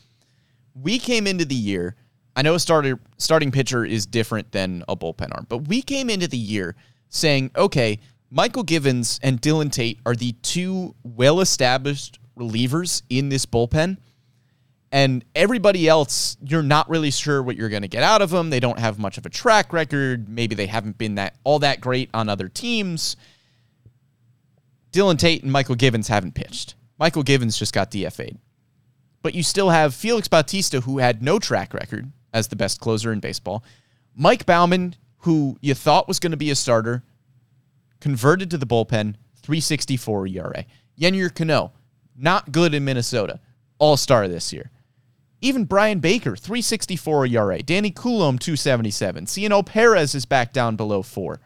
we 0.74 0.98
came 0.98 1.26
into 1.26 1.44
the 1.44 1.54
year. 1.54 1.94
I 2.34 2.42
know 2.42 2.54
a 2.54 2.60
starter 2.60 2.98
starting 3.18 3.50
pitcher 3.50 3.84
is 3.84 4.06
different 4.06 4.52
than 4.52 4.84
a 4.88 4.96
bullpen 4.96 5.34
arm, 5.34 5.46
but 5.48 5.68
we 5.68 5.82
came 5.82 6.10
into 6.10 6.28
the 6.28 6.38
year 6.38 6.76
saying, 7.08 7.50
okay, 7.56 8.00
Mychal 8.32 8.64
Givens 8.64 9.18
and 9.22 9.40
Dillon 9.40 9.70
Tate 9.70 9.98
are 10.06 10.14
the 10.14 10.32
two 10.42 10.94
well-established 11.02 12.18
relievers 12.38 13.02
in 13.10 13.28
this 13.28 13.46
bullpen. 13.46 13.98
And 14.92 15.24
everybody 15.36 15.88
else, 15.88 16.36
you're 16.44 16.62
not 16.64 16.90
really 16.90 17.12
sure 17.12 17.42
what 17.42 17.56
you're 17.56 17.68
going 17.68 17.82
to 17.82 17.88
get 17.88 18.02
out 18.02 18.22
of 18.22 18.30
them. 18.30 18.50
They 18.50 18.58
don't 18.58 18.78
have 18.78 18.98
much 18.98 19.18
of 19.18 19.26
a 19.26 19.30
track 19.30 19.72
record. 19.72 20.28
Maybe 20.28 20.56
they 20.56 20.66
haven't 20.66 20.98
been 20.98 21.14
that 21.14 21.36
all 21.44 21.60
that 21.60 21.80
great 21.80 22.10
on 22.12 22.28
other 22.28 22.48
teams. 22.48 23.16
Dillon 24.90 25.16
Tate 25.16 25.44
and 25.44 25.52
Mychal 25.52 25.78
Givens 25.78 26.08
haven't 26.08 26.34
pitched. 26.34 26.74
Mychal 27.00 27.24
Givens 27.24 27.56
just 27.56 27.72
got 27.72 27.92
DFA'd. 27.92 28.38
But 29.22 29.34
you 29.34 29.42
still 29.44 29.70
have 29.70 29.94
Felix 29.94 30.26
Bautista, 30.26 30.80
who 30.80 30.98
had 30.98 31.22
no 31.22 31.38
track 31.38 31.72
record 31.72 32.10
as 32.32 32.48
the 32.48 32.56
best 32.56 32.80
closer 32.80 33.12
in 33.12 33.20
baseball. 33.20 33.62
Mike 34.16 34.44
Baumann, 34.44 34.96
who 35.18 35.56
you 35.60 35.74
thought 35.74 36.08
was 36.08 36.18
going 36.18 36.32
to 36.32 36.36
be 36.36 36.50
a 36.50 36.56
starter, 36.56 37.04
converted 38.00 38.50
to 38.50 38.58
the 38.58 38.66
bullpen, 38.66 39.14
364 39.36 40.26
ERA. 40.26 40.64
Yennier 40.98 41.32
Cano, 41.32 41.72
not 42.16 42.50
good 42.50 42.74
in 42.74 42.84
Minnesota. 42.84 43.38
all 43.78 43.96
star 43.96 44.28
this 44.28 44.52
year. 44.52 44.70
Even 45.40 45.64
Bryan 45.64 46.00
Baker, 46.00 46.36
364 46.36 47.26
ERA. 47.26 47.62
Danny 47.62 47.90
Coulombe, 47.90 48.38
277. 48.38 49.26
Cionel 49.26 49.62
Perez 49.62 50.14
is 50.14 50.26
back 50.26 50.52
down 50.52 50.76
below 50.76 51.02
four. 51.02 51.40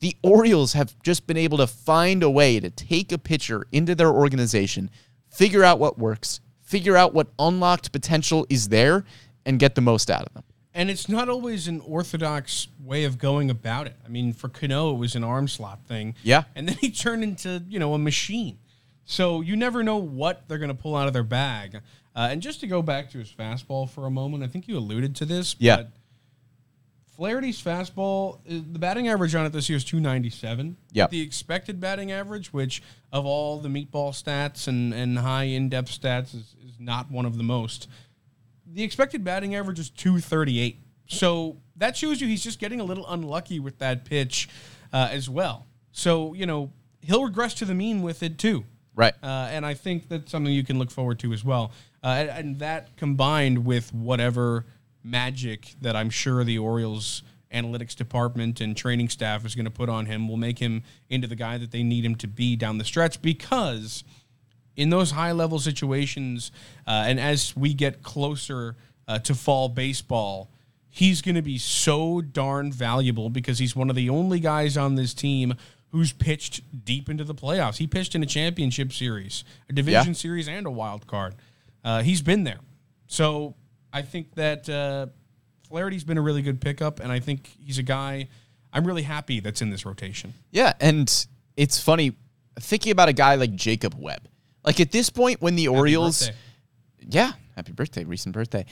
The 0.00 0.16
Orioles 0.22 0.72
have 0.72 1.00
just 1.02 1.26
been 1.26 1.36
able 1.36 1.58
to 1.58 1.66
find 1.66 2.22
a 2.22 2.30
way 2.30 2.58
to 2.58 2.70
take 2.70 3.12
a 3.12 3.18
pitcher 3.18 3.66
into 3.70 3.94
their 3.94 4.10
organization, 4.10 4.90
figure 5.28 5.62
out 5.62 5.78
what 5.78 5.98
works, 5.98 6.40
figure 6.60 6.96
out 6.96 7.14
what 7.14 7.28
unlocked 7.38 7.92
potential 7.92 8.46
is 8.48 8.68
there, 8.68 9.04
and 9.44 9.58
get 9.58 9.74
the 9.74 9.80
most 9.80 10.10
out 10.10 10.26
of 10.26 10.32
them. 10.34 10.44
And 10.74 10.90
it's 10.90 11.08
not 11.08 11.28
always 11.28 11.68
an 11.68 11.80
orthodox 11.80 12.68
way 12.82 13.04
of 13.04 13.18
going 13.18 13.50
about 13.50 13.86
it. 13.86 13.96
I 14.04 14.08
mean, 14.08 14.32
for 14.32 14.48
Cano, 14.48 14.94
it 14.94 14.96
was 14.96 15.14
an 15.14 15.22
arm 15.22 15.46
slot 15.46 15.86
thing. 15.86 16.14
Yeah. 16.22 16.44
And 16.56 16.66
then 16.66 16.76
he 16.76 16.90
turned 16.90 17.22
into, 17.22 17.62
you 17.68 17.78
know, 17.78 17.92
a 17.92 17.98
machine. 17.98 18.58
So 19.04 19.42
you 19.42 19.54
never 19.54 19.82
know 19.82 19.98
what 19.98 20.48
they're 20.48 20.58
going 20.58 20.68
to 20.68 20.74
pull 20.74 20.96
out 20.96 21.06
of 21.06 21.12
their 21.12 21.22
bag. 21.22 21.80
Uh, 22.14 22.28
and 22.30 22.42
just 22.42 22.60
to 22.60 22.66
go 22.66 22.82
back 22.82 23.10
to 23.10 23.18
his 23.18 23.30
fastball 23.30 23.88
for 23.88 24.06
a 24.06 24.10
moment, 24.10 24.42
I 24.42 24.46
think 24.46 24.68
you 24.68 24.76
alluded 24.76 25.16
to 25.16 25.24
this. 25.24 25.56
Yeah. 25.58 25.76
But 25.76 25.90
Flaherty's 27.16 27.62
fastball, 27.62 28.36
uh, 28.38 28.62
the 28.72 28.78
batting 28.78 29.08
average 29.08 29.34
on 29.34 29.46
it 29.46 29.50
this 29.50 29.68
year 29.68 29.76
is 29.76 29.84
297. 29.84 30.76
Yep. 30.92 31.10
The 31.10 31.20
expected 31.20 31.80
batting 31.80 32.10
average, 32.10 32.52
which 32.52 32.82
of 33.12 33.24
all 33.26 33.60
the 33.60 33.68
meatball 33.68 34.10
stats 34.10 34.66
and, 34.66 34.92
and 34.92 35.18
high 35.18 35.44
in 35.44 35.68
depth 35.68 35.90
stats, 35.90 36.34
is, 36.34 36.54
is 36.64 36.78
not 36.78 37.10
one 37.10 37.24
of 37.24 37.36
the 37.36 37.42
most. 37.42 37.88
The 38.66 38.82
expected 38.82 39.24
batting 39.24 39.54
average 39.54 39.78
is 39.78 39.90
238. 39.90 40.78
So 41.06 41.58
that 41.76 41.96
shows 41.96 42.20
you 42.20 42.28
he's 42.28 42.42
just 42.42 42.58
getting 42.58 42.80
a 42.80 42.84
little 42.84 43.06
unlucky 43.08 43.60
with 43.60 43.78
that 43.78 44.04
pitch 44.04 44.48
uh, 44.92 45.08
as 45.10 45.28
well. 45.28 45.66
So, 45.92 46.32
you 46.32 46.46
know, 46.46 46.72
he'll 47.02 47.24
regress 47.24 47.52
to 47.54 47.64
the 47.64 47.74
mean 47.74 48.02
with 48.02 48.22
it 48.22 48.38
too. 48.38 48.64
Right. 48.94 49.14
Uh, 49.22 49.48
and 49.50 49.64
I 49.64 49.74
think 49.74 50.08
that's 50.08 50.30
something 50.30 50.52
you 50.52 50.64
can 50.64 50.78
look 50.78 50.90
forward 50.90 51.18
to 51.20 51.32
as 51.32 51.44
well. 51.44 51.72
Uh, 52.02 52.08
and, 52.08 52.28
and 52.30 52.58
that 52.58 52.96
combined 52.96 53.64
with 53.64 53.92
whatever 53.94 54.64
magic 55.04 55.74
that 55.80 55.96
I'm 55.96 56.10
sure 56.10 56.44
the 56.44 56.58
Orioles 56.58 57.22
analytics 57.52 57.94
department 57.94 58.60
and 58.60 58.76
training 58.76 59.08
staff 59.08 59.44
is 59.44 59.54
going 59.54 59.66
to 59.66 59.70
put 59.70 59.88
on 59.88 60.06
him 60.06 60.26
will 60.28 60.36
make 60.38 60.58
him 60.58 60.82
into 61.10 61.26
the 61.26 61.36
guy 61.36 61.58
that 61.58 61.70
they 61.70 61.82
need 61.82 62.04
him 62.04 62.14
to 62.16 62.26
be 62.26 62.56
down 62.56 62.78
the 62.78 62.84
stretch 62.84 63.20
because 63.20 64.04
in 64.74 64.88
those 64.88 65.10
high 65.10 65.32
level 65.32 65.58
situations 65.58 66.50
uh, 66.86 67.04
and 67.06 67.20
as 67.20 67.54
we 67.54 67.74
get 67.74 68.02
closer 68.02 68.74
uh, 69.06 69.18
to 69.18 69.34
fall 69.34 69.68
baseball 69.68 70.50
he's 70.88 71.20
going 71.20 71.34
to 71.34 71.42
be 71.42 71.58
so 71.58 72.22
darn 72.22 72.72
valuable 72.72 73.28
because 73.28 73.58
he's 73.58 73.76
one 73.76 73.90
of 73.90 73.96
the 73.96 74.08
only 74.08 74.40
guys 74.40 74.78
on 74.78 74.94
this 74.94 75.12
team 75.12 75.52
who's 75.90 76.10
pitched 76.12 76.62
deep 76.86 77.10
into 77.10 77.22
the 77.22 77.34
playoffs 77.34 77.76
he 77.76 77.86
pitched 77.86 78.14
in 78.14 78.22
a 78.22 78.26
championship 78.26 78.94
series 78.94 79.44
a 79.68 79.74
division 79.74 80.06
Yeah. 80.08 80.12
series 80.14 80.48
and 80.48 80.66
a 80.66 80.70
wild 80.70 81.06
card 81.06 81.34
uh, 81.84 82.02
he's 82.02 82.22
been 82.22 82.44
there 82.44 82.58
so 83.06 83.54
i 83.92 84.02
think 84.02 84.34
that 84.34 84.68
uh, 84.68 85.06
flaherty's 85.68 86.04
been 86.04 86.18
a 86.18 86.22
really 86.22 86.42
good 86.42 86.60
pickup 86.60 87.00
and 87.00 87.10
i 87.12 87.18
think 87.20 87.50
he's 87.64 87.78
a 87.78 87.82
guy 87.82 88.28
i'm 88.72 88.86
really 88.86 89.02
happy 89.02 89.40
that's 89.40 89.60
in 89.62 89.70
this 89.70 89.84
rotation 89.86 90.32
Yeah, 90.50 90.72
and 90.80 91.26
it's 91.56 91.80
funny 91.80 92.12
thinking 92.60 92.92
about 92.92 93.08
a 93.08 93.12
guy 93.14 93.34
like 93.36 93.54
Jacob 93.54 93.94
Webb. 93.98 94.28
Like 94.64 94.78
at 94.80 94.92
this 94.92 95.08
point, 95.10 95.40
when 95.42 95.56
the 95.56 95.68
Orioles, 95.68 96.26
birthday. 96.28 96.36
yeah, 97.08 97.32
happy 97.56 97.72
birthday, 97.72 98.04
recent 98.04 98.34
birthday, 98.34 98.64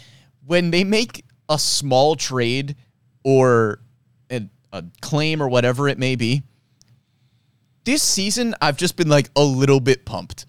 when 0.47 0.71
they 0.71 0.85
make 0.85 1.25
a 1.49 1.59
small 1.59 2.15
trade 2.15 2.77
or 3.25 3.81
a, 4.31 4.43
a 4.73 4.85
claim 5.01 5.43
or 5.43 5.49
whatever 5.49 5.89
it 5.89 5.99
may 5.99 6.15
be, 6.17 6.43
this 7.85 8.03
season 8.03 8.55
I've 8.61 8.77
just 8.77 8.97
been 8.97 9.09
like 9.09 9.31
a 9.37 9.43
little 9.43 9.81
bit 9.81 10.05
pumped 10.05 10.45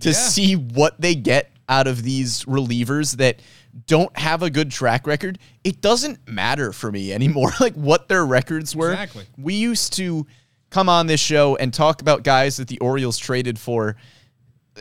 to 0.00 0.08
Yeah. 0.10 0.14
see 0.14 0.54
what 0.56 1.00
they 1.00 1.14
get 1.14 1.51
out 1.68 1.86
of 1.86 2.02
these 2.02 2.44
relievers 2.44 3.16
that 3.16 3.40
don't 3.86 4.16
have 4.18 4.42
a 4.42 4.50
good 4.50 4.70
track 4.70 5.06
record. 5.06 5.38
It 5.64 5.80
doesn't 5.80 6.28
matter 6.28 6.72
for 6.72 6.92
me 6.92 7.12
anymore, 7.12 7.52
like 7.60 7.74
what 7.74 8.08
their 8.08 8.24
records 8.24 8.76
were. 8.76 8.92
Exactly. 8.92 9.26
We 9.38 9.54
used 9.54 9.94
to 9.94 10.26
come 10.70 10.88
on 10.88 11.06
this 11.06 11.20
show 11.20 11.56
and 11.56 11.72
talk 11.72 12.00
about 12.00 12.22
guys 12.22 12.56
that 12.56 12.68
the 12.68 12.78
Orioles 12.78 13.18
traded 13.18 13.58
for 13.58 13.96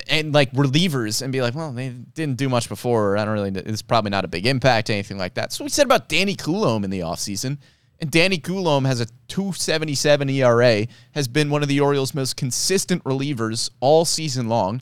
and 0.07 0.33
like 0.33 0.51
relievers 0.53 1.21
and 1.21 1.31
be 1.31 1.41
like, 1.41 1.53
well, 1.53 1.71
they 1.71 1.89
didn't 1.89 2.37
do 2.37 2.49
much 2.49 2.69
before. 2.69 3.11
Or 3.13 3.17
I 3.17 3.25
don't 3.25 3.33
really, 3.33 3.49
it's 3.49 3.81
probably 3.81 4.11
not 4.11 4.25
a 4.25 4.29
big 4.29 4.45
impact, 4.45 4.89
anything 4.89 5.17
like 5.17 5.33
that. 5.35 5.51
So 5.51 5.63
we 5.63 5.69
said 5.69 5.85
about 5.85 6.09
Danny 6.09 6.35
Coulombe 6.35 6.83
in 6.83 6.89
the 6.89 7.01
offseason. 7.01 7.57
And 7.99 8.09
Danny 8.09 8.39
Coulombe 8.39 8.85
has 8.85 8.99
a 8.99 9.05
277 9.27 10.27
ERA, 10.29 10.87
has 11.11 11.27
been 11.27 11.51
one 11.51 11.61
of 11.61 11.67
the 11.67 11.79
Orioles' 11.81 12.15
most 12.15 12.35
consistent 12.35 13.03
relievers 13.03 13.69
all 13.79 14.05
season 14.05 14.49
long. 14.49 14.81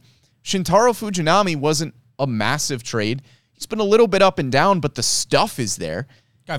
Shintaro 0.50 0.98
Fujinami 0.98 1.56
wasn't 1.56 1.94
a 2.18 2.26
massive 2.26 2.82
trade. 2.82 3.22
He's 3.54 3.68
been 3.68 3.80
a 3.80 3.84
little 3.84 4.08
bit 4.08 4.24
up 4.24 4.40
and 4.40 4.52
down, 4.52 4.80
but 4.80 4.96
the 4.96 5.04
stuff 5.04 5.60
is 5.60 5.76
there. 5.76 6.08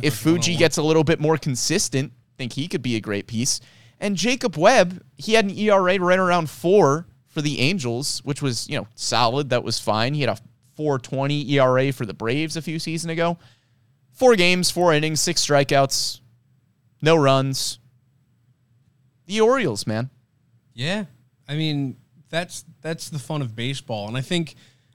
If 0.04 0.14
Fuji 0.14 0.54
gets 0.54 0.76
a 0.76 0.82
little 0.82 1.02
bit 1.02 1.18
more 1.18 1.36
consistent, 1.36 2.12
I 2.12 2.34
think 2.38 2.52
he 2.52 2.68
could 2.68 2.82
be 2.82 2.94
a 2.94 3.00
great 3.00 3.26
piece. 3.26 3.60
And 3.98 4.16
Jacob 4.16 4.56
Webb, 4.56 5.02
he 5.16 5.32
had 5.32 5.44
an 5.46 5.50
ERA 5.50 5.98
right 5.98 6.18
around 6.20 6.48
four 6.48 7.08
for 7.26 7.42
the 7.42 7.58
Angels, 7.58 8.20
which 8.24 8.40
was, 8.40 8.68
you 8.68 8.78
know, 8.78 8.86
solid. 8.94 9.50
That 9.50 9.64
was 9.64 9.80
fine. 9.80 10.14
He 10.14 10.20
had 10.20 10.30
a 10.30 10.38
420 10.76 11.50
ERA 11.54 11.92
for 11.92 12.06
the 12.06 12.14
Braves 12.14 12.56
a 12.56 12.62
few 12.62 12.78
seasons 12.78 13.10
ago. 13.10 13.38
Four 14.12 14.36
games, 14.36 14.70
four 14.70 14.94
innings, 14.94 15.20
six 15.20 15.44
strikeouts, 15.44 16.20
no 17.02 17.16
runs. 17.16 17.80
The 19.26 19.40
Orioles, 19.40 19.84
man. 19.84 20.10
Yeah, 20.74 21.06
I 21.48 21.56
mean 21.56 21.96
that's 22.30 22.64
that's 22.80 23.10
the 23.10 23.18
fun 23.18 23.42
of 23.42 23.54
baseball, 23.54 24.08
and 24.08 24.16
I 24.16 24.20
think 24.20 24.54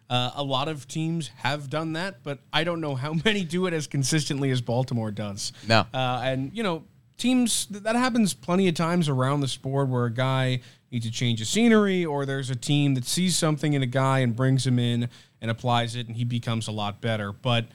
uh, 0.10 0.32
a 0.36 0.44
lot 0.44 0.68
of 0.68 0.88
teams 0.88 1.30
have 1.38 1.70
done 1.70 1.94
that, 1.94 2.24
but 2.24 2.40
I 2.54 2.64
don't 2.64 2.82
know 2.82 2.96
how 2.96 3.14
many 3.26 3.44
do 3.44 3.68
it 3.68 3.74
as 3.74 3.88
consistently 3.88 4.50
as 4.52 4.62
Baltimore 4.62 5.12
does. 5.12 5.52
No. 5.68 5.86
uh, 5.94 6.22
and 6.24 6.52
you 6.56 6.64
know 6.64 6.84
teams 7.18 7.68
that 7.68 7.96
happens 7.96 8.34
plenty 8.34 8.68
of 8.68 8.76
times 8.76 9.08
around 9.08 9.40
the 9.40 9.48
sport 9.48 9.88
where 9.88 10.06
a 10.06 10.14
guy 10.14 10.62
needs 10.92 11.06
to 11.06 11.12
change 11.12 11.42
of 11.42 11.48
scenery, 11.48 12.06
or 12.06 12.26
there's 12.26 12.50
a 12.50 12.56
team 12.56 12.96
that 12.96 13.06
sees 13.06 13.36
something 13.36 13.74
in 13.74 13.84
a 13.84 13.88
guy 13.88 14.20
and 14.20 14.36
brings 14.36 14.66
him 14.66 14.80
in 14.80 15.10
and 15.42 15.52
applies 15.52 15.96
it, 15.96 16.08
and 16.08 16.16
he 16.16 16.24
becomes 16.24 16.68
a 16.68 16.72
lot 16.72 17.02
better, 17.02 17.32
but. 17.32 17.66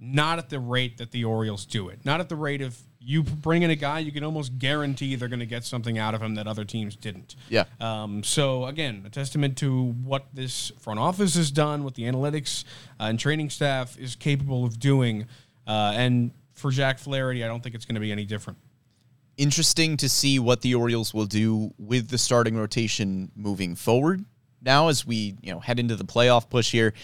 Not 0.00 0.38
at 0.38 0.50
the 0.50 0.58
rate 0.58 0.98
that 0.98 1.12
the 1.12 1.24
Orioles 1.24 1.64
do 1.64 1.88
it. 1.88 2.04
Not 2.04 2.20
at 2.20 2.28
the 2.28 2.36
rate 2.36 2.60
of 2.60 2.78
you 3.06 3.22
bring 3.22 3.62
in 3.62 3.70
a 3.70 3.76
guy, 3.76 3.98
you 3.98 4.10
can 4.10 4.24
almost 4.24 4.58
guarantee 4.58 5.14
they're 5.14 5.28
going 5.28 5.40
to 5.40 5.46
get 5.46 5.62
something 5.64 5.98
out 5.98 6.14
of 6.14 6.22
him 6.22 6.36
that 6.36 6.46
other 6.46 6.64
teams 6.64 6.96
didn't. 6.96 7.36
Yeah. 7.50 7.64
Um, 7.78 8.24
so 8.24 8.64
again, 8.64 9.02
a 9.04 9.10
testament 9.10 9.58
to 9.58 9.92
what 10.04 10.26
this 10.32 10.72
front 10.78 10.98
office 10.98 11.34
has 11.36 11.50
done, 11.50 11.84
what 11.84 11.94
the 11.94 12.04
analytics 12.04 12.64
uh, 12.98 13.04
and 13.04 13.20
training 13.20 13.50
staff 13.50 13.98
is 13.98 14.16
capable 14.16 14.64
of 14.64 14.78
doing, 14.78 15.26
uh, 15.66 15.92
and 15.94 16.30
for 16.54 16.70
Jack 16.70 16.98
Flaherty, 16.98 17.44
I 17.44 17.48
don't 17.48 17.62
think 17.62 17.74
it's 17.74 17.84
going 17.84 17.96
to 17.96 18.00
be 18.00 18.12
any 18.12 18.24
different. 18.24 18.58
interesting 19.36 19.96
to 19.98 20.08
see 20.08 20.38
what 20.38 20.62
the 20.62 20.74
Orioles 20.74 21.12
will 21.12 21.26
do 21.26 21.74
with 21.78 22.08
the 22.08 22.18
starting 22.18 22.56
rotation 22.56 23.30
moving 23.34 23.74
forward. 23.74 24.24
Now, 24.62 24.88
as 24.88 25.06
we 25.06 25.36
you 25.42 25.52
know 25.52 25.60
head 25.60 25.78
into 25.78 25.96
the 25.96 26.04
playoff 26.04 26.48
push 26.48 26.70
here, 26.70 26.94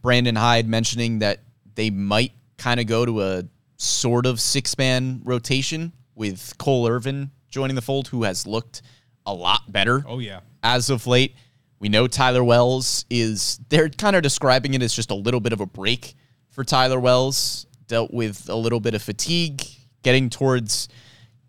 Brandon 0.00 0.36
Hyde 0.36 0.68
mentioning 0.68 1.18
that 1.18 1.40
they 1.74 1.90
might 1.90 2.32
kind 2.56 2.80
of 2.80 2.86
go 2.86 3.04
to 3.04 3.22
a 3.22 3.44
sort 3.80 4.26
of 4.26 4.40
six 4.40 4.76
man 4.76 5.20
rotation 5.24 5.92
with 6.14 6.54
Cole 6.58 6.86
Irvin 6.86 7.30
joining 7.48 7.76
the 7.76 7.82
fold, 7.82 8.08
who 8.08 8.24
has 8.24 8.46
looked 8.46 8.82
a 9.26 9.32
lot 9.34 9.70
better 9.70 10.04
Oh 10.06 10.18
yeah, 10.18 10.40
as 10.62 10.90
of 10.90 11.06
late. 11.06 11.34
We 11.78 11.88
know 11.88 12.06
Tyler 12.06 12.44
Wells 12.44 13.06
is, 13.08 13.58
they're 13.70 13.88
kind 13.88 14.14
of 14.14 14.22
describing 14.22 14.74
it 14.74 14.82
as 14.82 14.92
just 14.92 15.10
a 15.10 15.14
little 15.14 15.40
bit 15.40 15.54
of 15.54 15.62
a 15.62 15.66
break 15.66 16.14
for 16.50 16.62
Tyler 16.62 17.00
Wells. 17.00 17.66
Dealt 17.86 18.12
with 18.12 18.50
a 18.50 18.54
little 18.54 18.80
bit 18.80 18.94
of 18.94 19.02
fatigue, 19.02 19.62
getting 20.02 20.28
towards 20.28 20.88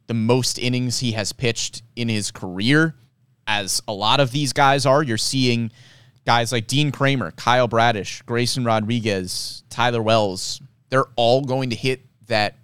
the 0.07 0.13
most 0.13 0.57
innings 0.57 0.99
he 0.99 1.11
has 1.11 1.33
pitched 1.33 1.83
in 1.97 2.07
his 2.07 2.31
career, 2.31 2.95
as 3.45 3.81
a 3.89 3.93
lot 3.93 4.21
of 4.21 4.31
these 4.31 4.53
guys 4.53 4.85
are. 4.85 5.03
You're 5.03 5.17
seeing 5.17 5.69
guys 6.25 6.53
like 6.53 6.65
Dean 6.65 6.93
Kremer, 6.93 7.31
Kyle 7.31 7.67
Bradish, 7.67 8.21
Grayson 8.21 8.63
Rodriguez, 8.63 9.63
Tyler 9.69 10.01
Wells. 10.01 10.61
They're 10.89 11.07
all 11.17 11.41
going 11.43 11.71
to 11.71 11.75
hit 11.75 12.05
that 12.31 12.57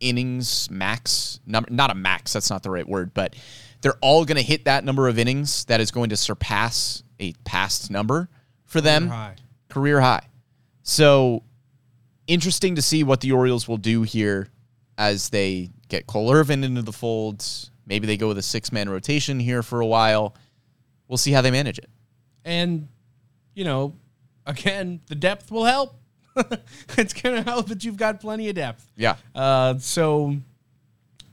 innings 0.00 0.70
max 0.70 1.40
number 1.46 1.70
not 1.70 1.90
a 1.90 1.94
max 1.94 2.32
that's 2.32 2.48
not 2.48 2.62
the 2.62 2.70
right 2.70 2.88
word 2.88 3.12
but 3.12 3.34
they're 3.80 3.96
all 4.00 4.24
going 4.24 4.36
to 4.36 4.42
hit 4.42 4.64
that 4.64 4.84
number 4.84 5.08
of 5.08 5.18
innings 5.18 5.64
that 5.66 5.80
is 5.80 5.90
going 5.90 6.10
to 6.10 6.16
surpass 6.16 7.02
a 7.18 7.32
past 7.44 7.90
number 7.90 8.28
for 8.64 8.80
them. 8.80 9.08
High. 9.08 9.36
career 9.68 10.00
high. 10.00 10.26
So 10.82 11.42
interesting 12.26 12.74
to 12.76 12.82
see 12.82 13.04
what 13.04 13.20
the 13.20 13.32
Orioles 13.32 13.68
will 13.68 13.76
do 13.76 14.02
here 14.02 14.48
as 14.98 15.30
they 15.30 15.70
get 15.88 16.06
Cole 16.06 16.32
Irvin 16.32 16.62
into 16.64 16.82
the 16.82 16.92
fold 16.92 17.44
maybe 17.86 18.06
they 18.06 18.16
go 18.16 18.28
with 18.28 18.38
a 18.38 18.42
six 18.42 18.70
man 18.70 18.88
rotation 18.88 19.40
here 19.40 19.62
for 19.62 19.80
a 19.80 19.86
while. 19.86 20.34
We'll 21.08 21.18
see 21.18 21.32
how 21.32 21.42
they 21.42 21.50
manage 21.50 21.78
it. 21.78 21.90
And 22.44 22.88
you 23.54 23.64
know, 23.64 23.96
again, 24.46 25.00
the 25.06 25.14
depth 25.14 25.50
will 25.50 25.64
help. 25.64 25.96
it's 26.98 27.12
going 27.12 27.36
to 27.36 27.42
help 27.42 27.68
that 27.68 27.84
you've 27.84 27.96
got 27.96 28.20
plenty 28.20 28.48
of 28.48 28.54
depth. 28.54 28.86
yeah 28.96 29.16
Uh, 29.34 29.78
so 29.78 30.36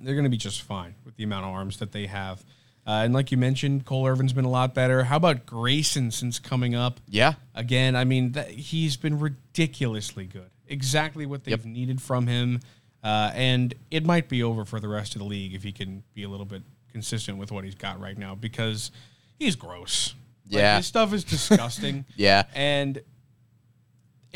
they're 0.01 0.13
going 0.15 0.23
to 0.25 0.29
be 0.29 0.37
just 0.37 0.61
fine 0.61 0.95
with 1.05 1.15
the 1.15 1.23
amount 1.23 1.45
of 1.45 1.51
arms 1.51 1.77
that 1.77 1.91
they 1.91 2.05
have. 2.07 2.43
Uh, 2.85 3.01
and 3.03 3.13
like 3.13 3.31
you 3.31 3.37
mentioned, 3.37 3.85
Cole 3.85 4.07
Irvin's 4.07 4.31
been 4.33 4.45
a 4.45 4.49
lot 4.49 4.73
better. 4.73 5.03
How 5.03 5.17
about 5.17 5.45
Grayson 5.45 6.09
since 6.11 6.39
coming 6.39 6.73
up? 6.73 6.99
Yeah. 7.09 7.33
Again, 7.53 7.95
I 7.97 8.05
mean, 8.05 8.31
that, 8.33 8.49
he's 8.49 8.95
been 8.95 9.19
ridiculously 9.19 10.25
good. 10.25 10.49
Exactly 10.67 11.25
what 11.25 11.43
they've 11.43 11.51
Yep. 11.57 11.65
needed 11.65 12.01
from 12.01 12.27
him. 12.27 12.61
Uh, 13.03 13.31
and 13.33 13.73
it 13.91 14.05
might 14.05 14.29
be 14.29 14.41
over 14.43 14.63
for 14.65 14.79
the 14.79 14.87
rest 14.87 15.15
of 15.15 15.19
the 15.19 15.25
league 15.25 15.53
if 15.53 15.63
he 15.63 15.71
can 15.71 16.03
be 16.13 16.23
a 16.23 16.29
little 16.29 16.45
bit 16.45 16.61
consistent 16.91 17.37
with 17.37 17.51
what 17.51 17.63
he's 17.65 17.75
got 17.75 17.99
right 17.99 18.17
now 18.17 18.35
because 18.35 18.91
he's 19.37 19.55
gross. 19.55 20.13
Like, 20.49 20.61
Yeah. 20.61 20.77
his 20.77 20.85
stuff 20.87 21.11
is 21.13 21.23
disgusting. 21.25 22.05
Yeah. 22.15 22.43
And 22.55 23.01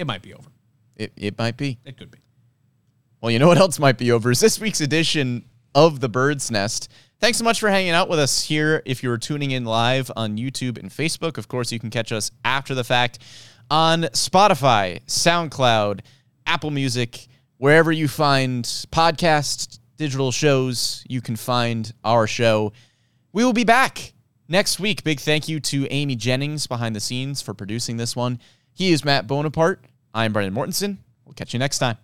it 0.02 0.08
might 0.08 0.22
be 0.22 0.34
over. 0.34 0.50
It, 0.96 1.14
it 1.16 1.38
might 1.38 1.58
be. 1.58 1.80
It 1.86 1.98
could 1.98 2.12
be. 2.12 2.18
Well, 3.22 3.32
you 3.32 3.40
know 3.40 3.48
what 3.48 3.58
else 3.58 3.80
might 3.80 3.98
be 3.98 4.12
over 4.12 4.32
is 4.32 4.40
this 4.40 4.60
week's 4.60 4.82
edition 4.82 5.46
of 5.76 6.00
The 6.00 6.10
Bird's 6.10 6.50
Nest. 6.50 6.92
Thanks 7.20 7.38
so 7.38 7.44
much 7.44 7.60
for 7.60 7.70
hanging 7.70 7.92
out 7.92 8.10
with 8.10 8.18
us 8.18 8.42
here. 8.42 8.82
If 8.84 9.04
you're 9.04 9.20
tuning 9.20 9.52
in 9.52 9.64
live 9.64 10.10
on 10.16 10.38
YouTube 10.38 10.80
and 10.80 10.90
Facebook, 10.90 11.38
of 11.38 11.48
course, 11.48 11.72
you 11.72 11.80
can 11.80 11.92
catch 11.92 12.12
us 12.12 12.32
after 12.44 12.74
the 12.74 12.84
fact 12.84 13.20
on 13.70 14.02
Spotify, 14.06 15.06
SoundCloud, 15.06 16.00
Apple 16.48 16.72
Music, 16.72 17.28
wherever 17.58 17.92
you 17.92 18.08
find 18.08 18.66
podcasts, 18.66 19.78
digital 19.98 20.32
shows, 20.32 21.06
you 21.08 21.22
can 21.22 21.36
find 21.36 21.94
our 22.04 22.26
show. 22.26 22.74
We 23.34 23.46
will 23.46 23.54
be 23.54 23.64
back 23.64 24.14
next 24.50 24.80
week. 24.80 25.04
Big 25.04 25.20
thank 25.20 25.48
you 25.48 25.60
to 25.60 25.88
Amy 25.92 26.16
Jennings 26.16 26.66
behind 26.66 26.96
the 26.96 27.00
scenes 27.00 27.42
for 27.42 27.54
producing 27.54 27.98
this 27.98 28.16
one. 28.16 28.40
He 28.74 28.92
is 28.92 29.06
Matt 29.06 29.28
Bonaparte. 29.28 29.86
I'm 30.14 30.34
Brendan 30.34 30.54
Mortensen. 30.54 30.98
We'll 31.26 31.34
catch 31.34 31.54
you 31.54 31.60
next 31.60 31.80
time. 31.80 31.98